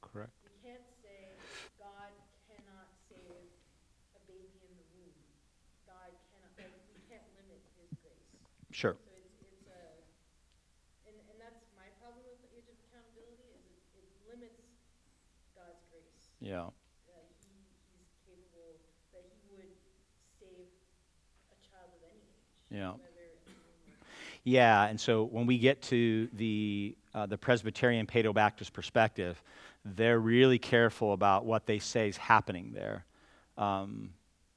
Correct. 0.00 0.32
We 0.48 0.56
can't 0.64 0.88
say 1.04 1.36
God 1.76 2.16
cannot 2.48 2.88
save 3.12 3.44
a 4.16 4.20
baby 4.24 4.56
in 4.64 4.72
the 4.80 4.88
womb. 4.96 5.12
God 5.84 6.08
cannot, 6.32 6.48
like, 6.56 6.72
we 6.96 7.04
can't 7.04 7.28
limit 7.36 7.60
his 7.76 7.92
grace. 8.00 8.24
Sure. 8.72 8.96
So 8.96 9.12
it's, 9.20 9.36
it's 9.44 9.68
a, 9.68 10.00
and, 11.04 11.12
and 11.28 11.36
that's 11.36 11.60
my 11.76 11.92
problem 12.00 12.24
with 12.24 12.40
the 12.40 12.56
age 12.56 12.64
of 12.72 12.80
accountability, 12.88 13.52
is 13.52 13.68
it, 13.68 14.00
it 14.00 14.08
limits 14.32 14.64
God's 15.52 15.84
grace. 15.92 16.32
Yeah. 16.40 16.72
That 17.04 17.28
he, 17.44 17.68
he's 17.92 18.16
capable, 18.24 18.80
that 19.12 19.28
he 19.28 19.44
would 19.52 19.76
save 20.40 20.72
a 21.52 21.56
child 21.60 21.92
of 21.92 22.00
any 22.08 22.16
age. 22.32 22.48
Yeah. 22.72 22.96
Whether 22.96 23.28
in 23.28 23.44
the 23.44 23.60
womb 23.60 23.92
or 23.92 24.08
Yeah, 24.48 24.88
and 24.88 24.96
so 24.96 25.28
when 25.28 25.44
we 25.44 25.60
get 25.60 25.84
to 25.92 26.32
the 26.32 26.96
uh, 27.14 27.26
the 27.26 27.38
Presbyterian 27.38 28.06
Paedo 28.06 28.34
Baptist 28.34 28.72
perspective, 28.72 29.42
they're 29.84 30.18
really 30.18 30.58
careful 30.58 31.12
about 31.12 31.44
what 31.44 31.66
they 31.66 31.78
say 31.78 32.08
is 32.08 32.16
happening 32.16 32.72
there, 32.74 33.04
um, 33.56 34.10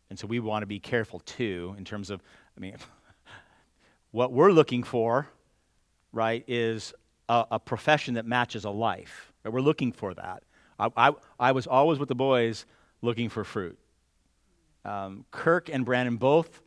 and 0.09 0.17
so 0.17 0.27
we 0.27 0.39
want 0.39 0.63
to 0.63 0.67
be 0.67 0.79
careful 0.79 1.19
too 1.19 1.75
in 1.77 1.85
terms 1.85 2.09
of, 2.09 2.21
I 2.55 2.59
mean, 2.59 2.75
what 4.11 4.31
we're 4.31 4.51
looking 4.51 4.83
for, 4.83 5.27
right, 6.11 6.43
is 6.47 6.93
a, 7.29 7.45
a 7.51 7.59
profession 7.59 8.15
that 8.15 8.25
matches 8.25 8.65
a 8.65 8.69
life. 8.69 9.31
Right? 9.43 9.53
We're 9.53 9.61
looking 9.61 9.91
for 9.91 10.13
that. 10.13 10.43
I, 10.79 10.89
I, 10.95 11.11
I 11.39 11.51
was 11.51 11.67
always 11.67 11.99
with 11.99 12.09
the 12.09 12.15
boys 12.15 12.65
looking 13.01 13.29
for 13.29 13.43
fruit. 13.43 13.77
Um, 14.85 15.25
Kirk 15.31 15.69
and 15.69 15.85
Brandon 15.85 16.15
both 16.15 16.61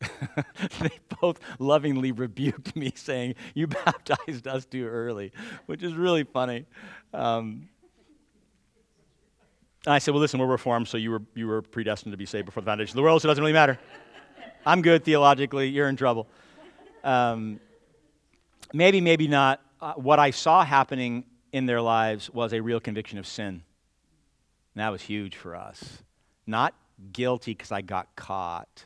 they 0.80 0.90
both 1.20 1.40
lovingly 1.58 2.12
rebuked 2.12 2.76
me, 2.76 2.92
saying, 2.96 3.34
You 3.54 3.66
baptized 3.66 4.46
us 4.46 4.64
too 4.64 4.86
early, 4.86 5.32
which 5.66 5.82
is 5.82 5.94
really 5.94 6.24
funny. 6.24 6.66
Um, 7.12 7.68
and 9.84 9.94
I 9.94 9.98
said, 9.98 10.12
Well, 10.12 10.20
listen, 10.20 10.38
we're 10.40 10.46
reformed, 10.46 10.88
so 10.88 10.96
you 10.96 11.10
were, 11.10 11.22
you 11.34 11.46
were 11.46 11.62
predestined 11.62 12.12
to 12.12 12.16
be 12.16 12.26
saved 12.26 12.46
before 12.46 12.62
the 12.62 12.66
foundation 12.66 12.92
of 12.92 12.96
the 12.96 13.02
world, 13.02 13.22
so 13.22 13.28
it 13.28 13.30
doesn't 13.30 13.42
really 13.42 13.52
matter. 13.52 13.78
I'm 14.66 14.82
good 14.82 15.04
theologically, 15.04 15.68
you're 15.68 15.88
in 15.88 15.96
trouble. 15.96 16.28
Um, 17.04 17.60
maybe, 18.72 19.00
maybe 19.00 19.28
not. 19.28 19.60
Uh, 19.80 19.94
what 19.94 20.18
I 20.18 20.30
saw 20.30 20.64
happening 20.64 21.24
in 21.52 21.66
their 21.66 21.80
lives 21.80 22.30
was 22.30 22.52
a 22.52 22.60
real 22.60 22.80
conviction 22.80 23.18
of 23.18 23.26
sin. 23.26 23.62
And 24.74 24.84
that 24.84 24.90
was 24.90 25.02
huge 25.02 25.36
for 25.36 25.56
us. 25.56 26.02
Not 26.46 26.74
guilty 27.12 27.52
because 27.52 27.72
I 27.72 27.80
got 27.80 28.14
caught, 28.16 28.84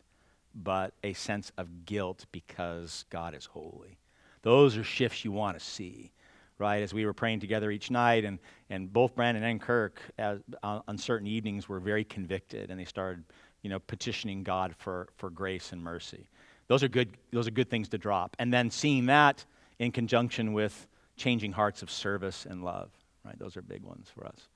but 0.55 0.95
a 1.03 1.13
sense 1.13 1.53
of 1.57 1.85
guilt 1.85 2.27
because 2.33 3.05
God 3.11 3.35
is 3.35 3.47
holy. 3.47 3.99
Those 4.43 4.77
are 4.77 4.85
shifts 4.85 5.25
you 5.25 5.33
want 5.33 5.59
to 5.59 5.65
see, 5.65 6.13
right? 6.59 6.83
As 6.83 6.93
we 6.93 7.07
were 7.07 7.13
praying 7.13 7.41
together 7.41 7.71
each 7.71 7.91
night, 7.91 8.25
and, 8.25 8.39
and 8.71 8.93
both 8.93 9.15
Brandon 9.15 9.45
and 9.45 9.61
Kirk, 9.61 10.01
as, 10.19 10.41
on, 10.63 10.83
on 10.89 10.99
certain 10.99 11.27
evenings, 11.27 11.69
were 11.69 11.81
very 11.81 12.05
convicted, 12.05 12.71
and 12.71 12.79
they 12.79 12.85
started, 12.85 13.25
you 13.63 13.71
know, 13.71 13.79
petitioning 13.79 14.43
God 14.43 14.75
for, 14.77 15.09
for 15.17 15.31
grace 15.31 15.73
and 15.73 15.83
mercy. 15.83 16.29
Those 16.69 16.83
are 16.83 16.89
good. 16.89 17.11
Those 17.33 17.47
are 17.47 17.53
good 17.53 17.71
things 17.71 17.89
to 17.91 17.99
drop, 17.99 18.37
and 18.39 18.53
then 18.53 18.71
seeing 18.71 19.07
that 19.07 19.45
in 19.79 19.93
conjunction 19.93 20.53
with 20.53 20.87
changing 21.17 21.53
hearts 21.53 21.83
of 21.83 21.91
service 21.91 22.47
and 22.49 22.65
love, 22.65 22.91
right? 23.25 23.39
Those 23.39 23.57
are 23.57 23.63
big 23.63 23.83
ones 23.83 24.09
for 24.15 24.27
us. 24.27 24.49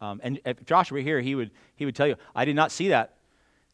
Um, 0.00 0.20
and 0.22 0.40
if 0.44 0.64
Josh 0.64 0.90
were 0.90 0.98
here, 0.98 1.20
he 1.20 1.34
would 1.34 1.50
he 1.76 1.84
would 1.84 1.94
tell 1.94 2.06
you, 2.06 2.16
I 2.34 2.44
did 2.44 2.56
not 2.56 2.72
see 2.72 2.88
that 2.88 3.14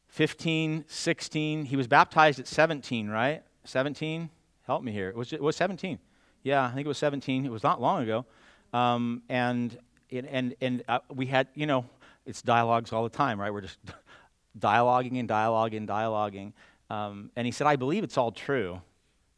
15, 0.08 0.84
16. 0.88 1.64
He 1.64 1.76
was 1.76 1.86
baptized 1.86 2.40
at 2.40 2.46
17, 2.46 3.08
right? 3.08 3.42
17? 3.64 4.30
Help 4.66 4.82
me 4.82 4.92
here. 4.92 5.08
It 5.08 5.16
was, 5.16 5.32
it 5.32 5.42
was 5.42 5.56
17. 5.56 5.98
Yeah, 6.42 6.64
I 6.64 6.72
think 6.72 6.84
it 6.84 6.88
was 6.88 6.98
17. 6.98 7.44
It 7.44 7.50
was 7.50 7.62
not 7.62 7.80
long 7.80 8.02
ago. 8.02 8.24
Um, 8.72 9.22
and 9.28 9.76
and, 10.10 10.54
and, 10.60 10.82
uh, 10.88 11.00
we 11.14 11.26
had, 11.26 11.48
you 11.54 11.66
know, 11.66 11.84
it's 12.24 12.42
dialogues 12.42 12.92
all 12.92 13.02
the 13.04 13.10
time, 13.10 13.40
right? 13.40 13.52
We're 13.52 13.62
just 13.62 13.78
dialoguing 14.58 15.18
and 15.20 15.28
dialoguing 15.28 15.78
and 15.78 15.88
dialoguing. 15.88 16.52
Um, 16.90 17.30
and 17.36 17.46
he 17.46 17.52
said, 17.52 17.66
I 17.66 17.76
believe 17.76 18.04
it's 18.04 18.16
all 18.16 18.32
true. 18.32 18.80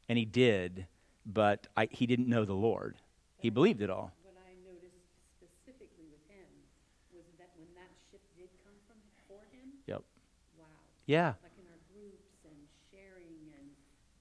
And 0.08 0.18
he 0.18 0.24
did, 0.24 0.86
but 1.26 1.66
I, 1.76 1.88
he 1.90 2.06
didn't 2.06 2.28
know 2.28 2.44
the 2.44 2.54
Lord. 2.54 2.96
He 3.38 3.50
believed 3.50 3.82
it 3.82 3.90
all. 3.90 4.12
What 4.22 4.36
I 4.46 4.54
noticed 4.62 4.94
specifically 5.38 6.06
with 6.10 6.22
him 6.28 6.46
was 7.14 7.24
that 7.38 7.50
when 7.58 7.68
that 7.74 7.90
shift 8.10 8.24
did 8.36 8.48
come 8.64 8.74
from, 8.86 8.98
for 9.26 9.42
him, 9.54 9.70
Yep. 9.86 10.02
wow. 10.58 10.66
Yeah. 11.10 11.34
Like 11.42 11.58
in 11.58 11.66
our 11.66 11.82
groups 11.90 12.38
and 12.46 12.54
sharing 12.86 13.50
and, 13.58 13.66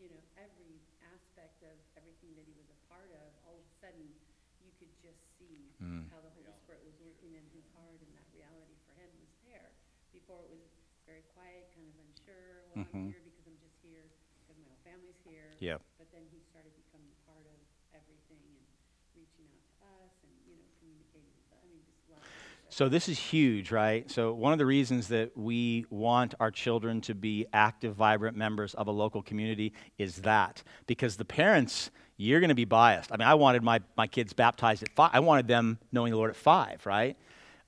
you 0.02 0.10
know, 0.10 0.18
every 0.42 0.82
aspect 1.06 1.62
of 1.62 1.78
everything 1.94 2.34
that 2.34 2.50
he 2.50 2.54
was 2.58 2.66
a 2.74 2.80
part 2.90 3.14
of, 3.14 3.30
all 3.46 3.62
of 3.62 3.66
a 3.70 3.76
sudden, 3.78 4.10
you 4.58 4.74
could 4.82 4.90
just 4.98 5.22
see 5.38 5.70
Mm. 5.78 6.10
how 6.10 6.18
the 6.26 6.34
Holy 6.34 6.50
Spirit 6.66 6.82
was 6.82 6.98
working 6.98 7.38
in 7.38 7.46
his 7.54 7.70
heart 7.78 8.02
and 8.02 8.10
that 8.18 8.26
reality 8.34 8.74
for 8.90 8.98
him 8.98 9.06
was 9.22 9.30
there. 9.46 9.70
Before 10.10 10.42
it 10.42 10.50
was 10.50 10.66
very 11.06 11.22
quiet, 11.38 11.70
kind 11.78 11.86
of 11.94 11.96
unsure, 12.10 12.66
well, 12.74 12.82
I'm 12.82 13.06
Mhm. 13.06 13.14
here 13.14 13.22
because 13.22 13.46
I'm 13.46 13.60
just 13.62 13.78
here, 13.86 14.10
because 14.42 14.58
my 14.58 14.66
whole 14.66 14.82
family's 14.82 15.22
here. 15.22 15.54
Yep. 15.62 15.86
But 16.02 16.10
then 16.10 16.26
he 16.34 16.42
started 16.50 16.74
becoming 16.74 17.14
part 17.30 17.46
of 17.46 17.60
everything 17.94 18.42
and 18.50 18.66
reaching 19.14 19.46
out 19.46 19.62
to 19.62 19.74
us 20.10 20.14
and, 20.26 20.34
you 20.50 20.58
know, 20.58 20.66
communicating 20.82 21.30
with 21.38 21.54
us. 21.54 21.62
I 21.62 21.68
mean, 21.70 21.86
just 21.86 22.02
love. 22.10 22.26
it. 22.26 22.69
So 22.80 22.88
this 22.88 23.10
is 23.10 23.20
huge, 23.20 23.72
right? 23.72 24.10
So 24.10 24.32
one 24.32 24.54
of 24.54 24.58
the 24.58 24.66
reasons 24.66 25.10
that 25.10 25.38
we 25.38 25.86
want 25.90 26.34
our 26.40 26.50
children 26.50 27.02
to 27.02 27.14
be 27.14 27.46
active, 27.52 27.94
vibrant 27.94 28.38
members 28.38 28.74
of 28.74 28.88
a 28.88 28.92
local 28.92 29.22
community 29.22 29.74
is 29.98 30.22
that 30.22 30.64
because 30.88 31.18
the 31.18 31.26
parents, 31.26 31.92
you're 32.16 32.40
going 32.40 32.48
to 32.48 32.56
be 32.56 32.64
biased. 32.64 33.12
I 33.12 33.18
mean, 33.18 33.28
I 33.28 33.34
wanted 33.34 33.64
my, 33.64 33.82
my 33.98 34.08
kids 34.08 34.32
baptized 34.32 34.82
at 34.82 34.96
five. 34.96 35.10
I 35.12 35.20
wanted 35.20 35.46
them 35.46 35.78
knowing 35.92 36.12
the 36.12 36.18
Lord 36.18 36.30
at 36.30 36.38
five, 36.38 36.86
right? 36.86 37.18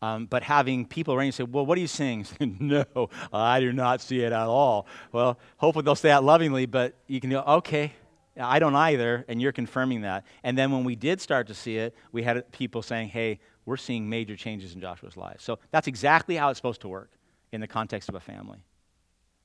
Um, 0.01 0.27
but 0.27 0.43
having 0.43 0.85
people 0.85 1.13
around 1.13 1.25
you 1.25 1.33
say, 1.33 1.43
"Well, 1.43 1.65
what 1.65 1.77
are 1.77 1.81
you 1.81 1.87
seeing?" 1.87 2.25
no, 2.39 3.09
I 3.33 3.59
do 3.59 3.73
not 3.73 3.99
see 3.99 4.21
it 4.21 4.31
at 4.31 4.47
all. 4.47 4.87
Well, 5.11 5.37
hopefully 5.57 5.83
they'll 5.83 5.93
say 5.95 6.07
that 6.07 6.23
lovingly, 6.23 6.67
but 6.67 6.95
you 7.07 7.19
can 7.19 7.31
go, 7.31 7.41
"Okay, 7.41 7.91
I 8.39 8.59
don't 8.59 8.75
either," 8.75 9.25
and 9.27 9.41
you're 9.41 9.51
confirming 9.51 10.03
that. 10.03 10.25
And 10.41 10.57
then 10.57 10.71
when 10.71 10.85
we 10.85 10.95
did 10.95 11.19
start 11.19 11.47
to 11.47 11.53
see 11.53 11.75
it, 11.79 11.93
we 12.13 12.23
had 12.23 12.49
people 12.53 12.81
saying, 12.81 13.09
"Hey, 13.09 13.41
we're 13.65 13.77
seeing 13.77 14.09
major 14.09 14.35
changes 14.35 14.73
in 14.73 14.81
Joshua's 14.81 15.17
life." 15.17 15.41
So 15.41 15.59
that's 15.71 15.87
exactly 15.87 16.35
how 16.35 16.49
it's 16.49 16.57
supposed 16.57 16.81
to 16.81 16.87
work 16.87 17.11
in 17.51 17.61
the 17.61 17.67
context 17.67 18.09
of 18.09 18.15
a 18.15 18.19
family. 18.19 18.59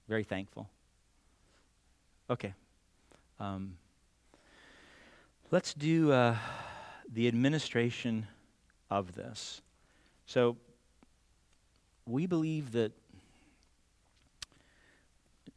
Very 0.08 0.24
thankful. 0.24 0.68
Okay. 2.30 2.54
Um, 3.38 3.76
let's 5.50 5.74
do 5.74 6.12
uh, 6.12 6.36
the 7.12 7.28
administration 7.28 8.26
of 8.90 9.14
this. 9.14 9.60
So 10.26 10.56
we 12.06 12.26
believe 12.26 12.72
that. 12.72 12.92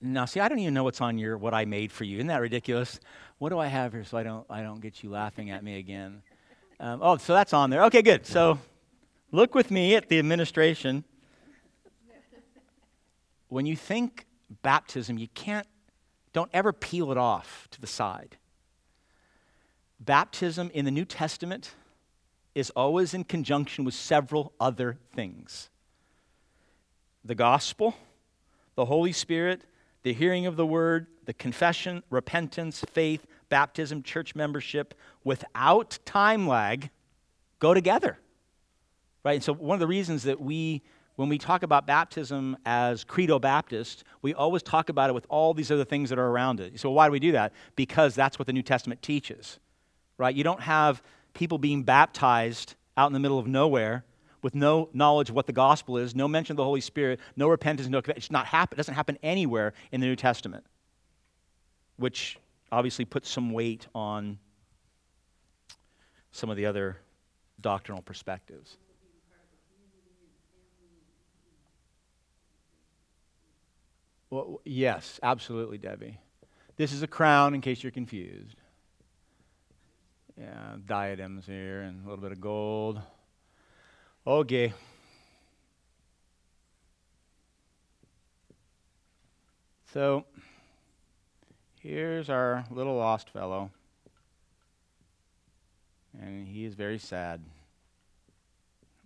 Now, 0.01 0.26
see, 0.26 0.39
I 0.39 0.47
don't 0.47 0.60
even 0.60 0.74
know 0.74 0.86
what's 0.86 1.01
on 1.01 1.18
your 1.18 1.38
what 1.38 1.53
I 1.53 1.66
made 1.66 1.91
for 1.91 2.05
you. 2.05 2.18
Isn't 2.18 2.28
that 2.28 2.41
ridiculous? 2.41 2.99
What 3.38 3.49
do 3.49 3.60
I 3.60 3.68
have 3.68 3.93
here 3.93 4.03
so 4.03 4.18
I 4.18 4.24
don't 4.24 4.45
I 4.49 4.62
don't 4.62 4.80
get 4.80 5.03
you 5.03 5.10
laughing 5.10 5.49
at 5.49 5.64
me 5.64 5.78
again? 5.78 6.22
Um, 6.80 6.99
oh, 7.01 7.17
so 7.17 7.34
that's 7.34 7.53
on 7.53 7.69
there. 7.69 7.84
Okay, 7.86 8.01
good. 8.01 8.25
So 8.25 8.59
look 9.32 9.53
with 9.53 9.69
me 9.69 9.95
at 9.95 10.07
the 10.07 10.17
administration. 10.17 11.03
When 13.49 13.65
you 13.65 13.75
think 13.75 14.25
baptism, 14.61 15.17
you 15.17 15.27
can't 15.30 15.67
don't 16.32 16.51
ever 16.53 16.71
peel 16.71 17.11
it 17.11 17.17
off 17.17 17.67
to 17.71 17.82
the 17.82 17.88
side. 17.88 18.38
Baptism 19.99 20.69
in 20.73 20.86
the 20.86 20.91
New 20.91 21.05
Testament 21.05 21.73
is 22.55 22.69
always 22.71 23.13
in 23.13 23.23
conjunction 23.23 23.84
with 23.84 23.93
several 23.93 24.53
other 24.59 24.97
things 25.13 25.69
the 27.25 27.36
gospel, 27.36 27.95
the 28.75 28.86
Holy 28.86 29.11
Spirit, 29.11 29.63
the 30.03 30.13
hearing 30.13 30.45
of 30.45 30.55
the 30.55 30.65
word, 30.65 31.07
the 31.25 31.34
confession, 31.34 32.01
repentance, 32.09 32.84
faith, 32.93 33.27
baptism, 33.50 34.04
church 34.04 34.36
membership, 34.36 34.93
without 35.24 36.00
time 36.06 36.47
lag, 36.47 36.89
go 37.60 37.74
together. 37.74 38.18
Right? 39.24 39.34
And 39.34 39.43
so, 39.43 39.54
one 39.54 39.76
of 39.76 39.80
the 39.80 39.88
reasons 39.88 40.24
that 40.24 40.39
we, 40.39 40.82
when 41.16 41.30
we 41.30 41.38
talk 41.38 41.64
about 41.64 41.86
baptism 41.86 42.58
as 42.66 43.04
Credo 43.04 43.39
Baptist, 43.39 44.04
we 44.22 44.34
always 44.34 44.64
talk 44.64 44.89
about 44.89 45.10
it 45.10 45.14
with 45.14 45.26
all 45.30 45.54
these 45.54 45.72
other 45.72 45.86
things 45.86 46.10
that 46.10 46.20
are 46.20 46.28
around 46.28 46.60
it. 46.60 46.80
So, 46.80 46.89
why 46.91 47.08
do 47.08 47.12
we 47.12 47.20
do 47.20 47.34
that? 47.34 47.54
Because 47.76 48.16
that's 48.16 48.39
what 48.39 48.45
the 48.47 48.54
New 48.54 48.64
Testament 48.64 49.02
teaches. 49.02 49.60
Right? 50.18 50.34
You 50.34 50.43
don't 50.43 50.62
have 50.62 51.02
people 51.34 51.58
being 51.58 51.84
baptized 51.84 52.76
out 52.97 53.08
in 53.08 53.14
the 53.14 53.20
middle 53.20 53.39
of 53.39 53.47
nowhere 53.47 54.04
with 54.41 54.56
no 54.56 54.89
knowledge 54.93 55.30
of 55.30 55.36
what 55.36 55.47
the 55.47 55.54
gospel 55.54 55.97
is, 55.97 56.16
no 56.16 56.28
mention 56.28 56.54
of 56.54 56.58
the 56.58 56.64
Holy 56.64 56.82
Spirit, 56.82 57.20
no 57.36 57.47
repentance, 57.47 57.89
no 57.89 58.02
it's 58.08 58.32
not 58.32 58.45
happen, 58.45 58.76
it 58.76 58.78
doesn't 58.78 58.93
happen 58.93 59.18
anywhere 59.22 59.74
in 59.91 60.02
the 60.02 60.08
New 60.08 60.16
Testament, 60.16 60.66
which 61.97 62.38
obviously 62.72 63.05
put 63.05 63.26
some 63.26 63.51
weight 63.51 63.88
on 63.93 64.38
some 66.32 66.49
of 66.49 66.57
the 66.57 66.65
other 66.65 66.97
doctrinal 67.61 68.01
perspectives. 68.01 68.78
Well, 74.30 74.61
yes, 74.63 75.20
absolutely, 75.24 75.80
Debbie. 75.80 76.20
This 76.78 76.93
is 76.93 77.01
a 77.01 77.07
crown 77.07 77.55
in 77.55 77.61
case 77.61 77.82
you're 77.84 77.91
confused. 77.91 78.57
Yeah, 80.39 80.76
diadems 80.86 81.45
here 81.45 81.82
and 81.82 82.05
a 82.05 82.09
little 82.09 82.24
bit 82.24 82.32
of 82.32 82.39
gold. 82.39 83.01
Okay. 84.26 84.74
So, 89.91 90.24
here's 91.80 92.30
our 92.30 92.65
little 92.69 92.95
lost 92.95 93.30
fellow. 93.30 93.71
And 96.21 96.47
he 96.47 96.65
is 96.65 96.75
very 96.75 96.97
sad. 96.97 97.41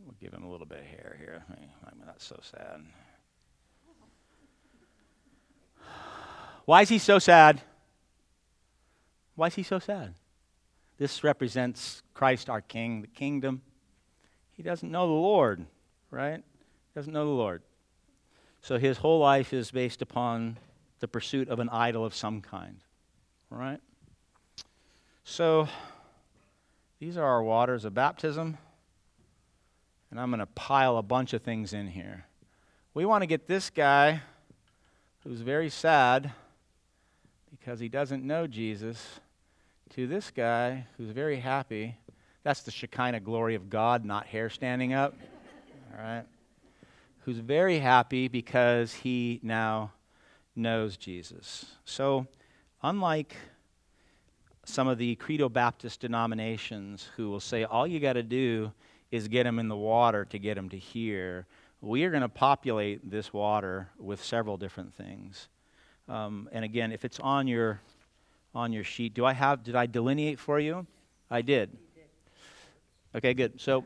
We'll 0.04 0.16
give 0.20 0.34
him 0.34 0.44
a 0.44 0.52
little 0.52 0.66
bit 0.66 0.80
of 0.80 0.86
hair 0.86 1.16
here. 1.20 1.44
I'm 1.86 2.06
not 2.06 2.22
so 2.22 2.40
sad. 2.42 2.82
Why 6.66 6.82
is 6.82 6.90
he 6.90 6.98
so 6.98 7.20
sad? 7.20 7.62
Why 9.36 9.48
is 9.48 9.56
he 9.56 9.64
so 9.64 9.80
sad? 9.80 10.14
This 10.98 11.24
represents 11.24 12.04
Christ, 12.14 12.50
our 12.50 12.62
King, 12.62 13.02
the 13.02 13.08
kingdom. 13.08 13.62
He 14.52 14.64
doesn't 14.64 14.92
know 14.92 15.08
the 15.08 15.14
Lord, 15.14 15.66
right? 16.12 16.38
He 16.38 17.00
doesn't 17.00 17.12
know 17.12 17.26
the 17.26 17.32
Lord. 17.32 17.64
So 18.62 18.78
his 18.78 19.00
whole 19.00 19.20
life 19.20 19.52
is 19.52 19.72
based 19.72 20.02
upon 20.02 20.58
the 21.04 21.08
pursuit 21.10 21.50
of 21.50 21.60
an 21.60 21.68
idol 21.68 22.06
of 22.06 22.16
some 22.16 22.40
kind, 22.40 22.78
right? 23.50 23.82
So 25.26 25.68
these 26.98 27.18
are 27.18 27.26
our 27.26 27.44
waters 27.44 27.84
of 27.84 27.94
baptism. 27.94 28.58
And 30.10 30.18
I'm 30.18 30.30
going 30.30 30.40
to 30.40 30.46
pile 30.46 30.96
a 30.96 31.04
bunch 31.04 31.34
of 31.34 31.42
things 31.42 31.74
in 31.74 31.88
here. 31.88 32.24
We 32.94 33.04
want 33.04 33.22
to 33.22 33.26
get 33.26 33.48
this 33.48 33.70
guy 33.70 34.22
who's 35.26 35.42
very 35.42 35.70
sad 35.70 36.32
because 37.52 37.82
he 37.82 37.90
doesn't 37.90 38.24
know 38.24 38.48
Jesus 38.48 39.20
to 39.96 40.08
this 40.08 40.32
guy 40.32 40.86
who's 40.96 41.10
very 41.10 41.42
happy. 41.42 41.98
That's 42.44 42.62
the 42.62 42.72
Shekinah 42.72 43.20
glory 43.20 43.56
of 43.56 43.70
God, 43.70 44.06
not 44.06 44.26
hair 44.26 44.50
standing 44.50 44.94
up. 44.94 45.14
All 45.92 46.02
right? 46.02 46.24
Who's 47.26 47.40
very 47.40 47.80
happy 47.80 48.30
because 48.30 48.94
he 48.94 49.42
now 49.44 49.92
knows 50.56 50.98
Jesus. 50.98 51.66
So, 51.86 52.28
unlike 52.82 53.36
some 54.66 54.88
of 54.88 54.98
the 54.98 55.16
Credo 55.16 55.50
Baptist 55.50 56.00
denominations 56.00 57.10
who 57.16 57.30
will 57.30 57.40
say 57.40 57.64
all 57.64 57.86
you 57.86 58.00
got 58.00 58.14
to 58.14 58.24
do 58.24 58.72
is 59.12 59.28
get 59.28 59.46
him 59.46 59.60
in 59.60 59.68
the 59.68 59.76
water 59.76 60.26
to 60.26 60.40
get 60.40 60.58
him 60.58 60.70
to 60.70 60.78
hear, 60.78 61.46
we 61.82 62.04
are 62.04 62.10
going 62.10 62.22
to 62.22 62.30
populate 62.30 63.10
this 63.10 63.34
water 63.34 63.90
with 64.00 64.24
several 64.24 64.58
different 64.58 64.94
things. 64.94 65.50
Um, 66.08 66.50
and 66.52 66.64
again, 66.64 66.92
if 66.92 67.06
it's 67.06 67.20
on 67.20 67.48
your 67.48 67.82
on 68.56 68.72
your 68.72 68.84
sheet, 68.84 69.14
do 69.14 69.26
I 69.26 69.34
have? 69.34 69.64
Did 69.64 69.76
I 69.76 69.88
delineate 69.88 70.40
for 70.40 70.60
you? 70.60 70.86
I 71.30 71.42
did. 71.42 71.76
Okay, 73.16 73.34
good. 73.34 73.60
So 73.60 73.86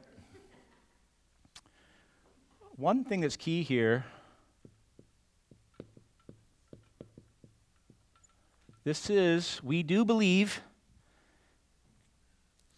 one 2.76 3.04
thing 3.04 3.22
that's 3.22 3.38
key 3.38 3.64
here. 3.64 4.06
This 8.88 9.10
is, 9.10 9.62
we 9.66 9.84
do 9.84 10.06
believe 10.06 10.62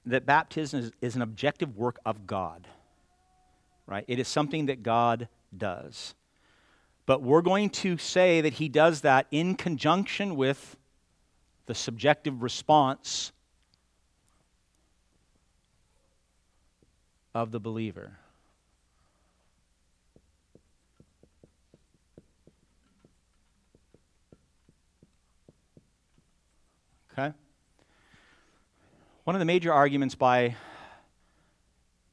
that 0.07 0.25
baptism 0.25 0.79
is, 0.79 0.91
is, 1.01 1.15
an 1.15 1.21
objective 1.21 1.77
work 1.77 1.99
of 2.03 2.25
God, 2.25 2.67
right? 3.85 4.05
It 4.07 4.17
is 4.17 4.27
something 4.27 4.65
that 4.65 4.81
God 4.81 5.27
does. 5.55 6.15
But 7.05 7.21
we're 7.21 7.43
going 7.43 7.69
to 7.69 7.99
say 7.99 8.41
that 8.41 8.53
he 8.53 8.69
does 8.69 9.01
that 9.01 9.27
in 9.29 9.53
conjunction 9.53 10.35
with 10.35 10.77
the 11.67 11.75
subjective 11.75 12.41
response 12.41 13.31
of 17.35 17.51
the 17.51 17.59
believer. 17.59 18.17
Okay? 27.19 27.33
One 29.25 29.35
of 29.35 29.39
the 29.39 29.45
major 29.45 29.73
arguments 29.73 30.15
by 30.15 30.55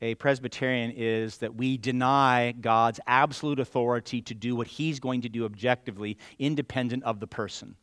a 0.03 0.15
Presbyterian 0.17 0.91
is 0.91 1.39
that 1.39 1.55
we 1.55 1.79
deny 1.79 2.53
God's 2.53 3.01
absolute 3.07 3.61
authority 3.61 4.21
to 4.23 4.35
do 4.35 4.57
what 4.57 4.67
he's 4.67 5.01
going 5.01 5.23
to 5.23 5.29
do 5.29 5.45
objectively, 5.45 6.19
independent 6.39 7.05
of 7.05 7.21
the 7.21 7.27
person. 7.27 7.77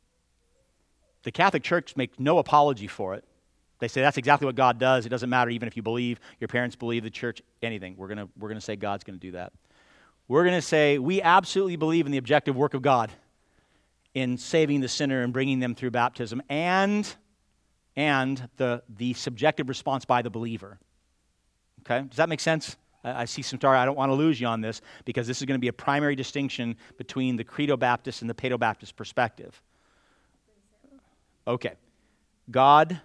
The 1.23 1.31
Catholic 1.31 1.63
Church 1.63 1.95
makes 1.95 2.19
no 2.19 2.37
apology 2.37 2.87
for 2.87 3.15
it. 3.15 3.23
They 3.79 3.87
say 3.87 4.01
that's 4.01 4.17
exactly 4.17 4.45
what 4.45 4.55
God 4.55 4.77
does. 4.77 5.05
It 5.05 5.09
doesn't 5.09 5.29
matter 5.29 5.49
even 5.49 5.67
if 5.67 5.77
you 5.77 5.83
believe, 5.83 6.19
your 6.39 6.49
parents 6.49 6.75
believe, 6.75 7.03
the 7.03 7.09
church, 7.09 7.41
anything. 7.61 7.95
We're 7.97 8.07
going 8.07 8.29
we're 8.37 8.49
going 8.49 8.59
to 8.59 8.65
say 8.65 8.75
God's 8.75 9.03
going 9.03 9.17
to 9.17 9.25
do 9.25 9.31
that. 9.31 9.53
We're 10.27 10.43
going 10.43 10.55
to 10.55 10.61
say 10.61 10.99
we 10.99 11.21
absolutely 11.21 11.77
believe 11.77 12.05
in 12.05 12.11
the 12.11 12.17
objective 12.17 12.55
work 12.55 12.73
of 12.73 12.81
God 12.81 13.11
in 14.13 14.37
saving 14.37 14.81
the 14.81 14.87
sinner 14.87 15.23
and 15.23 15.33
bringing 15.33 15.59
them 15.59 15.75
through 15.75 15.91
baptism 15.91 16.41
and, 16.49 17.13
and 17.95 18.49
the, 18.57 18.83
the 18.97 19.13
subjective 19.13 19.69
response 19.69 20.05
by 20.05 20.21
the 20.21 20.29
believer. 20.29 20.79
Okay? 21.81 22.07
Does 22.07 22.17
that 22.17 22.29
make 22.29 22.39
sense? 22.39 22.77
I, 23.03 23.25
see 23.25 23.41
some 23.41 23.59
star. 23.59 23.75
I 23.75 23.85
don't 23.85 23.97
want 23.97 24.11
to 24.11 24.15
lose 24.15 24.39
you 24.39 24.47
on 24.47 24.61
this 24.61 24.81
because 25.03 25.27
this 25.27 25.39
is 25.39 25.45
going 25.45 25.57
to 25.57 25.61
be 25.61 25.67
a 25.67 25.73
primary 25.73 26.15
distinction 26.15 26.77
between 26.97 27.35
the 27.35 27.43
Credo 27.43 27.75
Baptist 27.75 28.21
and 28.21 28.29
the 28.29 28.33
Paedo 28.33 28.57
Baptist 28.57 28.95
perspective. 28.95 29.61
Okay. 31.45 31.73
God, 32.49 33.01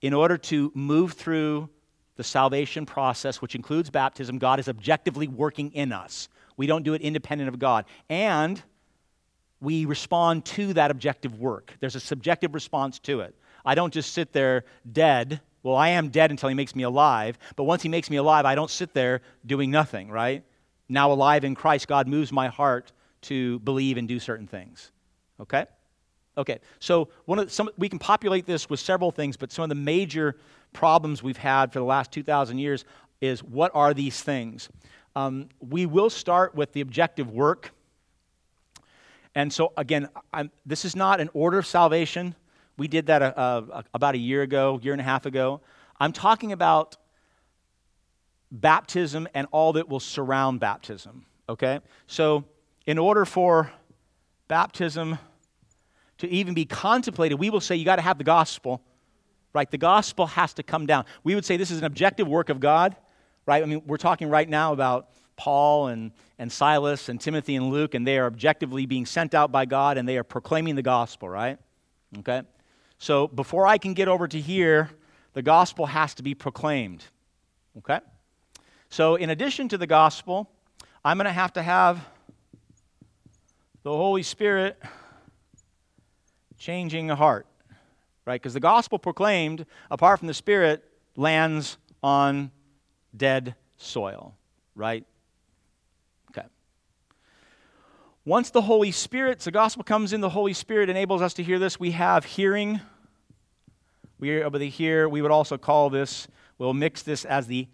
in 0.00 0.14
order 0.14 0.38
to 0.38 0.72
move 0.74 1.12
through 1.12 1.68
the 2.16 2.24
salvation 2.24 2.86
process, 2.86 3.42
which 3.42 3.54
includes 3.54 3.90
baptism, 3.90 4.38
God 4.38 4.58
is 4.58 4.68
objectively 4.68 5.28
working 5.28 5.70
in 5.72 5.92
us. 5.92 6.28
We 6.56 6.66
don't 6.66 6.82
do 6.82 6.94
it 6.94 7.02
independent 7.02 7.48
of 7.48 7.58
God. 7.58 7.84
And 8.08 8.62
we 9.60 9.84
respond 9.84 10.44
to 10.44 10.72
that 10.74 10.90
objective 10.90 11.38
work. 11.38 11.74
There's 11.80 11.94
a 11.94 12.00
subjective 12.00 12.54
response 12.54 12.98
to 13.00 13.20
it. 13.20 13.34
I 13.64 13.74
don't 13.74 13.92
just 13.92 14.12
sit 14.12 14.32
there 14.32 14.64
dead 14.90 15.40
well, 15.62 15.76
I 15.76 15.90
am 15.90 16.08
dead 16.08 16.30
until 16.30 16.48
he 16.48 16.54
makes 16.54 16.74
me 16.74 16.82
alive, 16.82 17.38
but 17.54 17.64
once 17.64 17.82
he 17.82 17.88
makes 17.88 18.10
me 18.10 18.16
alive, 18.16 18.44
I 18.44 18.54
don't 18.54 18.70
sit 18.70 18.94
there 18.94 19.22
doing 19.46 19.70
nothing, 19.70 20.10
right? 20.10 20.42
Now 20.88 21.12
alive 21.12 21.44
in 21.44 21.54
Christ, 21.54 21.86
God 21.86 22.08
moves 22.08 22.32
my 22.32 22.48
heart 22.48 22.92
to 23.22 23.60
believe 23.60 23.96
and 23.96 24.08
do 24.08 24.18
certain 24.18 24.48
things. 24.48 24.90
Okay? 25.38 25.66
Okay. 26.36 26.58
So 26.80 27.10
one 27.26 27.38
of 27.38 27.52
some 27.52 27.70
we 27.78 27.88
can 27.88 27.98
populate 27.98 28.46
this 28.46 28.68
with 28.68 28.80
several 28.80 29.12
things, 29.12 29.36
but 29.36 29.52
some 29.52 29.62
of 29.62 29.68
the 29.68 29.76
major 29.76 30.36
problems 30.72 31.22
we've 31.22 31.36
had 31.36 31.72
for 31.72 31.78
the 31.78 31.84
last 31.84 32.10
2,000 32.10 32.58
years 32.58 32.84
is 33.20 33.44
what 33.44 33.70
are 33.74 33.94
these 33.94 34.20
things? 34.20 34.68
Um, 35.14 35.48
we 35.60 35.86
will 35.86 36.10
start 36.10 36.54
with 36.54 36.72
the 36.72 36.80
objective 36.80 37.30
work. 37.30 37.70
And 39.34 39.52
so, 39.52 39.72
again, 39.76 40.08
I'm, 40.32 40.50
this 40.66 40.84
is 40.84 40.96
not 40.96 41.20
an 41.20 41.30
order 41.34 41.58
of 41.58 41.66
salvation. 41.66 42.34
We 42.82 42.88
did 42.88 43.06
that 43.06 43.22
a, 43.22 43.40
a, 43.40 43.84
about 43.94 44.16
a 44.16 44.18
year 44.18 44.42
ago, 44.42 44.80
year 44.82 44.92
and 44.92 45.00
a 45.00 45.04
half 45.04 45.24
ago. 45.24 45.60
I'm 46.00 46.10
talking 46.12 46.50
about 46.50 46.96
baptism 48.50 49.28
and 49.34 49.46
all 49.52 49.74
that 49.74 49.88
will 49.88 50.00
surround 50.00 50.58
baptism, 50.58 51.24
okay? 51.48 51.78
So, 52.08 52.44
in 52.84 52.98
order 52.98 53.24
for 53.24 53.70
baptism 54.48 55.16
to 56.18 56.28
even 56.28 56.54
be 56.54 56.64
contemplated, 56.64 57.38
we 57.38 57.50
will 57.50 57.60
say 57.60 57.76
you 57.76 57.84
got 57.84 57.96
to 57.96 58.02
have 58.02 58.18
the 58.18 58.24
gospel, 58.24 58.82
right? 59.52 59.70
The 59.70 59.78
gospel 59.78 60.26
has 60.26 60.52
to 60.54 60.64
come 60.64 60.84
down. 60.84 61.04
We 61.22 61.36
would 61.36 61.44
say 61.44 61.56
this 61.56 61.70
is 61.70 61.78
an 61.78 61.84
objective 61.84 62.26
work 62.26 62.48
of 62.48 62.58
God, 62.58 62.96
right? 63.46 63.62
I 63.62 63.66
mean, 63.66 63.82
we're 63.86 63.96
talking 63.96 64.28
right 64.28 64.48
now 64.48 64.72
about 64.72 65.10
Paul 65.36 65.86
and, 65.86 66.10
and 66.36 66.50
Silas 66.50 67.08
and 67.08 67.20
Timothy 67.20 67.54
and 67.54 67.70
Luke, 67.70 67.94
and 67.94 68.04
they 68.04 68.18
are 68.18 68.26
objectively 68.26 68.86
being 68.86 69.06
sent 69.06 69.34
out 69.34 69.52
by 69.52 69.66
God 69.66 69.98
and 69.98 70.08
they 70.08 70.18
are 70.18 70.24
proclaiming 70.24 70.74
the 70.74 70.82
gospel, 70.82 71.28
right? 71.28 71.60
Okay? 72.18 72.42
So 73.02 73.26
before 73.26 73.66
I 73.66 73.78
can 73.78 73.94
get 73.94 74.06
over 74.06 74.28
to 74.28 74.40
here, 74.40 74.88
the 75.32 75.42
gospel 75.42 75.86
has 75.86 76.14
to 76.14 76.22
be 76.22 76.36
proclaimed. 76.36 77.04
Okay? 77.78 77.98
So, 78.90 79.16
in 79.16 79.28
addition 79.28 79.68
to 79.70 79.76
the 79.76 79.88
gospel, 79.88 80.48
I'm 81.04 81.16
going 81.16 81.24
to 81.24 81.32
have 81.32 81.52
to 81.54 81.62
have 81.64 82.06
the 83.82 83.90
Holy 83.90 84.22
Spirit 84.22 84.80
changing 86.58 87.10
a 87.10 87.16
heart, 87.16 87.48
right? 88.24 88.40
Because 88.40 88.54
the 88.54 88.60
gospel 88.60 89.00
proclaimed, 89.00 89.66
apart 89.90 90.20
from 90.20 90.28
the 90.28 90.34
Spirit, 90.34 90.84
lands 91.16 91.78
on 92.04 92.52
dead 93.16 93.56
soil, 93.78 94.36
right? 94.76 95.04
Okay. 96.30 96.46
Once 98.24 98.50
the 98.50 98.62
Holy 98.62 98.92
Spirit, 98.92 99.40
the 99.40 99.50
gospel 99.50 99.82
comes 99.82 100.12
in, 100.12 100.20
the 100.20 100.30
Holy 100.30 100.52
Spirit 100.52 100.88
enables 100.88 101.20
us 101.20 101.34
to 101.34 101.42
hear 101.42 101.58
this. 101.58 101.80
We 101.80 101.90
have 101.90 102.24
hearing 102.24 102.80
we 104.22 104.30
are 104.30 104.44
able 104.44 104.60
to 104.60 104.68
hear, 104.68 105.08
we 105.08 105.20
would 105.20 105.32
also 105.32 105.58
call 105.58 105.90
this, 105.90 106.28
we'll 106.56 106.74
mix 106.74 107.02
this 107.02 107.24
as 107.24 107.48
the 107.48 107.66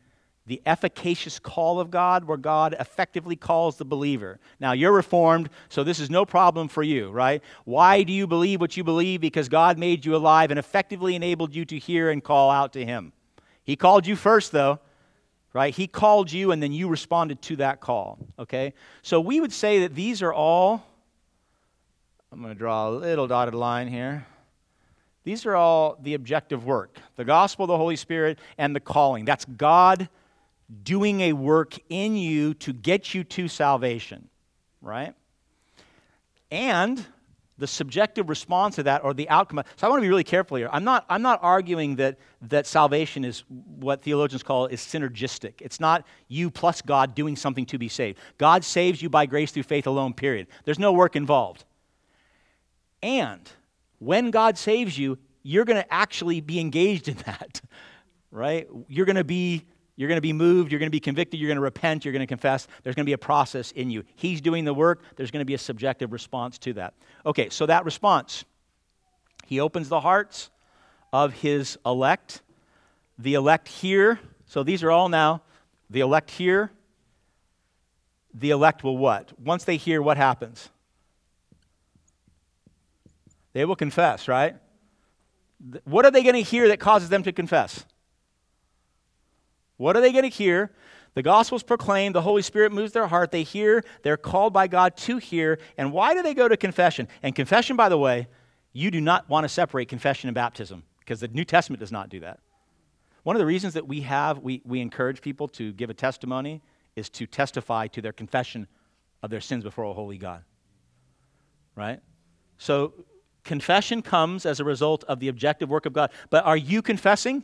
the 0.46 0.62
efficacious 0.64 1.38
call 1.38 1.78
of 1.78 1.90
God, 1.90 2.24
where 2.24 2.38
God 2.38 2.74
effectively 2.80 3.36
calls 3.36 3.76
the 3.76 3.84
believer. 3.84 4.40
Now, 4.58 4.72
you're 4.72 4.92
reformed, 4.94 5.50
so 5.68 5.84
this 5.84 6.00
is 6.00 6.08
no 6.08 6.24
problem 6.24 6.68
for 6.68 6.82
you, 6.82 7.10
right? 7.10 7.42
Why 7.66 8.02
do 8.02 8.14
you 8.14 8.26
believe 8.26 8.58
what 8.58 8.74
you 8.74 8.82
believe? 8.82 9.20
Because 9.20 9.50
God 9.50 9.76
made 9.76 10.06
you 10.06 10.16
alive 10.16 10.50
and 10.50 10.58
effectively 10.58 11.14
enabled 11.14 11.54
you 11.54 11.66
to 11.66 11.78
hear 11.78 12.08
and 12.08 12.24
call 12.24 12.50
out 12.50 12.72
to 12.72 12.82
Him. 12.86 13.12
He 13.62 13.76
called 13.76 14.06
you 14.06 14.16
first, 14.16 14.50
though, 14.50 14.80
right? 15.52 15.74
He 15.74 15.86
called 15.86 16.32
you, 16.32 16.50
and 16.50 16.62
then 16.62 16.72
you 16.72 16.88
responded 16.88 17.42
to 17.42 17.56
that 17.56 17.82
call, 17.82 18.18
okay? 18.38 18.72
So 19.02 19.20
we 19.20 19.42
would 19.42 19.52
say 19.52 19.80
that 19.80 19.94
these 19.94 20.22
are 20.22 20.32
all, 20.32 20.82
I'm 22.32 22.40
going 22.40 22.54
to 22.54 22.58
draw 22.58 22.88
a 22.88 22.92
little 22.92 23.26
dotted 23.26 23.54
line 23.54 23.88
here. 23.88 24.26
These 25.28 25.44
are 25.44 25.56
all 25.56 25.98
the 26.00 26.14
objective 26.14 26.64
work 26.64 26.96
the 27.16 27.24
gospel, 27.26 27.66
the 27.66 27.76
Holy 27.76 27.96
Spirit, 27.96 28.38
and 28.56 28.74
the 28.74 28.80
calling. 28.80 29.26
That's 29.26 29.44
God 29.44 30.08
doing 30.84 31.20
a 31.20 31.34
work 31.34 31.74
in 31.90 32.16
you 32.16 32.54
to 32.54 32.72
get 32.72 33.12
you 33.12 33.24
to 33.24 33.46
salvation, 33.46 34.30
right? 34.80 35.12
And 36.50 37.04
the 37.58 37.66
subjective 37.66 38.30
response 38.30 38.76
to 38.76 38.84
that 38.84 39.04
or 39.04 39.12
the 39.12 39.28
outcome. 39.28 39.62
So 39.76 39.86
I 39.86 39.90
want 39.90 40.00
to 40.00 40.02
be 40.02 40.08
really 40.08 40.24
careful 40.24 40.56
here. 40.56 40.70
I'm 40.72 40.84
not, 40.84 41.04
I'm 41.10 41.20
not 41.20 41.40
arguing 41.42 41.96
that, 41.96 42.16
that 42.48 42.66
salvation 42.66 43.22
is 43.22 43.44
what 43.50 44.00
theologians 44.00 44.42
call 44.42 44.64
is 44.68 44.80
synergistic. 44.80 45.60
It's 45.60 45.78
not 45.78 46.06
you 46.28 46.50
plus 46.50 46.80
God 46.80 47.14
doing 47.14 47.36
something 47.36 47.66
to 47.66 47.76
be 47.76 47.90
saved. 47.90 48.18
God 48.38 48.64
saves 48.64 49.02
you 49.02 49.10
by 49.10 49.26
grace 49.26 49.52
through 49.52 49.64
faith 49.64 49.86
alone, 49.86 50.14
period. 50.14 50.46
There's 50.64 50.78
no 50.78 50.94
work 50.94 51.16
involved. 51.16 51.66
And 53.02 53.52
when 53.98 54.30
God 54.30 54.58
saves 54.58 54.98
you, 54.98 55.18
you're 55.42 55.64
going 55.64 55.82
to 55.82 55.92
actually 55.92 56.40
be 56.40 56.60
engaged 56.60 57.08
in 57.08 57.16
that, 57.26 57.60
right? 58.30 58.68
You're 58.88 59.06
going 59.06 59.16
to 59.16 59.24
be 59.24 59.64
you're 59.96 60.06
going 60.06 60.18
to 60.18 60.22
be 60.22 60.32
moved, 60.32 60.70
you're 60.70 60.78
going 60.78 60.86
to 60.86 60.92
be 60.92 61.00
convicted, 61.00 61.40
you're 61.40 61.48
going 61.48 61.56
to 61.56 61.60
repent, 61.60 62.04
you're 62.04 62.12
going 62.12 62.20
to 62.20 62.26
confess. 62.26 62.68
There's 62.84 62.94
going 62.94 63.04
to 63.04 63.08
be 63.08 63.14
a 63.14 63.18
process 63.18 63.72
in 63.72 63.90
you. 63.90 64.04
He's 64.14 64.40
doing 64.40 64.64
the 64.64 64.72
work, 64.72 65.02
there's 65.16 65.32
going 65.32 65.40
to 65.40 65.44
be 65.44 65.54
a 65.54 65.58
subjective 65.58 66.12
response 66.12 66.56
to 66.58 66.72
that. 66.74 66.94
Okay, 67.26 67.48
so 67.48 67.66
that 67.66 67.84
response. 67.84 68.44
He 69.44 69.58
opens 69.58 69.88
the 69.88 69.98
hearts 69.98 70.50
of 71.12 71.32
his 71.32 71.78
elect. 71.84 72.42
The 73.18 73.34
elect 73.34 73.66
here, 73.66 74.20
so 74.46 74.62
these 74.62 74.84
are 74.84 74.90
all 74.92 75.08
now 75.08 75.42
the 75.90 76.00
elect 76.00 76.30
here. 76.30 76.70
The 78.34 78.50
elect 78.50 78.84
will 78.84 78.96
what? 78.96 79.32
Once 79.40 79.64
they 79.64 79.76
hear, 79.76 80.00
what 80.00 80.16
happens? 80.16 80.68
They 83.52 83.64
will 83.64 83.76
confess, 83.76 84.28
right? 84.28 84.56
What 85.84 86.04
are 86.04 86.10
they 86.10 86.22
going 86.22 86.34
to 86.34 86.42
hear 86.42 86.68
that 86.68 86.78
causes 86.78 87.08
them 87.08 87.22
to 87.24 87.32
confess? 87.32 87.84
What 89.76 89.96
are 89.96 90.00
they 90.00 90.12
going 90.12 90.24
to 90.24 90.28
hear? 90.28 90.72
The 91.14 91.22
gospel's 91.22 91.62
proclaimed, 91.62 92.14
the 92.14 92.22
Holy 92.22 92.42
Spirit 92.42 92.72
moves 92.72 92.92
their 92.92 93.06
heart, 93.06 93.32
they 93.32 93.42
hear, 93.42 93.82
they're 94.02 94.16
called 94.16 94.52
by 94.52 94.68
God 94.68 94.96
to 94.98 95.16
hear. 95.16 95.58
And 95.76 95.92
why 95.92 96.14
do 96.14 96.22
they 96.22 96.34
go 96.34 96.46
to 96.46 96.56
confession? 96.56 97.08
And 97.22 97.34
confession, 97.34 97.76
by 97.76 97.88
the 97.88 97.98
way, 97.98 98.28
you 98.72 98.90
do 98.90 99.00
not 99.00 99.28
want 99.28 99.44
to 99.44 99.48
separate 99.48 99.88
confession 99.88 100.28
and 100.28 100.34
baptism 100.34 100.84
because 101.00 101.20
the 101.20 101.28
New 101.28 101.44
Testament 101.44 101.80
does 101.80 101.90
not 101.90 102.08
do 102.08 102.20
that. 102.20 102.40
One 103.22 103.34
of 103.34 103.40
the 103.40 103.46
reasons 103.46 103.74
that 103.74 103.88
we 103.88 104.02
have, 104.02 104.38
we, 104.38 104.62
we 104.64 104.80
encourage 104.80 105.20
people 105.20 105.48
to 105.48 105.72
give 105.72 105.90
a 105.90 105.94
testimony 105.94 106.62
is 106.94 107.08
to 107.10 107.26
testify 107.26 107.86
to 107.88 108.00
their 108.00 108.12
confession 108.12 108.68
of 109.22 109.30
their 109.30 109.40
sins 109.40 109.64
before 109.64 109.84
a 109.84 109.92
holy 109.92 110.18
God. 110.18 110.44
Right? 111.74 112.00
So 112.58 112.92
confession 113.48 114.02
comes 114.02 114.46
as 114.46 114.60
a 114.60 114.64
result 114.64 115.02
of 115.04 115.18
the 115.18 115.26
objective 115.26 115.68
work 115.68 115.86
of 115.86 115.92
God. 115.92 116.12
But 116.30 116.44
are 116.44 116.56
you 116.56 116.82
confessing? 116.82 117.42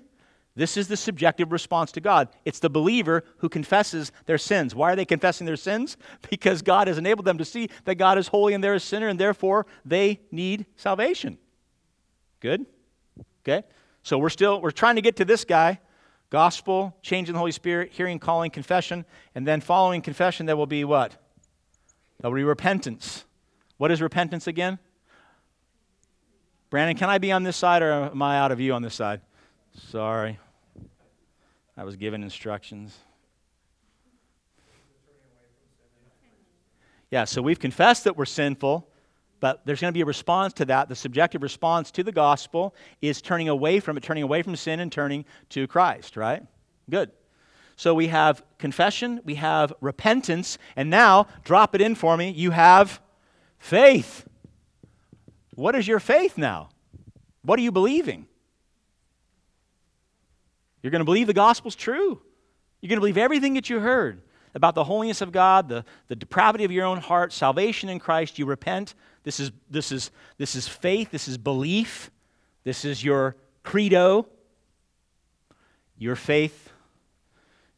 This 0.55 0.77
is 0.77 0.87
the 0.87 0.97
subjective 0.97 1.51
response 1.51 1.91
to 1.93 2.01
God. 2.01 2.29
It's 2.45 2.61
the 2.61 2.71
believer 2.71 3.25
who 3.39 3.49
confesses 3.49 4.13
their 4.27 4.39
sins. 4.39 4.73
Why 4.73 4.93
are 4.93 4.97
they 4.97 5.05
confessing 5.05 5.47
their 5.47 5.57
sins? 5.57 5.97
Because 6.31 6.63
God 6.63 6.87
has 6.87 6.99
enabled 6.99 7.25
them 7.25 7.39
to 7.39 7.45
see 7.45 7.71
that 7.87 7.97
God 7.97 8.19
is 8.19 8.29
holy 8.29 8.55
and 8.55 8.63
they're 8.63 8.75
a 8.75 8.81
sinner, 8.81 9.09
and 9.09 9.19
therefore 9.19 9.67
they 9.85 10.21
need 10.31 10.67
salvation. 10.77 11.39
Good? 12.41 12.67
Okay? 13.43 13.67
So 14.03 14.19
we're 14.19 14.29
still 14.29 14.61
we're 14.61 14.71
trying 14.71 14.97
to 14.97 15.03
get 15.03 15.17
to 15.17 15.25
this 15.25 15.45
guy. 15.45 15.81
Gospel, 16.31 16.97
changing 17.03 17.33
the 17.33 17.39
Holy 17.39 17.53
Spirit, 17.53 17.93
hearing, 17.93 18.19
calling, 18.19 18.51
confession, 18.51 19.05
and 19.35 19.47
then 19.47 19.61
following 19.61 20.03
confession, 20.03 20.47
there 20.47 20.57
will 20.57 20.67
be 20.67 20.85
what? 20.85 21.17
There 22.21 22.31
will 22.31 22.37
be 22.37 22.45
repentance. 22.45 23.25
What 23.79 23.91
is 23.91 24.03
repentance 24.03 24.47
again? 24.47 24.79
Brandon, 26.75 26.97
can 26.97 27.09
I 27.09 27.19
be 27.19 27.31
on 27.31 27.45
this 27.45 27.57
side 27.57 27.83
or 27.83 27.93
am 27.93 28.21
I 28.21 28.37
out 28.37 28.51
of 28.51 28.59
view 28.59 28.73
on 28.73 28.83
this 28.83 28.97
side? 28.97 29.21
Sorry. 29.91 30.41
I 31.77 31.85
was 31.85 31.95
given 31.95 32.25
instructions. 32.25 32.99
Yeah, 37.13 37.27
so 37.27 37.43
we've 37.43 37.61
confessed 37.61 38.03
that 38.03 38.17
we're 38.17 38.25
sinful, 38.25 38.89
but 39.39 39.65
there's 39.65 39.81
going 39.81 39.93
to 39.93 39.97
be 39.97 40.01
a 40.01 40.05
response 40.05 40.53
to 40.55 40.65
that. 40.65 40.89
The 40.89 40.97
subjective 40.97 41.45
response 41.45 41.93
to 41.93 42.03
the 42.03 42.11
gospel 42.11 42.75
is 43.01 43.23
turning 43.23 43.49
away 43.49 43.79
from 43.79 43.97
it, 43.97 44.03
turning 44.03 44.25
away 44.25 44.43
from 44.43 44.57
sin 44.57 44.81
and 44.81 44.91
turning 44.91 45.27
to 45.51 45.69
Christ, 45.69 46.17
right? 46.17 46.43
Good. 46.91 47.13
So 47.77 47.95
we 47.95 48.09
have 48.09 48.43
confession, 48.59 49.21
we 49.25 49.37
have 49.37 49.73
repentance, 49.81 50.59
and 50.75 50.91
now, 50.91 51.29
drop 51.45 51.77
it 51.77 51.81
in 51.81 51.95
for 51.95 52.17
me, 52.17 52.31
you 52.31 52.51
have 52.51 53.01
faith. 53.61 54.27
What 55.55 55.75
is 55.75 55.87
your 55.87 56.01
faith 56.01 56.37
now? 56.37 56.71
What 57.43 57.59
are 57.59 57.63
you 57.63 57.73
believing? 57.73 58.27
You're 60.83 60.91
going 60.91 61.01
to 61.01 61.07
believe 61.07 61.27
the 61.27 61.33
gospel's 61.33 61.77
true. 61.77 62.21
You're 62.81 62.89
going 62.89 62.97
to 62.97 63.01
believe 63.01 63.19
everything 63.19 63.55
that 63.55 63.71
you 63.71 63.81
heard 63.81 64.21
about 64.55 64.75
the 64.75 64.85
holiness 64.85 65.21
of 65.21 65.33
God, 65.33 65.69
the, 65.69 65.85
the 66.09 66.17
depravity 66.17 66.65
of 66.65 66.71
your 66.71 66.85
own 66.85 66.99
heart, 66.99 67.33
salvation 67.33 67.89
in 67.89 67.99
Christ. 67.99 68.39
You 68.39 68.47
repent. 68.47 68.95
This 69.23 69.41
is, 69.41 69.51
this, 69.71 69.91
is, 69.91 70.11
this 70.39 70.55
is 70.55 70.69
faith. 70.69 71.11
This 71.11 71.29
is 71.29 71.39
belief. 71.39 72.11
This 72.63 72.85
is 72.85 73.03
your 73.03 73.37
credo. 73.63 74.27
Your 75.99 76.17
faith. 76.17 76.71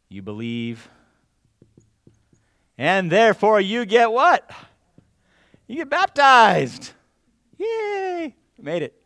You 0.08 0.22
believe. 0.22 0.88
And 2.78 3.10
therefore, 3.10 3.60
you 3.60 3.86
get 3.86 4.10
what? 4.10 4.50
You 5.66 5.76
get 5.76 5.88
baptized. 5.88 6.92
Yay! 7.58 8.34
made 8.58 8.82
it. 8.82 9.00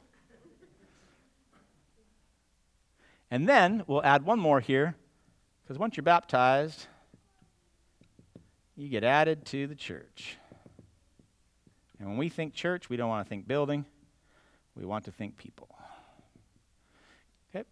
And 3.31 3.49
then 3.49 3.85
we'll 3.87 4.03
add 4.03 4.25
one 4.25 4.41
more 4.41 4.61
here, 4.61 4.97
because 5.63 5.79
once 5.79 5.97
you're 5.97 6.03
baptized, 6.03 6.87
you 8.77 8.89
get 8.89 9.05
added 9.05 9.45
to 9.47 9.67
the 9.67 9.75
church. 9.75 10.37
And 11.99 12.09
when 12.09 12.17
we 12.17 12.29
think 12.29 12.55
church, 12.55 12.89
we 12.89 12.97
don't 12.97 13.09
want 13.09 13.25
to 13.25 13.29
think 13.29 13.47
building, 13.47 13.85
we 14.75 14.85
want 14.85 15.05
to 15.05 15.13
think 15.13 15.37
people. 15.37 15.69
Okay? 17.55 17.65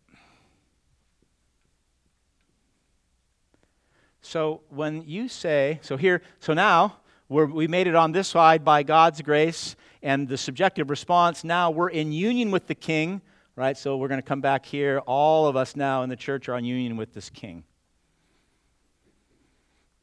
So 4.20 4.60
when 4.68 5.02
you 5.02 5.28
say, 5.28 5.80
so 5.82 5.96
here, 5.96 6.22
so 6.38 6.52
now 6.52 6.98
we 7.28 7.66
made 7.66 7.86
it 7.86 7.94
on 7.94 8.12
this 8.12 8.28
side 8.28 8.64
by 8.64 8.82
God's 8.82 9.22
grace 9.22 9.74
and 10.08 10.28
the 10.28 10.38
subjective 10.38 10.90
response. 10.90 11.44
Now 11.44 11.70
we're 11.70 11.90
in 11.90 12.12
union 12.12 12.50
with 12.50 12.66
the 12.66 12.74
King 12.74 13.20
right? 13.58 13.76
So 13.76 13.96
we're 13.96 14.06
going 14.06 14.22
to 14.22 14.26
come 14.26 14.40
back 14.40 14.64
here. 14.64 15.00
All 15.00 15.48
of 15.48 15.56
us 15.56 15.74
now 15.74 16.04
in 16.04 16.08
the 16.08 16.16
church 16.16 16.48
are 16.48 16.56
in 16.56 16.64
union 16.64 16.96
with 16.96 17.12
this 17.12 17.28
king. 17.28 17.64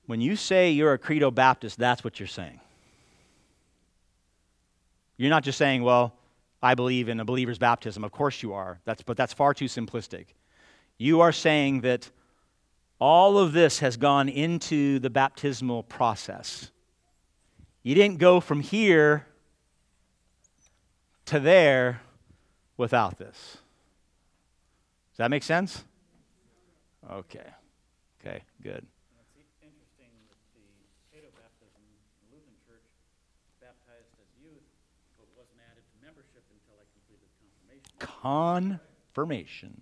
When 0.08 0.20
you 0.20 0.36
say 0.36 0.72
you're 0.72 0.92
a 0.92 0.98
Credo 0.98 1.32
Baptist, 1.32 1.80
that's 1.80 2.04
what 2.04 2.20
you're 2.20 2.28
saying. 2.28 2.60
You're 5.16 5.30
not 5.30 5.46
just 5.46 5.58
saying, 5.58 5.84
well, 5.84 6.14
I 6.62 6.76
believe 6.76 7.08
in 7.08 7.22
a 7.22 7.26
believer's 7.26 7.58
baptism. 7.58 8.04
Of 8.04 8.12
course 8.12 8.44
you 8.44 8.54
are. 8.54 8.82
That's, 8.84 9.02
but 9.02 9.16
that's 9.16 9.34
far 9.34 9.54
too 9.54 9.66
simplistic. 9.66 10.26
You 10.98 11.22
are 11.22 11.32
saying 11.32 11.82
that 11.82 12.12
all 13.00 13.38
of 13.38 13.54
this 13.54 13.80
has 13.80 13.96
gone 13.96 14.28
into 14.28 15.00
the 15.00 15.10
baptismal 15.10 15.84
process. 15.84 16.72
You 17.84 17.96
didn't 17.96 18.18
go 18.18 18.42
from 18.42 18.60
here 18.60 19.26
to 21.26 21.40
there 21.40 22.02
without 22.78 23.18
this. 23.18 23.58
Does 25.12 25.18
that 25.18 25.32
make 25.32 25.44
sense? 25.44 25.84
Okay. 27.10 27.46
Okay, 28.20 28.42
good. 28.62 28.86
Confirmation. 38.00 39.82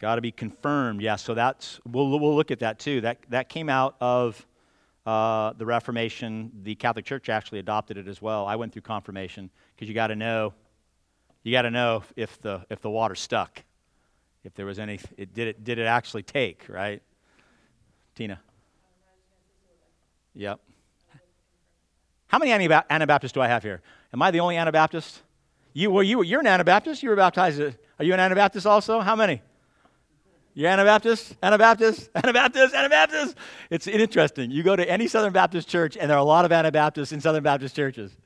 Got 0.00 0.16
to 0.16 0.20
be 0.20 0.32
confirmed. 0.32 1.00
Yeah, 1.00 1.16
so 1.16 1.32
that's, 1.34 1.80
we'll, 1.90 2.10
we'll 2.18 2.36
look 2.36 2.50
at 2.50 2.58
that 2.58 2.78
too. 2.78 3.00
That, 3.00 3.18
that 3.30 3.48
came 3.48 3.68
out 3.68 3.96
of 4.00 4.44
uh, 5.06 5.52
the 5.54 5.64
Reformation. 5.64 6.50
The 6.62 6.74
Catholic 6.74 7.04
Church 7.04 7.28
actually 7.28 7.60
adopted 7.60 7.96
it 7.96 8.08
as 8.08 8.20
well. 8.20 8.46
I 8.46 8.56
went 8.56 8.72
through 8.72 8.82
confirmation 8.82 9.50
because 9.76 9.88
you 9.88 9.94
got 9.94 10.08
to 10.08 10.16
know 10.16 10.54
you 11.42 11.52
got 11.52 11.62
to 11.62 11.70
know 11.70 12.02
if 12.16 12.40
the 12.40 12.66
if 12.70 12.80
the 12.80 12.90
water 12.90 13.14
stuck, 13.14 13.62
if 14.42 14.54
there 14.54 14.66
was 14.66 14.80
any, 14.80 14.98
it, 15.16 15.32
did 15.32 15.46
it 15.46 15.62
did 15.62 15.78
it 15.78 15.86
actually 15.86 16.24
take 16.24 16.64
right? 16.68 17.02
Tina. 18.16 18.40
Yep. 20.34 20.60
How 22.26 22.38
many 22.38 22.50
Anabaptists 22.90 23.32
do 23.32 23.40
I 23.40 23.48
have 23.48 23.62
here? 23.62 23.80
Am 24.12 24.20
I 24.20 24.30
the 24.30 24.40
only 24.40 24.56
Anabaptist? 24.56 25.22
You, 25.72 25.90
well, 25.90 26.02
you, 26.02 26.22
you're 26.22 26.40
an 26.40 26.46
Anabaptist. 26.46 27.02
You 27.02 27.10
were 27.10 27.16
baptized. 27.16 27.60
Uh, 27.60 27.70
are 27.98 28.04
you 28.04 28.12
an 28.12 28.20
Anabaptist 28.20 28.66
also? 28.66 29.00
How 29.00 29.14
many? 29.14 29.42
You're 30.54 30.70
Anabaptist? 30.70 31.36
Anabaptist? 31.42 32.10
Anabaptist? 32.14 32.74
Anabaptist? 32.74 33.36
It's 33.70 33.86
interesting. 33.86 34.50
You 34.50 34.62
go 34.62 34.74
to 34.74 34.90
any 34.90 35.06
Southern 35.06 35.32
Baptist 35.32 35.68
church, 35.68 35.96
and 35.96 36.10
there 36.10 36.16
are 36.16 36.20
a 36.20 36.24
lot 36.24 36.44
of 36.44 36.52
Anabaptists 36.52 37.12
in 37.12 37.20
Southern 37.20 37.42
Baptist 37.42 37.76
churches. 37.76 38.16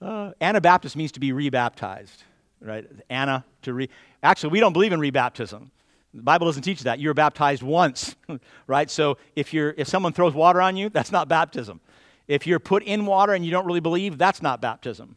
Uh, 0.00 0.32
Anabaptist 0.40 0.96
means 0.96 1.12
to 1.12 1.20
be 1.20 1.32
rebaptized, 1.32 2.24
right? 2.60 2.86
ana 3.10 3.44
to 3.62 3.74
re. 3.74 3.90
Actually, 4.22 4.50
we 4.50 4.60
don't 4.60 4.72
believe 4.72 4.92
in 4.92 5.00
rebaptism. 5.00 5.70
The 6.14 6.22
Bible 6.22 6.46
doesn't 6.46 6.62
teach 6.62 6.80
that. 6.82 6.98
You're 6.98 7.14
baptized 7.14 7.62
once, 7.62 8.16
right? 8.66 8.90
So 8.90 9.18
if 9.36 9.52
you're 9.52 9.74
if 9.76 9.88
someone 9.88 10.12
throws 10.12 10.34
water 10.34 10.60
on 10.60 10.76
you, 10.76 10.88
that's 10.94 11.12
not 11.12 11.28
baptism. 11.28 11.80
If 12.28 12.46
you're 12.46 12.58
put 12.60 12.82
in 12.82 13.06
water 13.06 13.34
and 13.34 13.44
you 13.44 13.50
don't 13.50 13.66
really 13.66 13.80
believe, 13.80 14.16
that's 14.16 14.40
not 14.40 14.60
baptism, 14.60 15.16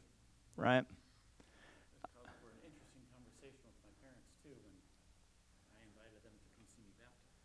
right? 0.57 0.83
Called 2.01 2.27
for 2.41 2.49
an 2.49 2.57
interesting 2.65 3.05
conversation 3.13 3.61
with 3.63 3.77
my 3.85 3.93
parents 4.03 4.27
too 4.43 4.49
when 4.51 5.79
I 5.79 5.85
invited 5.87 6.19
them 6.25 6.35
to 6.35 6.47
come 6.57 6.65
see 6.75 6.83
me 6.83 6.91
baptized. 6.99 7.39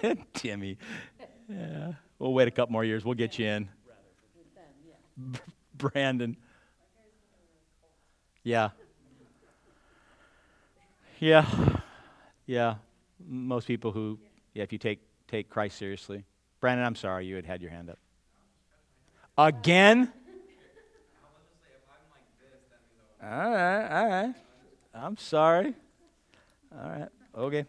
Yeah. 0.08 0.14
Timmy. 0.32 0.78
Yeah. 1.48 1.92
We'll 2.18 2.32
wait 2.32 2.48
a 2.48 2.50
couple 2.50 2.72
more 2.72 2.84
years. 2.84 3.04
We'll 3.04 3.14
get 3.14 3.38
you 3.38 3.46
in. 3.46 3.68
Brandon. 5.74 6.36
Yeah. 8.42 8.70
Yeah. 11.18 11.46
Yeah. 12.46 12.74
Most 13.26 13.66
people 13.66 13.92
who, 13.92 14.18
yeah, 14.52 14.62
if 14.62 14.72
you 14.72 14.78
take, 14.78 15.00
take 15.28 15.48
Christ 15.48 15.78
seriously. 15.78 16.24
Brandon, 16.60 16.86
I'm 16.86 16.94
sorry 16.94 17.26
you 17.26 17.36
had 17.36 17.46
had 17.46 17.62
your 17.62 17.70
hand 17.70 17.90
up. 17.90 17.98
Again? 19.36 20.12
All 23.22 23.50
right, 23.50 23.88
all 23.88 24.08
right. 24.08 24.34
I'm 24.94 25.16
sorry. 25.16 25.74
All 26.72 26.90
right, 26.90 27.08
okay. 27.36 27.64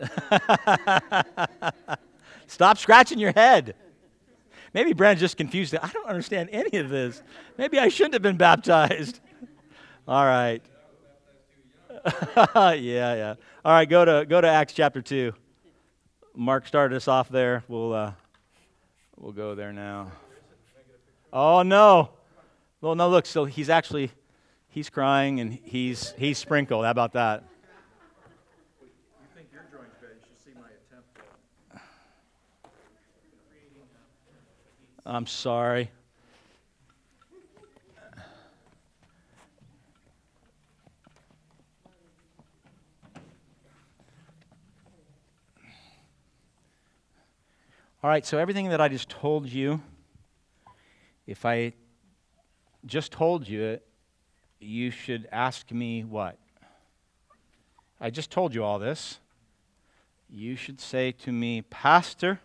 Stop 2.46 2.78
scratching 2.78 3.18
your 3.18 3.32
head. 3.32 3.74
Maybe 4.72 4.92
Brandon's 4.92 5.20
just 5.20 5.36
confused. 5.36 5.74
I 5.74 5.88
don't 5.88 6.06
understand 6.06 6.50
any 6.52 6.78
of 6.78 6.88
this. 6.88 7.22
Maybe 7.58 7.78
I 7.78 7.88
shouldn't 7.88 8.14
have 8.14 8.22
been 8.22 8.36
baptized. 8.36 9.20
All 10.08 10.24
right. 10.24 10.62
yeah, 12.54 12.74
yeah. 12.76 13.34
All 13.64 13.72
right, 13.72 13.88
go 13.88 14.04
to 14.04 14.24
go 14.26 14.40
to 14.40 14.48
Acts 14.48 14.72
chapter 14.72 15.02
two. 15.02 15.34
Mark 16.34 16.66
started 16.66 16.96
us 16.96 17.08
off 17.08 17.28
there. 17.28 17.64
We'll 17.68 17.92
uh, 17.92 18.12
we'll 19.18 19.32
go 19.32 19.54
there 19.54 19.72
now. 19.72 20.12
Oh 21.32 21.62
no. 21.62 22.10
Well, 22.80 22.94
no. 22.94 23.10
Look, 23.10 23.26
so 23.26 23.44
he's 23.44 23.68
actually 23.68 24.10
he's 24.68 24.88
crying 24.88 25.40
and 25.40 25.52
he's 25.52 26.14
he's 26.16 26.38
sprinkled. 26.38 26.84
How 26.84 26.90
about 26.90 27.12
that? 27.12 27.44
You 28.80 28.88
think 29.34 29.48
your 29.52 29.62
drawing's 29.70 29.94
bad, 30.00 30.10
you 30.14 30.26
should 30.26 30.42
see 30.42 30.58
my 30.58 30.68
attempt 30.68 31.18
at 31.74 31.82
I'm 35.12 35.26
sorry. 35.26 35.90
All 48.04 48.08
right, 48.08 48.24
so 48.24 48.38
everything 48.38 48.68
that 48.68 48.80
I 48.80 48.86
just 48.86 49.08
told 49.08 49.48
you, 49.48 49.82
if 51.26 51.44
I 51.44 51.72
just 52.86 53.10
told 53.10 53.48
you 53.48 53.64
it, 53.64 53.86
you 54.60 54.92
should 54.92 55.28
ask 55.32 55.72
me 55.72 56.04
what? 56.04 56.38
I 58.00 58.10
just 58.10 58.30
told 58.30 58.54
you 58.54 58.62
all 58.62 58.78
this. 58.78 59.18
You 60.28 60.54
should 60.54 60.80
say 60.80 61.10
to 61.10 61.32
me, 61.32 61.62
Pastor, 61.62 62.38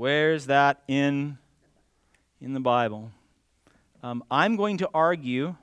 Where's 0.00 0.46
that 0.46 0.82
in, 0.88 1.36
in 2.40 2.54
the 2.54 2.60
Bible? 2.60 3.10
Um, 4.02 4.24
I'm 4.30 4.56
going 4.56 4.78
to 4.78 4.88
argue 4.94 5.56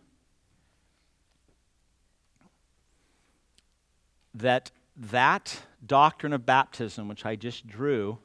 that 4.36 4.70
that 4.96 5.60
doctrine 5.84 6.34
of 6.34 6.46
baptism, 6.46 7.08
which 7.08 7.26
I 7.26 7.36
just 7.36 7.66
drew, 7.66 8.20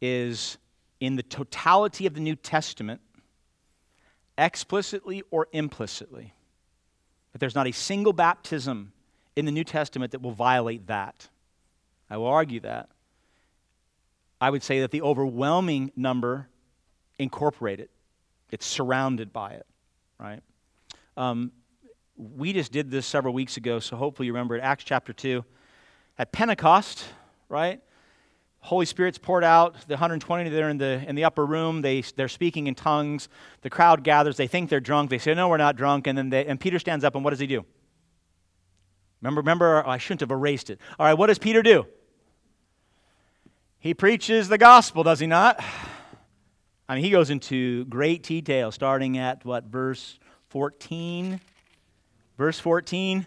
is 0.00 0.56
in 1.00 1.16
the 1.16 1.24
totality 1.24 2.06
of 2.06 2.14
the 2.14 2.20
New 2.20 2.36
Testament, 2.36 3.00
explicitly 4.38 5.24
or 5.32 5.48
implicitly. 5.50 6.32
That 7.32 7.40
there's 7.40 7.56
not 7.56 7.66
a 7.66 7.72
single 7.72 8.12
baptism 8.12 8.92
in 9.34 9.46
the 9.46 9.52
New 9.52 9.64
Testament 9.64 10.12
that 10.12 10.22
will 10.22 10.30
violate 10.30 10.86
that. 10.86 11.28
I 12.08 12.18
will 12.18 12.28
argue 12.28 12.60
that. 12.60 12.88
I 14.40 14.50
would 14.50 14.62
say 14.62 14.80
that 14.80 14.90
the 14.90 15.02
overwhelming 15.02 15.92
number 15.96 16.48
incorporate 17.18 17.80
it. 17.80 17.90
It's 18.50 18.66
surrounded 18.66 19.32
by 19.32 19.52
it, 19.52 19.66
right? 20.18 20.40
Um, 21.16 21.52
we 22.16 22.52
just 22.52 22.72
did 22.72 22.90
this 22.90 23.06
several 23.06 23.34
weeks 23.34 23.56
ago, 23.56 23.80
so 23.80 23.96
hopefully 23.96 24.26
you 24.26 24.32
remember 24.32 24.56
it. 24.56 24.60
Acts 24.60 24.84
chapter 24.84 25.12
2. 25.12 25.44
At 26.18 26.30
Pentecost, 26.30 27.04
right? 27.48 27.80
Holy 28.60 28.86
Spirit's 28.86 29.18
poured 29.18 29.44
out. 29.44 29.74
The 29.88 29.94
120 29.94 30.48
there 30.48 30.68
in 30.68 30.78
the, 30.78 31.04
in 31.06 31.16
the 31.16 31.24
upper 31.24 31.44
room, 31.44 31.82
they, 31.82 32.00
they're 32.16 32.28
speaking 32.28 32.66
in 32.66 32.74
tongues. 32.74 33.28
The 33.62 33.70
crowd 33.70 34.04
gathers. 34.04 34.36
They 34.36 34.46
think 34.46 34.70
they're 34.70 34.80
drunk. 34.80 35.10
They 35.10 35.18
say, 35.18 35.34
No, 35.34 35.48
we're 35.48 35.56
not 35.56 35.76
drunk. 35.76 36.06
And 36.06 36.16
then 36.16 36.30
they, 36.30 36.46
and 36.46 36.58
Peter 36.58 36.78
stands 36.78 37.04
up, 37.04 37.14
and 37.14 37.24
what 37.24 37.30
does 37.30 37.40
he 37.40 37.46
do? 37.46 37.64
Remember, 39.20 39.40
remember, 39.40 39.86
I 39.86 39.98
shouldn't 39.98 40.20
have 40.20 40.30
erased 40.30 40.70
it. 40.70 40.80
All 40.98 41.06
right, 41.06 41.14
what 41.14 41.26
does 41.26 41.38
Peter 41.38 41.62
do? 41.62 41.86
He 43.84 43.92
preaches 43.92 44.48
the 44.48 44.56
gospel, 44.56 45.02
does 45.02 45.20
he 45.20 45.26
not? 45.26 45.62
I 46.88 46.94
mean, 46.94 47.04
he 47.04 47.10
goes 47.10 47.28
into 47.28 47.84
great 47.84 48.22
detail, 48.22 48.72
starting 48.72 49.18
at 49.18 49.44
what, 49.44 49.64
verse 49.64 50.18
14? 50.48 51.38
Verse 52.38 52.58
14. 52.58 53.26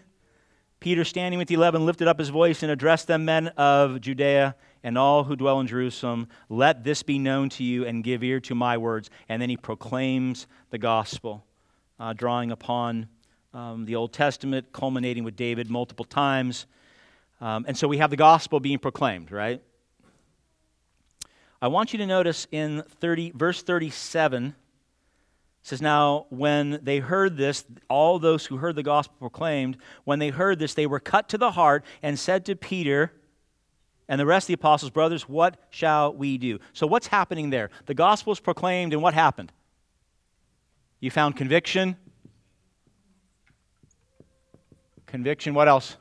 Peter, 0.80 1.04
standing 1.04 1.38
with 1.38 1.46
the 1.46 1.54
eleven, 1.54 1.86
lifted 1.86 2.08
up 2.08 2.18
his 2.18 2.30
voice 2.30 2.64
and 2.64 2.72
addressed 2.72 3.06
them, 3.06 3.24
men 3.24 3.46
of 3.56 4.00
Judea 4.00 4.56
and 4.82 4.98
all 4.98 5.22
who 5.22 5.36
dwell 5.36 5.60
in 5.60 5.68
Jerusalem. 5.68 6.26
Let 6.48 6.82
this 6.82 7.04
be 7.04 7.20
known 7.20 7.50
to 7.50 7.62
you 7.62 7.86
and 7.86 8.02
give 8.02 8.24
ear 8.24 8.40
to 8.40 8.56
my 8.56 8.78
words. 8.78 9.10
And 9.28 9.40
then 9.40 9.50
he 9.50 9.56
proclaims 9.56 10.48
the 10.70 10.78
gospel, 10.78 11.44
uh, 12.00 12.14
drawing 12.14 12.50
upon 12.50 13.06
um, 13.54 13.84
the 13.84 13.94
Old 13.94 14.12
Testament, 14.12 14.72
culminating 14.72 15.22
with 15.22 15.36
David 15.36 15.70
multiple 15.70 16.04
times. 16.04 16.66
Um, 17.40 17.64
and 17.68 17.78
so 17.78 17.86
we 17.86 17.98
have 17.98 18.10
the 18.10 18.16
gospel 18.16 18.58
being 18.58 18.80
proclaimed, 18.80 19.30
right? 19.30 19.62
I 21.60 21.68
want 21.68 21.92
you 21.92 21.98
to 21.98 22.06
notice 22.06 22.46
in 22.52 22.82
30, 23.00 23.32
verse 23.34 23.62
37, 23.62 24.46
it 24.46 24.54
says, 25.62 25.82
Now, 25.82 26.26
when 26.30 26.78
they 26.82 27.00
heard 27.00 27.36
this, 27.36 27.64
all 27.88 28.20
those 28.20 28.46
who 28.46 28.58
heard 28.58 28.76
the 28.76 28.82
gospel 28.84 29.16
proclaimed, 29.18 29.76
when 30.04 30.20
they 30.20 30.28
heard 30.28 30.60
this, 30.60 30.74
they 30.74 30.86
were 30.86 31.00
cut 31.00 31.28
to 31.30 31.38
the 31.38 31.50
heart 31.52 31.84
and 32.00 32.18
said 32.18 32.44
to 32.46 32.54
Peter 32.54 33.12
and 34.08 34.20
the 34.20 34.26
rest 34.26 34.44
of 34.44 34.48
the 34.48 34.54
apostles, 34.54 34.90
Brothers, 34.90 35.28
what 35.28 35.56
shall 35.70 36.14
we 36.14 36.38
do? 36.38 36.60
So, 36.72 36.86
what's 36.86 37.08
happening 37.08 37.50
there? 37.50 37.70
The 37.86 37.94
gospel 37.94 38.32
is 38.32 38.40
proclaimed, 38.40 38.92
and 38.92 39.02
what 39.02 39.14
happened? 39.14 39.52
You 41.00 41.10
found 41.10 41.36
conviction. 41.36 41.96
Conviction, 45.06 45.54
what 45.54 45.68
else? 45.68 45.96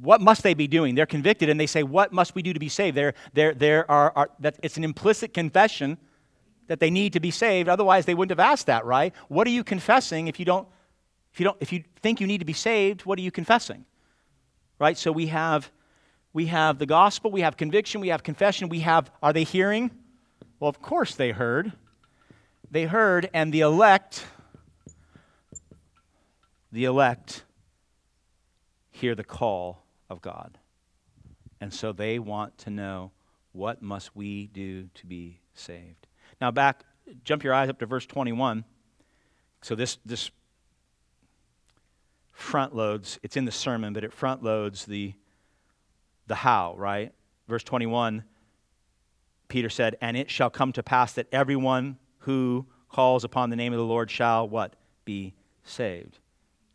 What 0.00 0.20
must 0.20 0.42
they 0.42 0.54
be 0.54 0.66
doing? 0.66 0.94
They're 0.94 1.06
convicted 1.06 1.48
and 1.48 1.58
they 1.58 1.66
say, 1.66 1.82
What 1.82 2.12
must 2.12 2.34
we 2.34 2.42
do 2.42 2.52
to 2.52 2.60
be 2.60 2.68
saved? 2.68 2.96
There, 2.96 3.14
there, 3.32 3.54
there 3.54 3.90
are, 3.90 4.12
are 4.14 4.30
that 4.40 4.58
it's 4.62 4.76
an 4.76 4.84
implicit 4.84 5.32
confession 5.32 5.98
that 6.66 6.80
they 6.80 6.90
need 6.90 7.12
to 7.12 7.20
be 7.20 7.30
saved. 7.30 7.68
Otherwise, 7.68 8.06
they 8.06 8.14
wouldn't 8.14 8.36
have 8.36 8.44
asked 8.44 8.66
that, 8.66 8.84
right? 8.84 9.14
What 9.28 9.46
are 9.46 9.50
you 9.50 9.64
confessing 9.64 10.26
if 10.28 10.38
you 10.38 10.44
don't, 10.44 10.68
if 11.32 11.40
you 11.40 11.44
don't, 11.44 11.56
if 11.60 11.72
you 11.72 11.84
think 12.02 12.20
you 12.20 12.26
need 12.26 12.38
to 12.38 12.44
be 12.44 12.52
saved, 12.52 13.04
what 13.04 13.18
are 13.18 13.22
you 13.22 13.30
confessing? 13.30 13.84
Right? 14.78 14.98
So 14.98 15.12
we 15.12 15.28
have 15.28 15.70
we 16.32 16.46
have 16.46 16.78
the 16.78 16.86
gospel, 16.86 17.30
we 17.30 17.40
have 17.40 17.56
conviction, 17.56 18.00
we 18.00 18.08
have 18.08 18.22
confession, 18.22 18.68
we 18.68 18.80
have 18.80 19.10
are 19.22 19.32
they 19.32 19.44
hearing? 19.44 19.90
Well, 20.60 20.68
of 20.68 20.82
course 20.82 21.14
they 21.14 21.30
heard. 21.30 21.72
They 22.70 22.84
heard, 22.84 23.30
and 23.32 23.54
the 23.54 23.60
elect, 23.60 24.26
the 26.72 26.84
elect 26.84 27.44
hear 28.90 29.14
the 29.14 29.22
call 29.22 29.85
of 30.08 30.20
God. 30.20 30.58
And 31.60 31.72
so 31.72 31.92
they 31.92 32.18
want 32.18 32.58
to 32.58 32.70
know 32.70 33.12
what 33.52 33.82
must 33.82 34.14
we 34.14 34.48
do 34.48 34.88
to 34.94 35.06
be 35.06 35.40
saved. 35.54 36.06
Now 36.40 36.50
back 36.50 36.84
jump 37.24 37.44
your 37.44 37.54
eyes 37.54 37.68
up 37.68 37.78
to 37.78 37.86
verse 37.86 38.06
21. 38.06 38.64
So 39.62 39.74
this 39.74 39.98
this 40.04 40.30
front 42.36 42.74
loads, 42.76 43.18
it's 43.22 43.36
in 43.36 43.46
the 43.46 43.52
sermon, 43.52 43.94
but 43.94 44.04
it 44.04 44.12
front 44.12 44.42
loads 44.42 44.84
the, 44.84 45.14
the 46.26 46.34
how, 46.34 46.74
right? 46.76 47.12
Verse 47.48 47.64
21, 47.64 48.24
Peter 49.48 49.70
said, 49.70 49.96
And 50.02 50.16
it 50.16 50.30
shall 50.30 50.50
come 50.50 50.72
to 50.72 50.82
pass 50.82 51.14
that 51.14 51.28
everyone 51.32 51.96
who 52.20 52.66
calls 52.90 53.24
upon 53.24 53.48
the 53.48 53.56
name 53.56 53.72
of 53.72 53.78
the 53.78 53.84
Lord 53.84 54.10
shall 54.10 54.46
what? 54.46 54.76
Be 55.06 55.34
saved. 55.64 56.18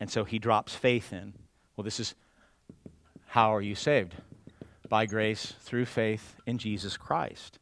And 0.00 0.10
so 0.10 0.24
he 0.24 0.40
drops 0.40 0.74
faith 0.74 1.12
in. 1.12 1.34
Well, 1.76 1.84
this 1.84 2.00
is 2.00 2.16
how 3.32 3.54
are 3.54 3.62
you 3.62 3.74
saved? 3.74 4.14
By 4.90 5.06
grace 5.06 5.54
through 5.60 5.86
faith 5.86 6.36
in 6.44 6.58
Jesus 6.58 6.98
Christ. 6.98 7.58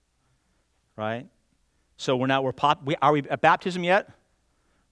Right? 0.97 1.29
So 1.97 2.17
we're 2.17 2.27
not, 2.27 2.43
we're 2.43 2.51
pop, 2.51 2.85
we, 2.85 2.97
are 3.01 3.13
we 3.13 3.23
at 3.31 3.41
baptism 3.41 3.85
yet? 3.85 4.11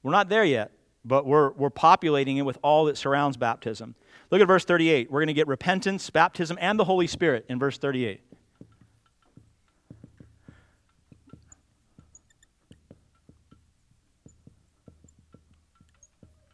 We're 0.04 0.12
not 0.12 0.28
there 0.28 0.44
yet, 0.44 0.70
but 1.04 1.26
we're, 1.26 1.50
we're 1.50 1.68
populating 1.68 2.36
it 2.36 2.42
with 2.42 2.58
all 2.62 2.84
that 2.84 2.96
surrounds 2.96 3.36
baptism. 3.36 3.96
Look 4.30 4.40
at 4.40 4.46
verse 4.46 4.64
38. 4.64 5.10
We're 5.10 5.18
going 5.18 5.26
to 5.26 5.32
get 5.32 5.48
repentance, 5.48 6.08
baptism, 6.10 6.56
and 6.60 6.78
the 6.78 6.84
Holy 6.84 7.08
Spirit 7.08 7.44
in 7.48 7.58
verse 7.58 7.76
38. 7.76 8.20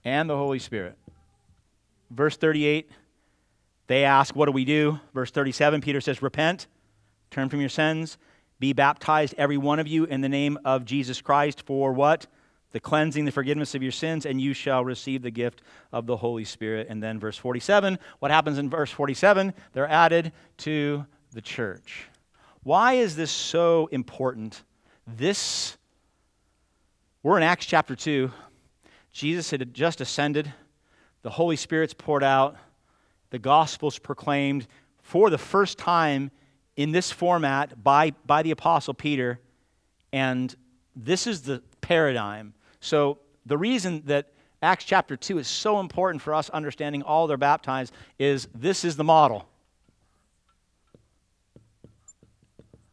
And 0.03 0.31
the 0.31 0.37
Holy 0.39 0.61
Spirit. 0.61 0.97
Verse 2.11 2.39
38, 2.39 2.91
they 3.87 4.05
ask, 4.05 4.35
What 4.35 4.47
do 4.47 4.53
we 4.53 4.65
do? 4.65 5.01
Verse 5.13 5.31
37, 5.31 5.81
Peter 5.81 6.01
says, 6.01 6.23
Repent, 6.23 6.67
turn 7.31 7.49
from 7.49 7.61
your 7.61 7.69
sins, 7.69 8.19
be 8.59 8.73
baptized, 8.73 9.35
every 9.37 9.57
one 9.57 9.79
of 9.79 9.87
you, 9.87 10.05
in 10.05 10.21
the 10.21 10.29
name 10.29 10.59
of 10.65 10.85
Jesus 10.85 11.21
Christ 11.21 11.63
for 11.67 11.93
what? 11.93 12.27
The 12.73 12.81
cleansing, 12.81 13.25
the 13.25 13.33
forgiveness 13.33 13.75
of 13.75 13.83
your 13.83 13.93
sins, 13.93 14.27
and 14.27 14.41
you 14.41 14.53
shall 14.53 14.85
receive 14.85 15.23
the 15.23 15.31
gift 15.31 15.63
of 15.93 16.07
the 16.07 16.17
Holy 16.17 16.45
Spirit. 16.45 16.89
And 16.91 17.03
then 17.03 17.21
verse 17.21 17.37
47, 17.37 17.99
what 18.19 18.31
happens 18.31 18.59
in 18.59 18.69
verse 18.69 18.91
47? 18.91 19.55
They're 19.73 19.89
added 19.89 20.33
to 20.59 21.07
the 21.33 21.41
church. 21.41 22.07
Why 22.63 22.95
is 22.95 23.15
this 23.15 23.31
so 23.31 23.89
important? 23.93 24.63
This, 25.07 25.77
we're 27.23 27.37
in 27.37 27.43
Acts 27.43 27.67
chapter 27.67 27.95
2. 27.95 28.31
Jesus 29.13 29.51
had 29.51 29.73
just 29.75 30.01
ascended, 30.01 30.53
the 31.23 31.31
Holy 31.31 31.57
Spirit's 31.57 31.95
poured 31.95 32.25
out, 32.25 32.57
the 33.35 33.39
gospel's 33.41 33.99
proclaimed 33.99 34.65
for 35.03 35.29
the 35.29 35.39
first 35.39 35.77
time 35.77 36.31
in 36.77 36.93
this 36.93 37.11
format 37.11 37.83
by, 37.83 38.13
by 38.25 38.45
the 38.45 38.53
Apostle 38.53 38.95
Peter, 38.95 39.41
and 40.13 40.55
this 40.95 41.27
is 41.27 41.43
the 41.43 41.61
paradigm. 41.81 42.55
So, 42.79 43.19
the 43.45 43.59
reason 43.59 44.05
that 44.07 44.29
Acts 44.63 44.85
chapter 44.85 45.17
2 45.17 45.39
is 45.39 45.49
so 45.49 45.81
important 45.81 46.23
for 46.23 46.33
us 46.33 46.49
understanding 46.51 47.03
all 47.03 47.27
they're 47.27 47.37
baptized 47.37 47.93
is 48.21 48.47
this 48.55 48.85
is 48.85 48.95
the 48.95 49.03
model. 49.03 49.49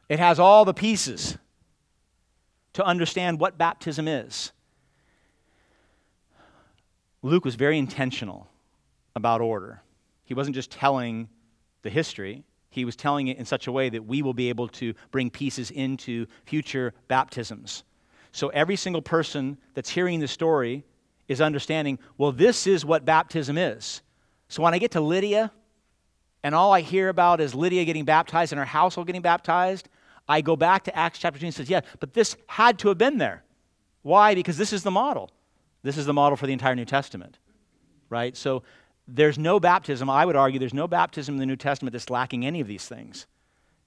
It 0.10 0.18
has 0.18 0.40
all 0.40 0.66
the 0.66 0.74
pieces 0.74 1.38
to 2.74 2.84
understand 2.84 3.40
what 3.40 3.60
baptism 3.60 4.08
is. 4.08 4.52
Luke 7.22 7.46
was 7.46 7.54
very 7.54 7.78
intentional 7.78 8.48
about 9.16 9.40
order. 9.40 9.84
He 10.32 10.34
wasn't 10.34 10.56
just 10.56 10.72
telling 10.72 11.28
the 11.82 11.90
history, 11.90 12.46
he 12.70 12.86
was 12.86 12.96
telling 12.96 13.28
it 13.28 13.38
in 13.38 13.44
such 13.44 13.68
a 13.68 13.72
way 13.74 13.90
that 13.90 14.06
we 14.06 14.22
will 14.22 14.34
be 14.34 14.48
able 14.48 14.70
to 14.70 14.94
bring 15.12 15.30
pieces 15.30 15.72
into 15.72 16.26
future 16.46 16.94
baptisms. 17.10 17.84
So 18.32 18.48
every 18.48 18.78
single 18.78 19.02
person 19.02 19.58
that's 19.74 19.90
hearing 19.90 20.22
the 20.22 20.30
story 20.30 20.86
is 21.28 21.42
understanding, 21.42 22.00
well, 22.18 22.32
this 22.32 22.66
is 22.66 22.86
what 22.86 23.04
baptism 23.04 23.58
is. 23.58 24.04
So 24.48 24.64
when 24.64 24.74
I 24.74 24.78
get 24.78 24.92
to 24.92 25.02
Lydia, 25.02 25.52
and 26.44 26.56
all 26.56 26.72
I 26.72 26.80
hear 26.80 27.10
about 27.10 27.42
is 27.42 27.54
Lydia 27.54 27.84
getting 27.84 28.06
baptized 28.06 28.54
and 28.54 28.60
her 28.60 28.64
household 28.64 29.08
getting 29.08 29.22
baptized, 29.22 29.90
I 30.30 30.40
go 30.40 30.56
back 30.56 30.86
to 30.86 30.98
Acts 30.98 31.20
chapter 31.20 31.42
2 31.42 31.48
and 31.48 31.54
says, 31.54 31.70
yeah, 31.70 31.82
but 32.00 32.14
this 32.14 32.38
had 32.48 32.80
to 32.80 32.88
have 32.88 32.98
been 32.98 33.18
there. 33.18 33.44
Why? 34.02 34.34
Because 34.34 34.56
this 34.56 34.72
is 34.72 34.84
the 34.84 34.92
model. 34.92 35.30
This 35.84 35.98
is 35.98 36.06
the 36.06 36.14
model 36.14 36.38
for 36.38 36.48
the 36.48 36.54
entire 36.54 36.74
New 36.74 36.86
Testament, 36.86 37.38
right? 38.10 38.38
So 38.38 38.64
there's 39.14 39.38
no 39.38 39.60
baptism, 39.60 40.10
I 40.10 40.26
would 40.26 40.36
argue, 40.36 40.60
there's 40.60 40.74
no 40.74 40.88
baptism 40.88 41.36
in 41.36 41.40
the 41.40 41.46
New 41.46 41.56
Testament 41.56 41.92
that's 41.92 42.10
lacking 42.10 42.46
any 42.46 42.62
of 42.62 42.68
these 42.68 42.88
things, 42.88 43.28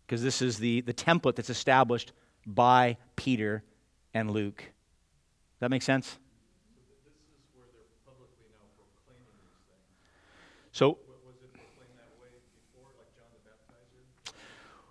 because 0.07 0.23
this 0.23 0.43
is 0.43 0.59
the, 0.59 0.83
the 0.83 0.93
template 0.93 1.37
that's 1.37 1.51
established 1.51 2.13
by 2.47 2.97
Peter 3.17 3.63
and 4.13 4.31
Luke. 4.31 4.59
Does 4.59 5.61
that 5.61 5.71
make 5.71 5.83
sense? 5.83 6.19
This 6.77 6.85
is 6.85 7.49
where 7.57 7.67
they 7.73 7.87
publicly 8.05 8.45
now 8.53 8.67
proclaiming 8.77 9.25
this 9.41 9.57
thing. 9.67 9.81
So, 10.73 10.99
was 11.25 11.37
it 11.43 11.53
proclaimed 11.53 11.97
that 11.97 12.13
way 12.21 12.29
like 12.99 13.09
John 13.17 13.33
the 13.33 13.51
Baptister? 13.51 14.35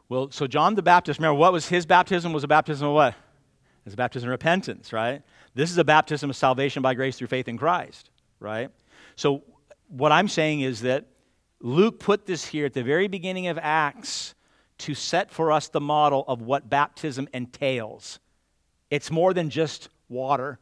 well, 0.09 0.31
so 0.31 0.47
John 0.47 0.73
the 0.73 0.81
Baptist, 0.81 1.19
remember 1.19 1.37
what 1.37 1.53
was 1.53 1.67
his 1.67 1.85
baptism? 1.85 2.33
Was 2.33 2.43
a 2.43 2.47
baptism 2.47 2.87
of 2.87 2.93
what? 2.95 3.13
It 3.13 3.85
was 3.85 3.93
a 3.93 3.97
baptism 3.97 4.29
of 4.29 4.31
repentance, 4.31 4.91
right? 4.91 5.21
This 5.53 5.69
is 5.69 5.77
a 5.77 5.83
baptism 5.83 6.29
of 6.29 6.35
salvation 6.35 6.81
by 6.81 6.95
grace 6.95 7.17
through 7.17 7.27
faith 7.27 7.47
in 7.47 7.57
Christ, 7.57 8.09
right? 8.39 8.71
So, 9.15 9.43
what 9.93 10.11
I'm 10.11 10.27
saying 10.27 10.61
is 10.61 10.81
that 10.81 11.05
Luke 11.59 11.99
put 11.99 12.25
this 12.25 12.45
here 12.45 12.65
at 12.65 12.73
the 12.73 12.83
very 12.83 13.07
beginning 13.07 13.47
of 13.47 13.59
Acts 13.61 14.33
to 14.79 14.95
set 14.95 15.31
for 15.31 15.51
us 15.51 15.69
the 15.69 15.79
model 15.79 16.25
of 16.27 16.41
what 16.41 16.67
baptism 16.67 17.29
entails. 17.31 18.19
It's 18.89 19.11
more 19.11 19.33
than 19.33 19.51
just 19.51 19.89
water, 20.09 20.59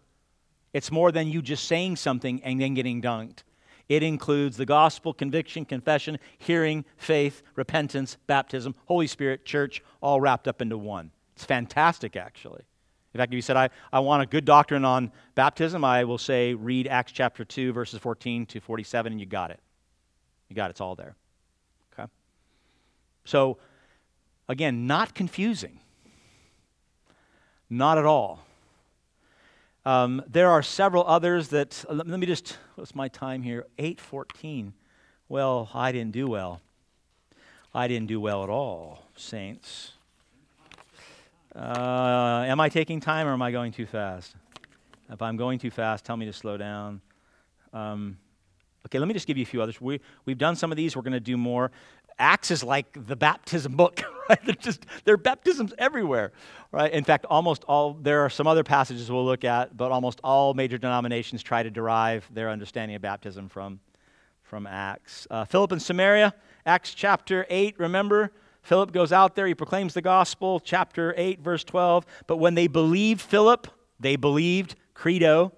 it's 0.74 0.92
more 0.92 1.12
than 1.12 1.28
you 1.28 1.42
just 1.42 1.66
saying 1.66 1.96
something 1.96 2.44
and 2.44 2.60
then 2.60 2.74
getting 2.74 3.02
dunked. 3.02 3.44
It 3.88 4.04
includes 4.04 4.58
the 4.58 4.66
gospel, 4.66 5.14
conviction, 5.14 5.66
confession, 5.66 6.20
hearing, 6.38 6.86
faith, 6.98 7.42
repentance, 7.56 8.18
baptism, 8.28 8.76
Holy 8.86 9.08
Spirit, 9.08 9.46
church, 9.46 9.82
all 10.02 10.22
wrapped 10.22 10.48
up 10.48 10.62
into 10.62 10.78
one. 10.78 11.12
It's 11.36 11.46
fantastic, 11.46 12.16
actually. 12.16 12.64
In 13.14 13.18
fact, 13.18 13.34
if 13.34 13.36
you 13.36 13.42
said, 13.42 13.58
I, 13.58 13.70
I 13.92 14.00
want 14.00 14.24
a 14.24 14.26
good 14.26 14.46
doctrine 14.46 14.86
on 14.86 15.12
baptism, 15.36 15.84
I 15.84 16.06
will 16.06 16.18
say, 16.18 16.54
read 16.54 16.88
Acts 16.88 17.12
chapter 17.12 17.44
2, 17.44 17.74
verses 17.74 18.00
14 18.00 18.46
to 18.48 18.60
47, 18.62 19.12
and 19.12 19.20
you 19.20 19.26
got 19.26 19.52
it. 19.52 19.60
You 20.48 20.56
got 20.56 20.68
it. 20.68 20.72
It's 20.72 20.82
all 20.82 20.96
there. 20.96 21.16
Okay? 21.94 22.10
So, 23.26 23.58
again, 24.48 24.88
not 24.88 25.14
confusing. 25.14 25.80
Not 27.70 27.98
at 27.98 28.06
all. 28.06 28.46
Um, 29.84 30.22
there 30.28 30.50
are 30.50 30.62
several 30.62 31.06
others 31.06 31.50
that, 31.50 31.84
uh, 31.90 31.94
let 31.94 32.08
me 32.08 32.28
just, 32.28 32.58
what's 32.76 32.94
my 32.94 33.08
time 33.08 33.42
here? 33.42 33.66
814. 33.78 34.74
Well, 35.28 35.70
I 35.74 35.92
didn't 35.92 36.12
do 36.12 36.28
well. 36.28 36.62
I 37.74 37.88
didn't 37.88 38.08
do 38.08 38.20
well 38.20 38.44
at 38.44 38.50
all, 38.50 39.04
saints. 39.16 39.94
Uh, 41.56 42.46
am 42.48 42.62
I 42.62 42.70
taking 42.70 43.02
time 43.02 43.28
or 43.28 43.34
am 43.34 43.42
I 43.42 43.52
going 43.52 43.74
too 43.74 43.86
fast? 43.86 44.36
If 45.10 45.22
I'm 45.22 45.36
going 45.36 45.60
too 45.60 45.70
fast, 45.70 46.06
tell 46.06 46.16
me 46.16 46.26
to 46.26 46.34
slow 46.34 46.56
down. 46.56 47.02
Um, 47.74 48.18
okay, 48.88 49.00
let 49.00 49.08
me 49.08 49.14
just 49.14 49.28
give 49.28 49.38
you 49.38 49.44
a 49.44 49.46
few 49.46 49.62
others. 49.62 49.82
We, 49.82 50.00
we've 50.26 50.38
done 50.38 50.56
some 50.56 50.72
of 50.72 50.78
these, 50.78 50.96
we're 50.96 51.02
going 51.02 51.12
to 51.14 51.20
do 51.20 51.36
more. 51.36 51.72
Acts 52.18 52.52
is 52.52 52.64
like 52.64 53.06
the 53.08 53.18
baptism 53.18 53.76
book, 53.76 54.02
right? 54.30 54.40
They're 54.46 54.56
just, 54.56 54.86
there 55.04 55.14
are 55.14 55.18
baptisms 55.18 55.74
everywhere, 55.78 56.32
right? 56.72 56.92
In 56.92 57.04
fact, 57.04 57.26
almost 57.26 57.66
all, 57.66 57.94
there 57.96 58.22
are 58.22 58.30
some 58.30 58.48
other 58.48 58.64
passages 58.64 59.12
we'll 59.12 59.26
look 59.26 59.44
at, 59.44 59.76
but 59.76 59.92
almost 59.92 60.22
all 60.24 60.54
major 60.54 60.78
denominations 60.78 61.44
try 61.44 61.64
to 61.64 61.70
derive 61.70 62.30
their 62.34 62.50
understanding 62.50 62.96
of 62.96 63.02
baptism 63.02 63.50
from, 63.50 63.82
from 64.44 64.68
Acts. 64.68 65.28
Uh, 65.30 65.44
Philip 65.44 65.74
in 65.74 65.82
Samaria, 65.82 66.34
Acts 66.66 66.94
chapter 66.94 67.46
8, 67.50 67.78
remember? 67.78 68.32
Philip 68.62 68.92
goes 68.92 69.12
out 69.12 69.36
there, 69.36 69.48
he 69.48 69.56
proclaims 69.56 69.94
the 69.94 70.02
gospel, 70.02 70.60
chapter 70.60 71.14
8, 71.18 71.42
verse 71.42 71.64
12. 71.64 72.06
But 72.28 72.38
when 72.38 72.54
they 72.54 72.68
believed 72.68 73.22
Philip, 73.22 73.68
they 74.00 74.16
believed 74.16 74.76
Credo. 74.94 75.52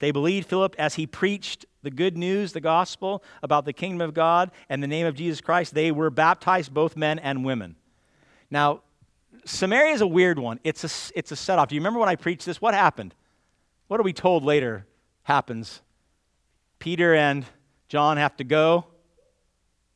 They 0.00 0.10
believed 0.10 0.48
Philip 0.48 0.74
as 0.78 0.94
he 0.94 1.06
preached 1.06 1.64
the 1.82 1.90
good 1.90 2.16
news, 2.16 2.52
the 2.52 2.60
gospel 2.60 3.22
about 3.42 3.64
the 3.64 3.72
kingdom 3.72 4.00
of 4.00 4.14
God 4.14 4.50
and 4.68 4.82
the 4.82 4.88
name 4.88 5.06
of 5.06 5.14
Jesus 5.14 5.40
Christ. 5.40 5.74
They 5.74 5.92
were 5.92 6.10
baptized, 6.10 6.74
both 6.74 6.96
men 6.96 7.18
and 7.18 7.44
women. 7.44 7.76
Now, 8.50 8.82
Samaria 9.44 9.92
is 9.92 10.00
a 10.00 10.06
weird 10.06 10.38
one. 10.38 10.58
It's 10.64 10.82
a, 10.82 11.12
it's 11.16 11.30
a 11.30 11.36
setup. 11.36 11.68
Do 11.68 11.74
you 11.74 11.80
remember 11.80 12.00
when 12.00 12.08
I 12.08 12.16
preached 12.16 12.46
this? 12.46 12.60
What 12.60 12.74
happened? 12.74 13.14
What 13.86 14.00
are 14.00 14.02
we 14.02 14.12
told 14.12 14.44
later 14.44 14.86
happens? 15.22 15.82
Peter 16.78 17.14
and 17.14 17.44
John 17.88 18.16
have 18.16 18.36
to 18.38 18.44
go 18.44 18.86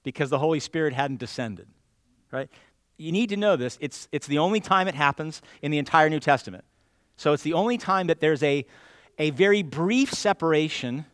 because 0.02 0.30
the 0.30 0.38
Holy 0.38 0.60
Spirit 0.60 0.92
hadn't 0.92 1.18
descended 1.18 1.66
right? 2.30 2.48
You 2.96 3.12
need 3.12 3.28
to 3.30 3.36
know 3.36 3.56
this. 3.56 3.78
It's, 3.80 4.08
it's 4.12 4.26
the 4.26 4.38
only 4.38 4.60
time 4.60 4.88
it 4.88 4.94
happens 4.94 5.40
in 5.62 5.70
the 5.70 5.78
entire 5.78 6.10
New 6.10 6.20
Testament. 6.20 6.64
So 7.16 7.32
it's 7.32 7.42
the 7.42 7.52
only 7.52 7.78
time 7.78 8.08
that 8.08 8.20
there's 8.20 8.42
a, 8.42 8.66
a 9.18 9.30
very 9.30 9.62
brief 9.62 10.12
separation, 10.12 11.04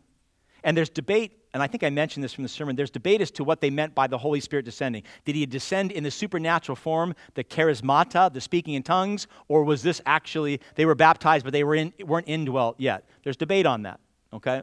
and 0.63 0.77
there's 0.77 0.91
debate, 0.91 1.39
and 1.53 1.63
I 1.63 1.67
think 1.67 1.85
I 1.85 1.91
mentioned 1.91 2.25
this 2.25 2.33
from 2.33 2.43
the 2.43 2.49
sermon. 2.49 2.75
There's 2.75 2.91
debate 2.91 3.21
as 3.21 3.31
to 3.33 3.45
what 3.45 3.61
they 3.61 3.71
meant 3.71 3.95
by 3.95 4.07
the 4.07 4.19
Holy 4.19 4.41
Spirit 4.41 4.65
descending. 4.65 5.03
Did 5.25 5.37
he 5.37 5.47
descend 5.47 5.93
in 5.93 6.03
the 6.03 6.11
supernatural 6.11 6.77
form, 6.77 7.15
the 7.35 7.45
charismata, 7.45 8.33
the 8.33 8.41
speaking 8.41 8.75
in 8.75 8.83
tongues, 8.83 9.27
or 9.49 9.63
was 9.65 9.83
this 9.83 10.01
actually, 10.05 10.61
they 10.75 10.85
were 10.85 10.95
baptized, 10.95 11.45
but 11.45 11.53
they 11.53 11.65
were 11.65 11.75
in, 11.75 11.93
weren't 12.05 12.29
indwelt 12.29 12.81
yet? 12.81 13.09
There's 13.23 13.37
debate 13.37 13.67
on 13.67 13.83
that, 13.83 14.01
okay? 14.33 14.63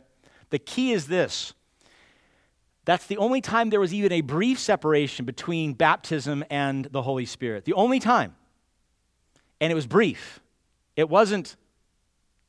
The 0.49 0.60
key 0.60 0.91
is 0.91 1.08
this 1.08 1.54
That's 2.86 3.06
the 3.06 3.18
only 3.18 3.42
time 3.42 3.70
there 3.70 3.80
was 3.80 3.94
even 3.94 4.12
a 4.12 4.22
brief 4.22 4.60
separation 4.60 5.26
between 5.26 5.74
baptism 5.74 6.44
and 6.50 6.86
the 6.86 7.04
Holy 7.04 7.26
Spirit. 7.26 7.66
The 7.66 7.74
only 7.74 8.00
time. 8.00 8.36
And 9.60 9.72
it 9.72 9.76
was 9.76 9.86
brief. 9.86 10.40
It 10.96 11.08
wasn't 11.08 11.56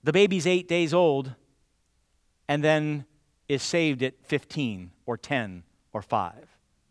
the 0.03 0.13
baby's 0.13 0.47
eight 0.47 0.69
days 0.69 0.95
old 0.95 1.35
and 2.49 2.65
then 2.65 3.05
is 3.49 3.63
saved 3.63 4.03
at 4.03 4.15
15 4.25 4.91
or 5.05 5.19
10 5.19 5.63
or 5.93 6.01
5, 6.01 6.35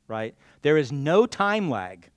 right? 0.07 0.35
There 0.61 0.77
is 0.77 0.91
no 0.91 1.25
time 1.25 1.69
lag 1.69 2.09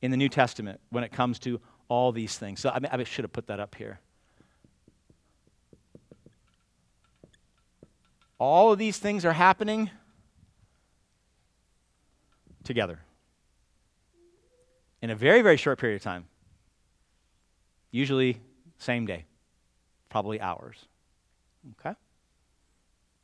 in 0.00 0.12
the 0.12 0.16
New 0.16 0.28
Testament 0.28 0.80
when 0.90 1.02
it 1.02 1.10
comes 1.10 1.40
to 1.40 1.60
all 1.88 2.12
these 2.12 2.38
things. 2.38 2.60
So 2.60 2.70
I, 2.70 2.78
mean, 2.78 2.90
I 2.92 3.02
should 3.04 3.24
have 3.24 3.32
put 3.32 3.48
that 3.48 3.58
up 3.58 3.74
here. 3.74 3.98
All 8.38 8.72
of 8.72 8.78
these 8.78 8.98
things 8.98 9.24
are 9.24 9.32
happening 9.32 9.90
together 12.66 13.00
in 15.00 15.10
a 15.10 15.14
very, 15.14 15.40
very 15.40 15.56
short 15.56 15.78
period 15.78 15.96
of 15.96 16.02
time. 16.02 16.26
Usually, 17.90 18.40
same 18.78 19.06
day, 19.06 19.24
probably 20.10 20.40
hours. 20.40 20.86
Okay? 21.80 21.96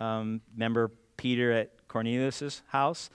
Um, 0.01 0.41
remember 0.55 0.91
Peter 1.17 1.53
at 1.53 1.89
Cornelius' 1.89 2.63
house? 2.69 3.11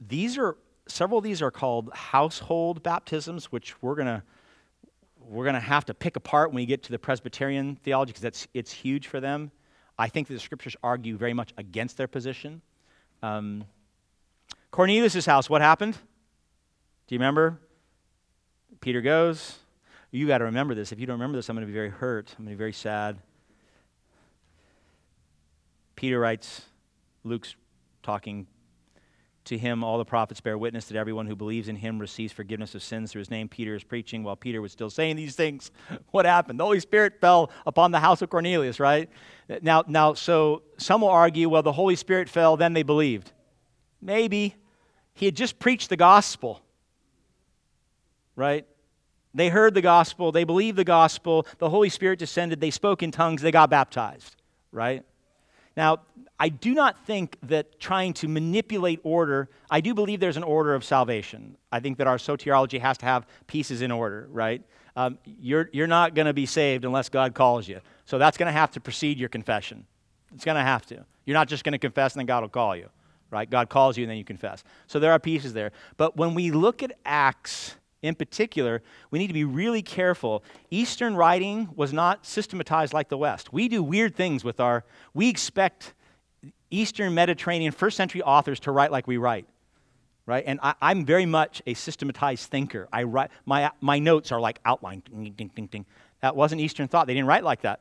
These 0.00 0.36
are 0.38 0.56
several 0.86 1.18
of 1.18 1.24
these 1.24 1.40
are 1.42 1.50
called 1.50 1.90
household 1.94 2.82
baptisms, 2.82 3.46
which 3.52 3.80
we're 3.82 3.94
gonna 3.94 4.22
we're 5.18 5.44
gonna 5.44 5.60
have 5.60 5.84
to 5.86 5.94
pick 5.94 6.16
apart 6.16 6.50
when 6.50 6.56
we 6.56 6.66
get 6.66 6.82
to 6.84 6.92
the 6.92 6.98
Presbyterian 6.98 7.76
theology 7.76 8.10
because 8.10 8.22
that's 8.22 8.48
it's 8.52 8.72
huge 8.72 9.06
for 9.06 9.20
them. 9.20 9.50
I 9.98 10.08
think 10.08 10.28
that 10.28 10.34
the 10.34 10.40
scriptures 10.40 10.76
argue 10.82 11.16
very 11.16 11.34
much 11.34 11.54
against 11.56 11.96
their 11.96 12.08
position. 12.08 12.60
Um, 13.22 13.64
Cornelius' 14.74 15.24
house, 15.24 15.48
what 15.48 15.62
happened? 15.62 15.94
Do 17.06 17.14
you 17.14 17.20
remember? 17.20 17.60
Peter 18.80 19.00
goes. 19.00 19.60
You 20.10 20.26
got 20.26 20.38
to 20.38 20.46
remember 20.46 20.74
this. 20.74 20.90
If 20.90 20.98
you 20.98 21.06
don't 21.06 21.14
remember 21.14 21.38
this, 21.38 21.48
I'm 21.48 21.54
going 21.54 21.64
to 21.64 21.68
be 21.68 21.72
very 21.72 21.90
hurt. 21.90 22.34
I'm 22.36 22.44
going 22.44 22.56
to 22.56 22.56
be 22.56 22.58
very 22.58 22.72
sad. 22.72 23.18
Peter 25.94 26.18
writes, 26.18 26.62
Luke's 27.22 27.54
talking 28.02 28.48
to 29.44 29.56
him, 29.56 29.84
all 29.84 29.96
the 29.96 30.04
prophets 30.04 30.40
bear 30.40 30.58
witness 30.58 30.86
that 30.86 30.96
everyone 30.96 31.28
who 31.28 31.36
believes 31.36 31.68
in 31.68 31.76
him 31.76 32.00
receives 32.00 32.32
forgiveness 32.32 32.74
of 32.74 32.82
sins 32.82 33.12
through 33.12 33.20
his 33.20 33.30
name. 33.30 33.48
Peter 33.48 33.76
is 33.76 33.84
preaching 33.84 34.24
while 34.24 34.34
Peter 34.34 34.60
was 34.60 34.72
still 34.72 34.90
saying 34.90 35.14
these 35.14 35.36
things. 35.36 35.70
What 36.10 36.26
happened? 36.26 36.58
The 36.58 36.64
Holy 36.64 36.80
Spirit 36.80 37.20
fell 37.20 37.52
upon 37.64 37.92
the 37.92 38.00
house 38.00 38.22
of 38.22 38.30
Cornelius, 38.30 38.80
right? 38.80 39.08
Now, 39.62 39.84
now, 39.86 40.14
so 40.14 40.62
some 40.78 41.02
will 41.02 41.10
argue, 41.10 41.48
well, 41.48 41.62
the 41.62 41.70
Holy 41.70 41.94
Spirit 41.94 42.28
fell, 42.28 42.56
then 42.56 42.72
they 42.72 42.82
believed. 42.82 43.30
Maybe. 44.02 44.56
He 45.14 45.26
had 45.26 45.36
just 45.36 45.58
preached 45.58 45.88
the 45.88 45.96
gospel, 45.96 46.60
right? 48.36 48.66
They 49.32 49.48
heard 49.48 49.74
the 49.74 49.82
gospel, 49.82 50.30
they 50.32 50.44
believed 50.44 50.76
the 50.76 50.84
gospel, 50.84 51.46
the 51.58 51.70
Holy 51.70 51.88
Spirit 51.88 52.18
descended, 52.18 52.60
they 52.60 52.70
spoke 52.70 53.02
in 53.02 53.10
tongues, 53.10 53.42
they 53.42 53.50
got 53.50 53.70
baptized, 53.70 54.36
right? 54.70 55.04
Now, 55.76 56.00
I 56.38 56.48
do 56.48 56.74
not 56.74 57.04
think 57.06 57.36
that 57.44 57.80
trying 57.80 58.12
to 58.14 58.28
manipulate 58.28 59.00
order, 59.02 59.48
I 59.70 59.80
do 59.80 59.94
believe 59.94 60.20
there's 60.20 60.36
an 60.36 60.42
order 60.42 60.74
of 60.74 60.84
salvation. 60.84 61.56
I 61.70 61.80
think 61.80 61.98
that 61.98 62.06
our 62.06 62.16
soteriology 62.16 62.80
has 62.80 62.98
to 62.98 63.06
have 63.06 63.26
pieces 63.46 63.82
in 63.82 63.90
order, 63.90 64.28
right? 64.30 64.62
Um, 64.96 65.18
you're, 65.24 65.70
you're 65.72 65.88
not 65.88 66.14
going 66.14 66.26
to 66.26 66.32
be 66.32 66.46
saved 66.46 66.84
unless 66.84 67.08
God 67.08 67.34
calls 67.34 67.66
you. 67.66 67.80
So 68.04 68.18
that's 68.18 68.36
going 68.36 68.46
to 68.46 68.52
have 68.52 68.70
to 68.72 68.80
precede 68.80 69.18
your 69.18 69.28
confession. 69.28 69.86
It's 70.34 70.44
going 70.44 70.56
to 70.56 70.62
have 70.62 70.86
to. 70.86 71.04
You're 71.24 71.34
not 71.34 71.48
just 71.48 71.64
going 71.64 71.72
to 71.72 71.78
confess 71.78 72.14
and 72.14 72.20
then 72.20 72.26
God 72.26 72.42
will 72.42 72.48
call 72.48 72.76
you, 72.76 72.88
right? 73.30 73.48
God 73.48 73.68
calls 73.68 73.96
you 73.96 74.04
and 74.04 74.10
then 74.10 74.18
you 74.18 74.24
confess. 74.24 74.64
So 74.86 74.98
there 74.98 75.12
are 75.12 75.18
pieces 75.18 75.52
there. 75.52 75.72
But 75.96 76.16
when 76.16 76.34
we 76.34 76.50
look 76.50 76.82
at 76.82 76.92
Acts, 77.04 77.76
in 78.02 78.14
particular, 78.14 78.82
we 79.10 79.18
need 79.18 79.28
to 79.28 79.32
be 79.32 79.44
really 79.44 79.82
careful. 79.82 80.44
Eastern 80.70 81.16
writing 81.16 81.70
was 81.74 81.92
not 81.92 82.26
systematized 82.26 82.92
like 82.92 83.08
the 83.08 83.16
West. 83.16 83.52
We 83.52 83.68
do 83.68 83.82
weird 83.82 84.14
things 84.14 84.44
with 84.44 84.60
our, 84.60 84.84
we 85.14 85.28
expect 85.28 85.94
Eastern 86.70 87.14
Mediterranean 87.14 87.72
first 87.72 87.96
century 87.96 88.22
authors 88.22 88.60
to 88.60 88.72
write 88.72 88.92
like 88.92 89.06
we 89.06 89.16
write. 89.16 89.46
Right? 90.26 90.44
And 90.46 90.58
I, 90.62 90.74
am 90.90 91.04
very 91.04 91.26
much 91.26 91.62
a 91.66 91.74
systematized 91.74 92.50
thinker. 92.50 92.88
I 92.92 93.02
write, 93.02 93.30
my, 93.44 93.70
my 93.80 93.98
notes 93.98 94.32
are 94.32 94.40
like 94.40 94.58
outlined. 94.64 95.04
Ding, 95.04 95.32
ding, 95.32 95.50
ding, 95.54 95.66
ding. 95.66 95.86
That 96.20 96.34
wasn't 96.34 96.60
Eastern 96.60 96.88
thought. 96.88 97.06
They 97.06 97.14
didn't 97.14 97.28
write 97.28 97.44
like 97.44 97.62
that. 97.62 97.80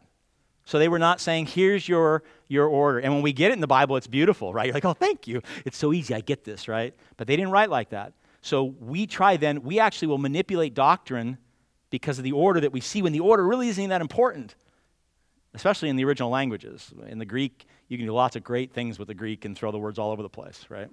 So 0.66 0.80
they 0.80 0.88
were 0.88 1.00
not 1.00 1.20
saying, 1.20 1.48
here's 1.48 1.88
your, 1.88 2.24
your 2.48 2.68
order. 2.68 3.00
And 3.00 3.14
when 3.14 3.22
we 3.22 3.34
get 3.34 3.52
it 3.52 3.56
in 3.56 3.60
the 3.60 3.68
Bible, 3.68 3.98
it's 3.98 4.08
beautiful, 4.08 4.54
right? 4.54 4.66
You're 4.68 4.74
like, 4.74 4.86
oh, 4.86 4.94
thank 4.94 5.28
you. 5.28 5.42
It's 5.66 5.78
so 5.78 5.92
easy. 5.92 6.16
I 6.16 6.22
get 6.22 6.46
this, 6.46 6.68
right? 6.68 6.96
But 7.18 7.28
they 7.28 7.36
didn't 7.36 7.52
write 7.52 7.70
like 7.70 7.90
that. 7.90 8.14
So 8.42 8.64
we 8.80 9.06
try 9.08 9.38
then, 9.38 9.64
we 9.64 9.80
actually 9.80 10.08
will 10.10 10.18
manipulate 10.18 10.74
doctrine 10.74 11.38
because 11.90 12.18
of 12.18 12.24
the 12.24 12.32
order 12.32 12.60
that 12.60 12.72
we 12.72 12.82
see 12.82 13.02
when 13.02 13.14
the 13.14 13.20
order 13.20 13.46
really 13.46 13.68
isn't 13.70 13.90
that 13.90 14.02
important, 14.02 14.56
especially 15.54 15.90
in 15.90 15.96
the 15.96 16.06
original 16.06 16.30
languages. 16.30 16.94
In 17.08 17.20
the 17.20 17.26
Greek, 17.26 17.66
you 17.88 17.98
can 17.98 18.08
do 18.08 18.14
lots 18.14 18.36
of 18.36 18.44
great 18.44 18.74
things 18.74 18.98
with 18.98 19.08
the 19.08 19.14
Greek 19.14 19.46
and 19.46 19.58
throw 19.58 19.72
the 19.72 19.78
words 19.78 20.00
all 20.00 20.12
over 20.12 20.22
the 20.22 20.30
place, 20.30 20.66
right? 20.70 20.90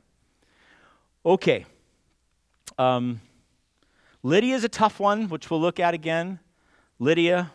Okay. 1.24 1.64
Um, 2.78 3.20
Lydia 4.22 4.54
is 4.54 4.64
a 4.64 4.68
tough 4.68 5.00
one, 5.00 5.28
which 5.28 5.50
we'll 5.50 5.60
look 5.60 5.80
at 5.80 5.94
again. 5.94 6.40
Lydia, 6.98 7.50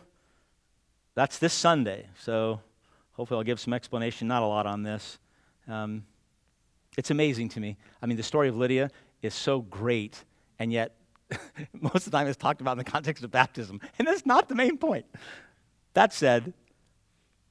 that's 1.16 1.40
this 1.40 1.54
Sunday. 1.54 2.08
So 2.20 2.62
hopefully 3.14 3.38
I'll 3.40 3.44
give 3.44 3.60
some 3.60 3.74
explanation, 3.74 4.28
not 4.28 4.44
a 4.44 4.46
lot 4.46 4.66
on 4.66 4.84
this. 4.84 5.18
Um, 5.68 6.06
it's 6.98 7.12
amazing 7.12 7.50
to 7.50 7.60
me. 7.60 7.78
I 8.02 8.06
mean, 8.06 8.18
the 8.18 8.24
story 8.24 8.48
of 8.48 8.56
Lydia, 8.56 8.92
is 9.22 9.34
so 9.34 9.62
great, 9.62 10.24
and 10.60 10.72
yet 10.72 10.96
most 11.74 12.06
of 12.06 12.06
the 12.06 12.12
time 12.12 12.28
it's 12.28 12.38
talked 12.38 12.62
about 12.62 12.74
in 12.74 12.78
the 12.78 12.84
context 12.84 13.24
of 13.24 13.32
baptism. 13.32 13.82
And 14.00 14.08
that's 14.08 14.26
not 14.26 14.48
the 14.48 14.56
main 14.56 14.78
point. 14.78 15.06
That 15.94 16.14
said, 16.14 16.54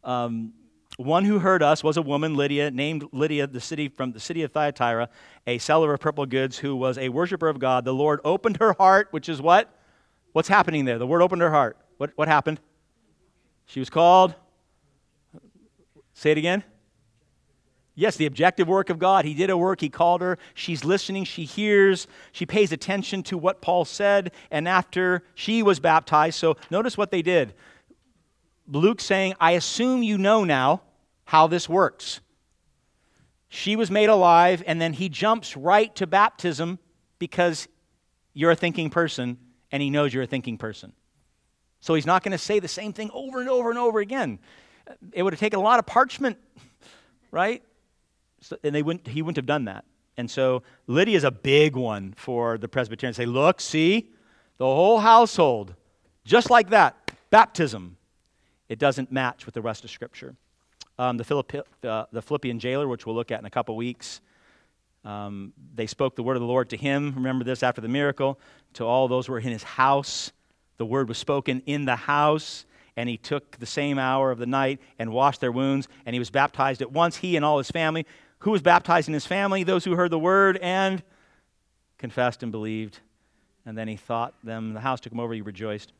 um, 0.05 0.53
one 0.97 1.25
who 1.25 1.41
heard 1.41 1.63
us 1.63 1.83
was 1.83 1.97
a 1.97 2.03
woman, 2.03 2.37
Lydia, 2.37 2.71
named 2.71 3.09
Lydia, 3.11 3.47
the 3.47 3.61
city 3.61 3.89
from 3.89 4.13
the 4.13 4.21
city 4.21 4.43
of 4.43 4.53
Thyatira, 4.53 5.09
a 5.47 5.59
seller 5.59 5.93
of 5.93 6.01
purple 6.01 6.25
goods, 6.27 6.59
who 6.59 6.77
was 6.77 6.99
a 6.99 7.09
worshiper 7.09 7.49
of 7.49 7.59
God. 7.59 7.85
The 7.85 7.95
Lord 7.95 8.21
opened 8.25 8.59
her 8.59 8.75
heart, 8.75 9.09
which 9.11 9.29
is 9.29 9.43
what? 9.43 9.75
What's 10.33 10.49
happening 10.49 10.85
there? 10.85 10.99
The 10.99 11.07
word 11.07 11.23
opened 11.23 11.43
her 11.43 11.51
heart. 11.51 11.77
What, 11.97 12.13
what 12.15 12.29
happened? 12.29 12.61
She 13.67 13.81
was 13.81 13.91
called. 13.91 14.35
Say 16.13 16.31
it 16.31 16.39
again. 16.39 16.65
Yes, 17.97 18.17
the 18.17 18.27
objective 18.27 18.67
work 18.67 18.91
of 18.91 18.99
God. 18.99 19.25
He 19.25 19.35
did 19.35 19.51
a 19.51 19.57
work, 19.57 19.81
He 19.81 19.89
called 19.89 20.21
her. 20.21 20.39
She's 20.55 20.85
listening, 20.85 21.25
she 21.25 21.45
hears, 21.45 22.07
she 22.33 22.45
pays 22.45 22.73
attention 22.73 23.23
to 23.25 23.39
what 23.39 23.63
Paul 23.63 23.85
said, 23.85 24.33
and 24.51 24.67
after 24.67 25.23
she 25.35 25.63
was 25.63 25.79
baptized. 25.79 26.39
So 26.39 26.57
notice 26.71 26.99
what 26.99 27.11
they 27.13 27.23
did. 27.23 27.55
Luke 28.67 29.01
saying, 29.01 29.35
I 29.41 29.53
assume 29.53 30.03
you 30.03 30.19
know 30.19 30.43
now 30.45 30.83
how 31.25 31.47
this 31.47 31.69
works. 31.69 32.21
She 33.49 33.77
was 33.77 33.91
made 33.91 34.09
alive, 34.09 34.65
and 34.67 34.81
then 34.81 34.93
he 34.93 35.09
jumps 35.09 35.57
right 35.57 35.95
to 35.95 36.07
baptism 36.09 36.81
because 37.21 37.69
you're 38.33 38.51
a 38.51 38.57
thinking 38.57 38.91
person, 38.91 39.39
and 39.71 39.81
he 39.81 39.91
knows 39.91 40.13
you're 40.13 40.25
a 40.25 40.27
thinking 40.27 40.59
person. 40.59 40.93
So 41.85 41.93
he's 41.93 42.07
not 42.07 42.23
going 42.23 42.33
to 42.33 42.39
say 42.39 42.61
the 42.61 42.67
same 42.67 42.95
thing 42.95 43.11
over 43.13 43.41
and 43.41 43.51
over 43.51 43.69
and 43.69 43.79
over 43.79 43.99
again. 43.99 44.39
It 45.13 45.23
would 45.23 45.35
have 45.35 45.41
taken 45.41 45.59
a 45.59 45.63
lot 45.63 45.79
of 45.79 45.85
parchment, 45.85 46.39
right? 47.31 47.63
So, 48.41 48.57
and 48.65 48.75
they 48.75 48.83
wouldn't, 48.83 49.07
he 49.07 49.21
wouldn't 49.21 49.37
have 49.37 49.45
done 49.45 49.67
that. 49.67 49.85
And 50.17 50.31
so 50.31 50.63
Lydia 50.87 51.15
is 51.15 51.25
a 51.25 51.31
big 51.31 51.77
one 51.77 52.15
for 52.17 52.57
the 52.57 52.69
Presbyterians. 52.69 53.19
Say, 53.19 53.27
look, 53.27 53.61
see, 53.61 54.09
the 54.57 54.65
whole 54.65 54.99
household, 54.99 55.75
just 56.25 56.49
like 56.49 56.71
that, 56.71 57.11
baptism. 57.29 57.99
It 58.71 58.79
doesn't 58.79 59.13
match 59.13 59.45
with 59.45 59.55
the 59.55 59.61
rest 59.61 59.85
of 59.85 59.91
Scripture. 59.91 60.37
Um, 60.99 61.19
the, 61.19 61.25
Philippi, 61.25 61.61
uh, 61.87 62.07
the 62.13 62.23
Philippian 62.23 62.59
jailer, 62.59 62.89
which 62.89 63.05
we'll 63.05 63.15
look 63.15 63.31
at 63.31 63.41
in 63.41 63.45
a 63.45 63.51
couple 63.51 63.77
weeks, 63.77 64.23
um, 65.05 65.53
they 65.75 65.87
spoke 65.87 66.17
the 66.17 66.23
word 66.23 66.37
of 66.37 66.41
the 66.41 66.49
Lord 66.49 66.71
to 66.71 66.79
him. 66.79 67.13
Remember 67.15 67.45
this 67.45 67.63
after 67.63 67.83
the 67.83 67.89
miracle. 67.89 68.41
To 68.75 68.87
all 68.87 69.07
those 69.07 69.27
who 69.27 69.35
were 69.35 69.39
in 69.39 69.53
his 69.53 69.63
house, 69.63 70.33
the 70.77 70.87
word 70.87 71.09
was 71.09 71.19
spoken 71.19 71.63
in 71.67 71.85
the 71.85 71.97
house. 71.97 72.65
And 72.97 73.09
he 73.09 73.17
took 73.17 73.59
the 73.59 73.67
same 73.67 73.99
hour 73.99 74.31
of 74.31 74.39
the 74.39 74.47
night 74.47 74.81
and 75.01 75.11
washed 75.11 75.41
their 75.41 75.51
wounds. 75.51 75.89
And 76.07 76.15
he 76.15 76.21
was 76.21 76.31
baptized 76.31 76.81
at 76.81 76.93
once, 76.93 77.17
he 77.17 77.35
and 77.35 77.45
all 77.45 77.59
his 77.59 77.71
family 77.71 78.07
who 78.45 78.51
was 78.51 78.61
baptized 78.61 79.09
in 79.09 79.15
his 79.15 79.25
family, 79.25 79.65
those 79.65 79.87
who 79.87 79.93
heard 79.97 80.11
the 80.11 80.19
word 80.19 80.59
and 80.59 81.03
confessed 81.97 82.43
and 82.43 82.53
believed. 82.53 83.01
And 83.65 83.77
then 83.77 83.89
he 83.89 83.97
thought 83.97 84.35
them, 84.45 84.75
the 84.75 84.81
house 84.81 85.01
took 85.01 85.13
him 85.13 85.19
over, 85.19 85.33
he 85.33 85.41
rejoiced. 85.41 85.95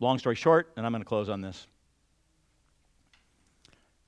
Long 0.00 0.18
story 0.18 0.34
short, 0.34 0.72
and 0.76 0.84
I'm 0.84 0.90
going 0.90 1.00
to 1.00 1.08
close 1.08 1.28
on 1.28 1.40
this. 1.40 1.68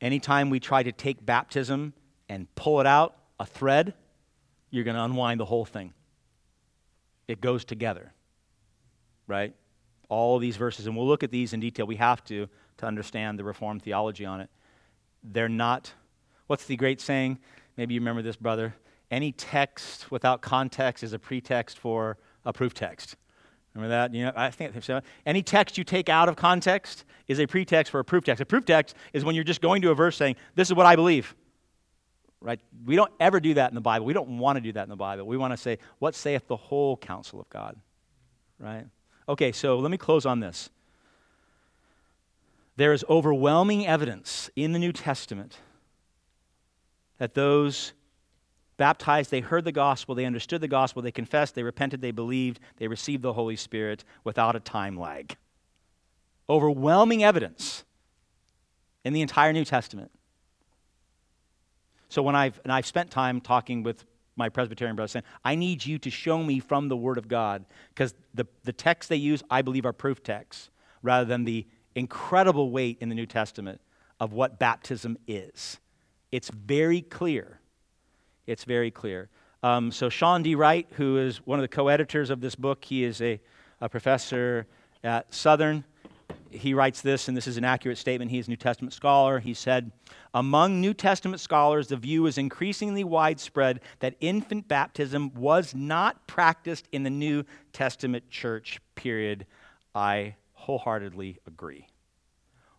Anytime 0.01 0.51
we 0.51 0.59
try 0.59 0.83
to 0.83 0.91
take 0.91 1.25
baptism 1.25 1.93
and 2.29 2.53
pull 2.57 2.81
it 2.81 2.87
out, 2.87 3.15
a 3.39 3.47
thread, 3.47 3.95
you're 4.71 4.83
going 4.83 4.97
to 4.97 5.05
unwind 5.05 5.39
the 5.39 5.45
whole 5.45 5.65
thing. 5.65 5.95
It 7.29 7.41
goes 7.41 7.65
together, 7.65 8.13
right? 9.29 9.55
All 10.09 10.39
these 10.39 10.57
verses, 10.57 10.87
and 10.87 10.97
we'll 10.97 11.07
look 11.07 11.23
at 11.23 11.31
these 11.31 11.53
in 11.53 11.61
detail. 11.61 11.87
We 11.87 11.97
have 11.97 12.25
to 12.25 12.49
to 12.79 12.87
understand 12.87 13.39
the 13.39 13.45
Reformed 13.45 13.83
theology 13.83 14.25
on 14.27 14.41
it. 14.41 14.51
They're 15.23 15.49
not 15.49 15.93
What's 16.47 16.67
the 16.67 16.77
great 16.77 17.01
saying? 17.01 17.39
maybe 17.77 17.93
you 17.95 18.01
remember 18.01 18.23
this, 18.23 18.37
brother. 18.37 18.75
Any 19.11 19.33
text 19.33 20.11
without 20.11 20.41
context 20.41 21.05
is 21.05 21.13
a 21.13 21.19
pretext 21.19 21.79
for 21.79 22.17
a 22.45 22.53
proof 22.53 22.73
text. 22.73 23.17
Remember 23.75 23.91
that? 23.91 24.15
You 24.15 24.25
know, 24.25 24.33
I 24.35 24.51
think 24.51 24.83
so. 24.83 25.01
Any 25.27 25.43
text 25.43 25.77
you 25.77 25.85
take 25.85 26.09
out 26.09 26.29
of 26.29 26.37
context 26.37 27.05
is 27.29 27.39
a 27.39 27.47
pretext 27.47 27.91
for 27.91 28.01
a 28.01 28.05
proof 28.05 28.25
text. 28.25 28.41
A 28.41 28.47
proof 28.47 28.65
text 28.65 28.97
is 29.13 29.25
when 29.25 29.35
you're 29.35 29.45
just 29.45 29.61
going 29.61 29.83
to 29.83 29.91
a 29.91 29.95
verse 29.95 30.17
saying, 30.17 30.37
"This 30.55 30.69
is 30.69 30.75
what 30.75 30.87
I 30.87 30.97
believe." 30.97 31.35
Right? 32.41 32.61
We 32.87 32.97
don't 32.97 33.13
ever 33.21 33.39
do 33.39 33.55
that 33.55 33.71
in 33.71 33.75
the 33.75 33.81
Bible. 33.81 34.07
We 34.07 34.15
don't 34.15 34.39
want 34.39 34.57
to 34.57 34.61
do 34.63 34.73
that 34.73 34.85
in 34.85 34.89
the 34.89 34.97
Bible. 34.97 35.27
We 35.27 35.37
want 35.37 35.53
to 35.53 35.59
say, 35.59 35.79
"What 35.99 36.15
saith 36.15 36.47
the 36.47 36.57
whole 36.57 36.97
counsel 36.97 37.41
of 37.41 37.51
God?" 37.51 37.77
Right? 38.59 38.87
Okay, 39.29 39.53
so 39.53 39.79
let 39.79 39.91
me 39.91 39.97
close 39.97 40.25
on 40.25 40.41
this. 40.41 40.71
There 42.77 42.93
is 42.93 43.05
overwhelming 43.09 43.87
evidence 43.87 44.51
in 44.55 44.73
the 44.73 44.79
New 44.79 44.93
Testament 44.93 45.59
that 47.19 47.35
those 47.35 47.93
baptized, 48.77 49.31
they 49.31 49.41
heard 49.41 49.65
the 49.65 49.73
gospel, 49.73 50.15
they 50.15 50.27
understood 50.27 50.61
the 50.61 50.69
gospel, 50.69 51.01
they 51.01 51.11
confessed, 51.11 51.55
they 51.55 51.63
repented, 51.63 52.03
they 52.03 52.11
believed, 52.11 52.61
they 52.77 52.89
received 52.89 53.23
the 53.23 53.33
Holy 53.33 53.57
Spirit 53.57 54.05
without 54.23 54.55
a 54.55 54.61
time 54.61 54.99
lag. 54.99 55.37
Overwhelming 56.49 57.25
evidence 57.25 57.85
in 59.05 59.15
the 59.15 59.23
entire 59.23 59.53
New 59.53 59.65
Testament. 59.65 60.11
So 62.09 62.23
when 62.23 62.37
I've 62.37 62.61
and 62.63 62.73
I've 62.73 62.87
spent 62.87 63.11
time 63.11 63.41
talking 63.41 63.83
with 63.83 64.05
my 64.37 64.49
Presbyterian 64.49 64.97
brother 64.97 65.09
saying, 65.09 65.25
I 65.45 65.55
need 65.55 65.85
you 65.85 65.99
to 65.99 66.11
show 66.11 66.43
me 66.43 66.61
from 66.61 66.89
the 66.89 66.97
Word 66.97 67.19
of 67.19 67.27
God, 67.27 67.65
because 67.89 68.15
the, 68.35 68.47
the 68.65 68.73
texts 68.73 69.09
they 69.09 69.17
use, 69.17 69.43
I 69.51 69.63
believe, 69.63 69.87
are 69.87 69.93
proof 69.93 70.23
texts, 70.23 70.71
rather 71.03 71.25
than 71.25 71.45
the 71.45 71.67
incredible 71.95 72.71
weight 72.71 72.99
in 73.01 73.09
the 73.09 73.15
New 73.15 73.27
Testament 73.27 73.81
of 74.21 74.33
what 74.33 74.59
baptism 74.59 75.17
is. 75.27 75.79
It's 76.31 76.51
very 76.51 77.01
clear. 77.01 77.61
It's 78.47 78.65
very 78.65 78.91
clear. 78.91 79.29
Um, 79.63 79.91
so, 79.91 80.09
Shawn 80.09 80.43
D. 80.43 80.55
Wright, 80.55 80.87
who 80.93 81.19
is 81.19 81.39
one 81.47 81.59
of 81.59 81.63
the 81.63 81.69
co 81.69 81.89
editors 81.89 82.31
of 82.31 82.41
this 82.41 82.55
book, 82.55 82.85
he 82.85 83.05
is 83.05 83.21
a, 83.21 83.41
a 83.81 83.89
professor 83.89 84.67
at 85.03 85.33
Southern. 85.33 85.85
He 86.51 86.75
writes 86.75 87.01
this, 87.01 87.29
and 87.29 87.37
this 87.37 87.47
is 87.47 87.57
an 87.57 87.65
accurate 87.65 87.99
statement. 87.99 88.31
He's 88.31 88.47
a 88.47 88.51
New 88.51 88.57
Testament 88.57 88.93
scholar. 88.93 89.39
He 89.41 89.55
said, 89.55 89.93
Among 90.35 90.81
New 90.81 90.95
Testament 90.95 91.41
scholars, 91.41 91.89
the 91.89 91.97
view 91.97 92.27
is 92.27 92.39
increasingly 92.39 93.05
widespread 93.05 93.81
that 94.01 94.15
infant 94.21 94.69
baptism 94.69 95.33
was 95.35 95.75
not 95.75 96.27
practiced 96.27 96.89
in 96.93 97.03
the 97.03 97.11
New 97.11 97.45
Testament 97.73 98.31
church, 98.31 98.81
period. 98.95 99.47
I 99.95 100.37
wholeheartedly 100.53 101.39
agree. 101.47 101.87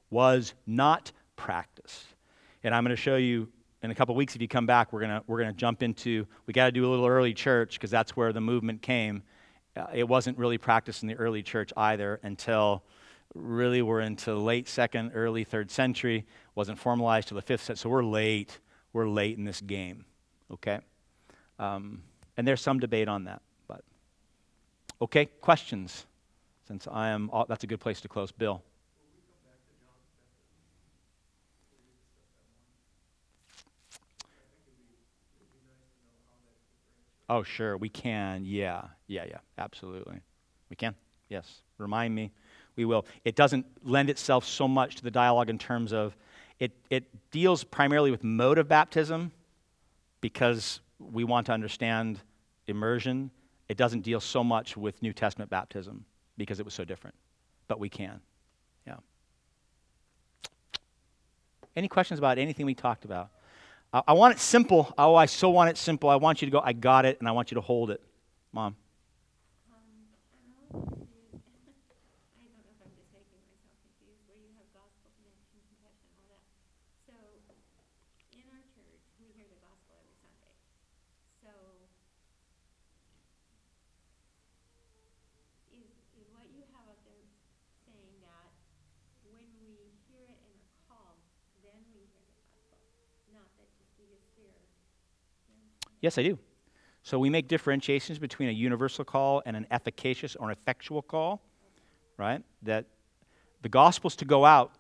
Was 0.09 0.53
not 0.65 1.11
practiced. 1.35 2.05
And 2.63 2.73
I'm 2.75 2.83
going 2.83 2.95
to 2.95 3.01
show 3.01 3.15
you 3.15 3.49
in 3.83 3.91
a 3.91 3.95
couple 3.95 4.15
weeks 4.15 4.35
if 4.35 4.41
you 4.41 4.47
come 4.47 4.65
back 4.65 4.91
we're 4.91 4.99
going 4.99 5.11
to 5.11 5.23
we're 5.27 5.37
going 5.37 5.53
to 5.53 5.57
jump 5.57 5.83
into 5.83 6.25
we 6.45 6.53
got 6.53 6.65
to 6.65 6.71
do 6.71 6.85
a 6.85 6.89
little 6.89 7.05
early 7.05 7.33
church 7.33 7.73
because 7.73 7.91
that's 7.91 8.17
where 8.17 8.33
the 8.33 8.41
movement 8.41 8.81
came 8.81 9.21
uh, 9.77 9.85
it 9.93 10.07
wasn't 10.07 10.37
really 10.37 10.57
practiced 10.57 11.03
in 11.03 11.07
the 11.07 11.15
early 11.15 11.43
church 11.43 11.71
either 11.77 12.19
until 12.23 12.83
really 13.35 13.81
we're 13.81 14.01
into 14.01 14.33
late 14.35 14.67
second 14.67 15.11
early 15.13 15.43
third 15.43 15.69
century 15.69 16.25
wasn't 16.55 16.77
formalized 16.77 17.27
till 17.27 17.35
the 17.35 17.41
fifth 17.41 17.63
century 17.63 17.81
so 17.81 17.89
we're 17.89 18.03
late 18.03 18.59
we're 18.93 19.07
late 19.07 19.37
in 19.37 19.43
this 19.43 19.61
game 19.61 20.05
okay 20.51 20.79
um, 21.59 22.01
and 22.37 22.47
there's 22.47 22.61
some 22.61 22.79
debate 22.79 23.07
on 23.07 23.25
that 23.25 23.41
but 23.67 23.83
okay 25.01 25.25
questions 25.25 26.05
since 26.67 26.87
i 26.91 27.09
am 27.09 27.29
all, 27.31 27.45
that's 27.47 27.63
a 27.63 27.67
good 27.67 27.79
place 27.79 28.01
to 28.01 28.07
close 28.07 28.31
bill 28.31 28.63
Oh, 37.29 37.43
sure. 37.43 37.77
We 37.77 37.89
can. 37.89 38.45
Yeah. 38.45 38.83
Yeah, 39.07 39.25
yeah. 39.27 39.39
Absolutely. 39.57 40.21
We 40.69 40.75
can. 40.75 40.95
Yes. 41.29 41.61
Remind 41.77 42.15
me. 42.15 42.31
We 42.77 42.85
will. 42.85 43.05
It 43.25 43.35
doesn't 43.35 43.65
lend 43.83 44.09
itself 44.09 44.45
so 44.45 44.67
much 44.67 44.95
to 44.95 45.03
the 45.03 45.11
dialogue 45.11 45.49
in 45.49 45.57
terms 45.57 45.91
of 45.91 46.15
it, 46.59 46.71
it 46.89 47.03
deals 47.31 47.63
primarily 47.63 48.09
with 48.09 48.23
mode 48.23 48.57
of 48.57 48.69
baptism 48.69 49.31
because 50.21 50.79
we 50.99 51.23
want 51.23 51.47
to 51.47 51.51
understand 51.51 52.21
immersion. 52.67 53.29
It 53.67 53.77
doesn't 53.77 54.01
deal 54.01 54.19
so 54.19 54.43
much 54.43 54.77
with 54.77 55.01
New 55.01 55.11
Testament 55.11 55.51
baptism 55.51 56.05
because 56.37 56.59
it 56.59 56.65
was 56.65 56.73
so 56.73 56.85
different. 56.85 57.15
But 57.67 57.79
we 57.79 57.89
can. 57.89 58.21
Yeah. 58.87 58.95
Any 61.75 61.89
questions 61.89 62.17
about 62.17 62.37
anything 62.37 62.65
we 62.65 62.73
talked 62.73 63.03
about? 63.05 63.29
I, 63.93 64.13
want 64.13 64.35
it 64.35 64.39
simple. 64.39 64.93
Oh, 64.97 65.15
I 65.15 65.25
so 65.25 65.49
want 65.49 65.69
it 65.69 65.77
simple. 65.77 66.09
I 66.09 66.15
want 66.15 66.41
you 66.41 66.45
to 66.47 66.51
go, 66.51 66.61
I 66.63 66.73
got 66.73 67.05
it, 67.05 67.19
and 67.19 67.27
I 67.27 67.31
want 67.31 67.51
you 67.51 67.55
to 67.55 67.61
hold 67.61 67.89
it. 67.89 68.01
Mom. 68.51 68.75
Um, 70.67 71.07
I 72.35 72.43
don't 72.43 72.51
know 72.51 72.67
if 72.67 72.83
I'm 72.83 72.91
just 72.99 73.07
making 73.15 73.39
myself 73.39 73.71
confused, 73.71 74.27
where 74.27 74.41
you 74.43 74.51
have 74.59 74.67
gospel 74.75 75.07
connection, 75.15 75.63
confession, 75.71 76.11
all 76.19 76.27
that. 76.27 76.43
So, 77.07 77.15
in 78.35 78.43
our 78.51 78.63
church, 78.75 79.01
we 79.23 79.31
hear 79.31 79.47
the 79.47 79.61
gospel 79.63 79.95
every 79.95 80.19
Sunday. 80.19 80.51
So, 81.39 81.53
is, 85.71 85.87
is 86.19 86.27
what 86.35 86.51
you 86.51 86.67
have 86.75 86.91
up 86.91 86.99
there 87.07 87.23
saying 87.87 88.19
that 88.19 88.51
when 89.31 89.47
we 89.63 89.95
hear 90.11 90.27
it 90.27 90.39
and 90.43 90.53
are 90.59 90.75
called, 90.91 91.23
then 91.63 91.79
we 91.95 92.03
hear 92.03 92.27
the 92.27 92.35
gospel? 92.35 92.67
Not 93.31 93.47
that 93.61 93.69
just 93.79 93.93
we 93.95 94.11
just 94.11 94.27
hear. 94.35 94.55
Yes, 96.01 96.17
I 96.17 96.23
do. 96.23 96.37
So 97.03 97.17
we 97.17 97.29
make 97.29 97.47
differentiations 97.47 98.19
between 98.19 98.49
a 98.49 98.51
universal 98.51 99.05
call 99.05 99.41
and 99.45 99.55
an 99.55 99.65
efficacious 99.71 100.35
or 100.35 100.49
an 100.49 100.57
effectual 100.59 101.01
call, 101.01 101.41
right? 102.17 102.43
That 102.63 102.85
the 103.61 103.69
gospel's 103.69 104.15
to 104.17 104.25
go 104.25 104.45
out 104.45 104.73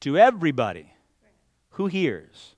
to 0.00 0.18
everybody 0.18 0.92
who 1.70 1.86
hears, 1.86 2.56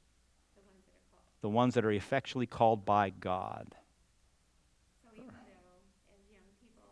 the 1.42 1.48
ones 1.48 1.74
that 1.74 1.84
are 1.84 1.92
effectually 1.92 2.46
called 2.46 2.84
by 2.84 3.10
God. 3.10 3.74
So 5.04 5.12
even 5.12 5.28
though, 5.28 5.38
as 6.10 6.24
young 6.32 6.48
people, 6.58 6.88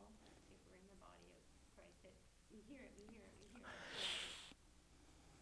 if 0.52 0.60
we're 0.68 0.76
in 0.76 0.86
the 0.92 0.98
body 1.00 1.24
of 1.32 1.40
Christ, 1.74 1.98
that 2.04 2.14
we 2.52 2.60
hear 2.68 2.84
it, 2.84 2.92
we 3.00 3.08
hear 3.10 3.24
it, 3.24 3.32
we 3.40 3.48
hear 3.56 3.64
it. 3.64 3.74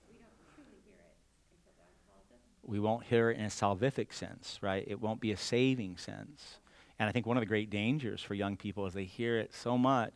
We 0.08 0.14
don't 0.22 0.38
truly 0.54 0.78
hear 0.86 1.02
it 1.04 1.18
until 1.52 1.74
God 1.74 1.92
calls 2.06 2.30
us. 2.32 2.53
We 2.66 2.80
won't 2.80 3.04
hear 3.04 3.30
it 3.30 3.38
in 3.38 3.44
a 3.44 3.48
salvific 3.48 4.12
sense, 4.12 4.58
right? 4.60 4.84
It 4.86 5.00
won't 5.00 5.20
be 5.20 5.32
a 5.32 5.36
saving 5.36 5.96
sense. 5.96 6.58
And 6.98 7.08
I 7.08 7.12
think 7.12 7.26
one 7.26 7.36
of 7.36 7.40
the 7.42 7.46
great 7.46 7.70
dangers 7.70 8.22
for 8.22 8.34
young 8.34 8.56
people 8.56 8.86
is 8.86 8.94
they 8.94 9.04
hear 9.04 9.38
it 9.38 9.52
so 9.52 9.76
much 9.76 10.14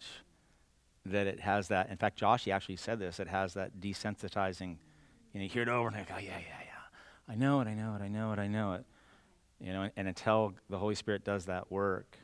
that 1.04 1.26
it 1.26 1.40
has 1.40 1.68
that. 1.68 1.90
In 1.90 1.96
fact, 1.96 2.16
Josh, 2.16 2.44
he 2.44 2.52
actually 2.52 2.76
said 2.76 2.98
this. 2.98 3.18
It 3.20 3.28
has 3.28 3.54
that 3.54 3.80
desensitizing. 3.80 4.76
You 5.32 5.40
know, 5.40 5.42
you 5.42 5.48
hear 5.48 5.62
it 5.62 5.68
over 5.68 5.88
and 5.88 5.96
they 5.96 6.02
go, 6.02 6.18
yeah, 6.18 6.38
yeah, 6.38 6.60
yeah. 6.64 7.32
I 7.32 7.34
know 7.34 7.60
it, 7.60 7.68
I 7.68 7.74
know 7.74 7.94
it, 7.94 8.02
I 8.02 8.08
know 8.08 8.32
it, 8.32 8.38
I 8.38 8.46
know 8.46 8.72
it. 8.74 8.84
You 9.60 9.72
know, 9.72 9.82
and, 9.82 9.92
and 9.96 10.08
until 10.08 10.54
the 10.70 10.78
Holy 10.78 10.94
Spirit 10.94 11.24
does 11.24 11.46
that 11.46 11.70
work, 11.70 12.16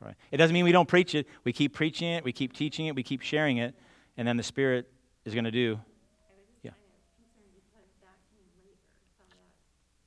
right? 0.00 0.14
It 0.30 0.36
doesn't 0.36 0.54
mean 0.54 0.64
we 0.64 0.72
don't 0.72 0.88
preach 0.88 1.14
it. 1.14 1.26
We 1.44 1.52
keep 1.52 1.72
preaching 1.74 2.12
it, 2.12 2.22
we 2.22 2.32
keep 2.32 2.52
teaching 2.52 2.86
it, 2.86 2.94
we 2.94 3.02
keep 3.02 3.22
sharing 3.22 3.56
it, 3.56 3.74
and 4.16 4.28
then 4.28 4.36
the 4.36 4.42
Spirit 4.42 4.88
is 5.24 5.34
going 5.34 5.44
to 5.44 5.50
do 5.50 5.72
I 5.72 6.34
was 6.36 6.46
just 6.46 6.62
Yeah. 6.62 6.70
kind 6.70 6.84
of 6.92 7.02
concerned 7.16 7.52
because 7.54 7.88
that 8.02 8.18
came 8.30 8.44
later, 8.60 8.76
some 9.18 9.26
of 9.26 9.34
that. 9.34 9.50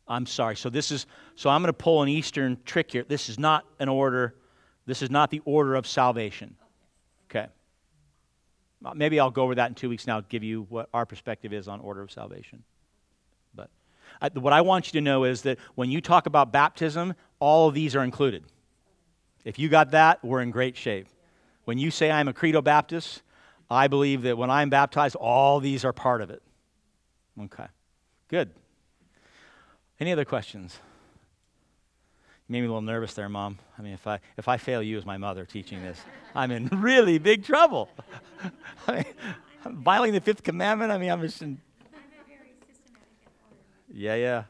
I'm 0.08 0.26
sorry. 0.26 0.56
So 0.56 0.70
this 0.70 0.92
is 0.92 1.08
so 1.36 1.50
I'm 1.50 1.62
going 1.62 1.70
to 1.70 1.74
pull 1.74 2.04
an 2.04 2.10
Eastern 2.10 2.58
trick 2.66 2.92
here. 2.92 3.04
This 3.08 3.30
is 3.30 3.40
not 3.40 3.66
an 3.80 3.90
order. 3.90 4.36
This 4.86 5.02
is 5.02 5.10
not 5.10 5.32
the 5.32 5.42
order 5.46 5.76
of 5.76 5.88
salvation. 5.88 6.56
Okay. 7.30 7.48
Uh, 8.84 8.94
Maybe 8.94 9.20
I'll 9.20 9.32
go 9.32 9.44
over 9.44 9.56
that 9.56 9.70
in 9.70 9.76
two 9.76 9.90
weeks 9.90 10.06
now. 10.06 10.22
Give 10.22 10.44
you 10.44 10.68
what 10.70 10.90
our 10.94 11.06
perspective 11.06 11.54
is 11.54 11.68
on 11.68 11.80
order 11.80 12.02
of 12.02 12.12
salvation. 12.12 12.64
But 13.56 13.70
I, 14.22 14.30
what 14.34 14.54
I 14.54 14.62
want 14.62 14.88
you 14.88 15.00
to 15.00 15.02
know 15.02 15.24
is 15.24 15.42
that 15.42 15.58
when 15.74 15.90
you 15.90 16.02
talk 16.02 16.28
about 16.28 16.52
baptism, 16.52 17.16
all 17.40 17.68
of 17.68 17.74
these 17.74 17.96
are 17.96 18.04
included. 18.04 18.44
If 19.44 19.58
you 19.58 19.70
got 19.70 19.92
that, 19.92 20.24
we're 20.24 20.42
in 20.42 20.52
great 20.52 20.78
shape. 20.78 21.08
When 21.66 21.80
you 21.80 21.90
say 21.90 22.12
I'm 22.12 22.28
a 22.28 22.34
credo 22.34 22.62
Baptist, 22.62 23.24
I 23.70 23.88
believe 23.88 24.22
that 24.24 24.38
when 24.38 24.52
I'm 24.52 24.70
baptized, 24.70 25.16
all 25.16 25.60
these 25.60 25.84
are 25.84 25.94
part 25.94 26.22
of 26.22 26.30
it. 26.30 26.44
Okay. 27.42 27.66
Good. 28.28 28.52
Any 30.00 30.12
other 30.12 30.26
questions? 30.26 30.80
You 32.48 32.54
made 32.54 32.62
me 32.62 32.68
a 32.68 32.70
little 32.70 32.82
nervous 32.82 33.14
there, 33.14 33.30
Mom. 33.30 33.58
I 33.78 33.82
mean, 33.82 33.94
if 33.94 34.06
I, 34.06 34.20
if 34.38 34.48
I 34.48 34.58
fail 34.58 34.84
you 34.84 34.98
as 34.98 35.06
my 35.06 35.18
mother 35.18 35.46
teaching 35.46 35.82
this, 35.82 36.00
I'm 36.36 36.52
in 36.52 36.68
really 36.72 37.18
big 37.18 37.44
trouble. 37.44 37.90
I 38.88 38.94
mean, 38.94 39.06
I'm 39.64 39.84
violating 39.84 40.14
the 40.14 40.22
fifth 40.22 40.44
commandment. 40.44 40.92
I 40.92 40.98
mean, 40.98 41.10
I'm 41.10 41.22
just 41.22 41.42
in. 41.42 41.60
Yeah, 43.92 44.16
yeah. 44.16 44.44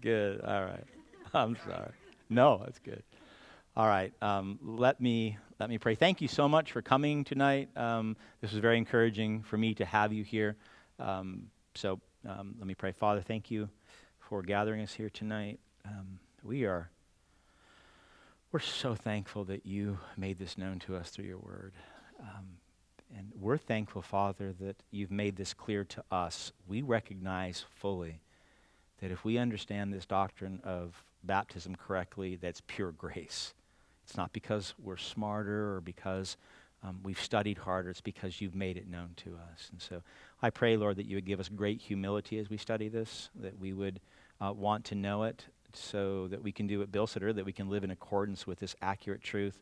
Good. 0.00 0.40
All 0.40 0.64
right. 0.64 0.84
I'm 1.34 1.56
sorry. 1.66 1.90
No, 2.30 2.62
that's 2.64 2.78
good. 2.78 3.02
All 3.76 3.86
right. 3.86 4.12
Um, 4.22 4.58
let 4.62 5.00
me 5.00 5.36
let 5.58 5.68
me 5.68 5.78
pray. 5.78 5.96
Thank 5.96 6.20
you 6.20 6.28
so 6.28 6.48
much 6.48 6.72
for 6.72 6.82
coming 6.82 7.24
tonight. 7.24 7.68
Um, 7.76 8.16
this 8.40 8.52
was 8.52 8.60
very 8.60 8.78
encouraging 8.78 9.42
for 9.42 9.56
me 9.56 9.74
to 9.74 9.84
have 9.84 10.12
you 10.12 10.22
here. 10.22 10.56
Um, 11.00 11.48
so 11.74 12.00
um, 12.26 12.54
let 12.58 12.66
me 12.66 12.74
pray. 12.74 12.92
Father, 12.92 13.20
thank 13.20 13.50
you 13.50 13.68
for 14.18 14.42
gathering 14.42 14.82
us 14.82 14.94
here 14.94 15.10
tonight. 15.10 15.60
Um, 15.84 16.18
we 16.42 16.64
are 16.64 16.90
we're 18.50 18.60
so 18.60 18.94
thankful 18.94 19.44
that 19.44 19.66
you 19.66 19.98
made 20.16 20.38
this 20.38 20.56
known 20.56 20.78
to 20.80 20.96
us 20.96 21.10
through 21.10 21.26
your 21.26 21.38
word. 21.38 21.74
Um, 22.20 22.46
and 23.14 23.30
we're 23.38 23.58
thankful, 23.58 24.00
Father, 24.00 24.54
that 24.60 24.76
you've 24.90 25.10
made 25.10 25.36
this 25.36 25.52
clear 25.52 25.84
to 25.84 26.02
us. 26.10 26.52
We 26.66 26.80
recognize 26.80 27.64
fully 27.76 28.20
that 29.00 29.10
if 29.10 29.24
we 29.24 29.36
understand 29.36 29.92
this 29.92 30.06
doctrine 30.06 30.60
of 30.64 31.04
baptism 31.22 31.76
correctly, 31.76 32.36
that's 32.36 32.62
pure 32.66 32.92
grace. 32.92 33.52
It's 34.04 34.16
not 34.16 34.32
because 34.32 34.74
we're 34.82 34.96
smarter 34.96 35.74
or 35.74 35.82
because 35.82 36.38
um, 36.82 37.00
we've 37.02 37.20
studied 37.20 37.58
harder. 37.58 37.90
It's 37.90 38.00
because 38.00 38.40
you've 38.40 38.54
made 38.54 38.76
it 38.78 38.88
known 38.88 39.10
to 39.16 39.34
us. 39.52 39.68
And 39.72 39.80
so 39.82 40.02
I 40.40 40.50
pray, 40.50 40.76
Lord, 40.76 40.96
that 40.96 41.06
you 41.06 41.16
would 41.16 41.26
give 41.26 41.40
us 41.40 41.48
great 41.48 41.80
humility 41.80 42.38
as 42.38 42.48
we 42.48 42.56
study 42.56 42.88
this, 42.88 43.30
that 43.36 43.58
we 43.58 43.72
would 43.72 44.00
uh, 44.40 44.52
want 44.52 44.84
to 44.86 44.94
know 44.94 45.24
it 45.24 45.44
so 45.72 46.28
that 46.28 46.42
we 46.42 46.52
can 46.52 46.66
do 46.66 46.78
what 46.78 46.92
Bill 46.92 47.06
said 47.06 47.22
earlier, 47.22 47.34
that 47.34 47.44
we 47.44 47.52
can 47.52 47.68
live 47.68 47.84
in 47.84 47.90
accordance 47.90 48.46
with 48.46 48.58
this 48.60 48.76
accurate 48.80 49.22
truth, 49.22 49.58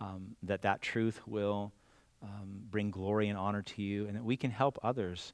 um, 0.00 0.36
that 0.42 0.62
that 0.62 0.80
truth 0.80 1.20
will 1.26 1.72
um, 2.22 2.62
bring 2.70 2.90
glory 2.90 3.28
and 3.28 3.36
honor 3.36 3.62
to 3.62 3.82
you, 3.82 4.06
and 4.06 4.16
that 4.16 4.24
we 4.24 4.36
can 4.36 4.50
help 4.50 4.78
others 4.82 5.32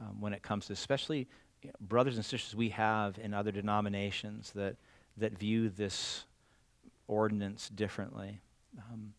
um, 0.00 0.20
when 0.20 0.32
it 0.32 0.42
comes 0.42 0.66
to, 0.66 0.72
especially 0.72 1.28
you 1.62 1.68
know, 1.68 1.74
brothers 1.80 2.16
and 2.16 2.24
sisters 2.24 2.54
we 2.56 2.70
have 2.70 3.18
in 3.18 3.32
other 3.32 3.52
denominations 3.52 4.50
that, 4.54 4.76
that 5.16 5.38
view 5.38 5.68
this 5.68 6.24
ordinance 7.06 7.68
differently. 7.68 8.40
Um, 8.78 9.14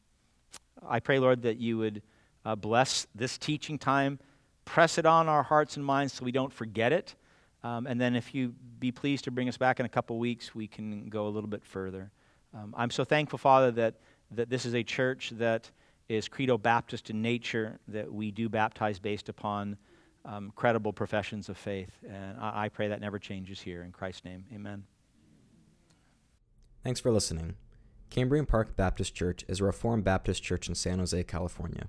I 0.87 0.99
pray, 0.99 1.19
Lord, 1.19 1.43
that 1.43 1.57
you 1.57 1.77
would 1.77 2.01
uh, 2.43 2.55
bless 2.55 3.07
this 3.15 3.37
teaching 3.37 3.79
time, 3.79 4.19
press 4.65 4.97
it 4.97 5.05
on 5.05 5.29
our 5.29 5.43
hearts 5.43 5.77
and 5.77 5.85
minds 5.85 6.13
so 6.13 6.25
we 6.25 6.31
don't 6.31 6.51
forget 6.51 6.91
it. 6.91 7.15
Um, 7.63 7.87
and 7.87 7.99
then, 7.99 8.15
if 8.15 8.35
you 8.35 8.53
be 8.79 8.91
pleased 8.91 9.23
to 9.23 9.31
bring 9.31 9.49
us 9.49 9.57
back 9.57 9.79
in 9.79 9.85
a 9.85 9.89
couple 9.89 10.19
weeks, 10.19 10.53
we 10.53 10.67
can 10.67 11.07
go 11.09 11.27
a 11.27 11.29
little 11.29 11.49
bit 11.49 11.65
further. 11.65 12.11
Um, 12.53 12.73
I'm 12.77 12.91
so 12.91 13.03
thankful, 13.03 13.39
Father, 13.39 13.71
that, 13.71 13.95
that 14.31 14.49
this 14.49 14.65
is 14.65 14.75
a 14.75 14.83
church 14.83 15.31
that 15.37 15.71
is 16.07 16.27
Credo 16.27 16.57
Baptist 16.57 17.09
in 17.09 17.21
nature, 17.21 17.79
that 17.87 18.11
we 18.11 18.29
do 18.29 18.49
baptize 18.49 18.99
based 18.99 19.29
upon 19.29 19.77
um, 20.25 20.51
credible 20.55 20.93
professions 20.93 21.49
of 21.49 21.57
faith. 21.57 21.89
And 22.07 22.39
I, 22.39 22.65
I 22.65 22.69
pray 22.69 22.87
that 22.89 23.01
never 23.01 23.17
changes 23.17 23.59
here. 23.59 23.81
In 23.83 23.91
Christ's 23.91 24.25
name, 24.25 24.45
amen. 24.53 24.83
Thanks 26.83 26.99
for 26.99 27.11
listening. 27.11 27.55
Cambrian 28.11 28.45
Park 28.45 28.75
Baptist 28.75 29.15
Church 29.15 29.43
is 29.47 29.59
a 29.59 29.63
Reformed 29.63 30.03
Baptist 30.03 30.43
church 30.43 30.69
in 30.69 30.75
San 30.75 30.99
Jose, 30.99 31.23
California. 31.23 31.87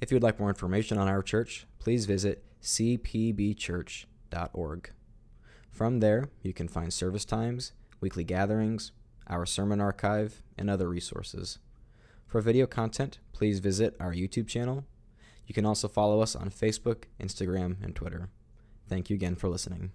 If 0.00 0.10
you 0.10 0.16
would 0.16 0.22
like 0.22 0.40
more 0.40 0.48
information 0.48 0.98
on 0.98 1.08
our 1.08 1.22
church, 1.22 1.66
please 1.78 2.06
visit 2.06 2.42
cpbchurch.org. 2.62 4.90
From 5.70 6.00
there, 6.00 6.28
you 6.42 6.52
can 6.52 6.68
find 6.68 6.92
service 6.92 7.24
times, 7.24 7.72
weekly 8.00 8.24
gatherings, 8.24 8.92
our 9.26 9.46
sermon 9.46 9.80
archive, 9.80 10.42
and 10.56 10.70
other 10.70 10.88
resources. 10.88 11.58
For 12.26 12.40
video 12.40 12.66
content, 12.66 13.18
please 13.32 13.60
visit 13.60 13.96
our 14.00 14.12
YouTube 14.12 14.48
channel. 14.48 14.84
You 15.46 15.54
can 15.54 15.66
also 15.66 15.88
follow 15.88 16.20
us 16.20 16.34
on 16.34 16.50
Facebook, 16.50 17.04
Instagram, 17.20 17.76
and 17.82 17.94
Twitter. 17.94 18.30
Thank 18.88 19.10
you 19.10 19.14
again 19.14 19.34
for 19.34 19.48
listening. 19.48 19.92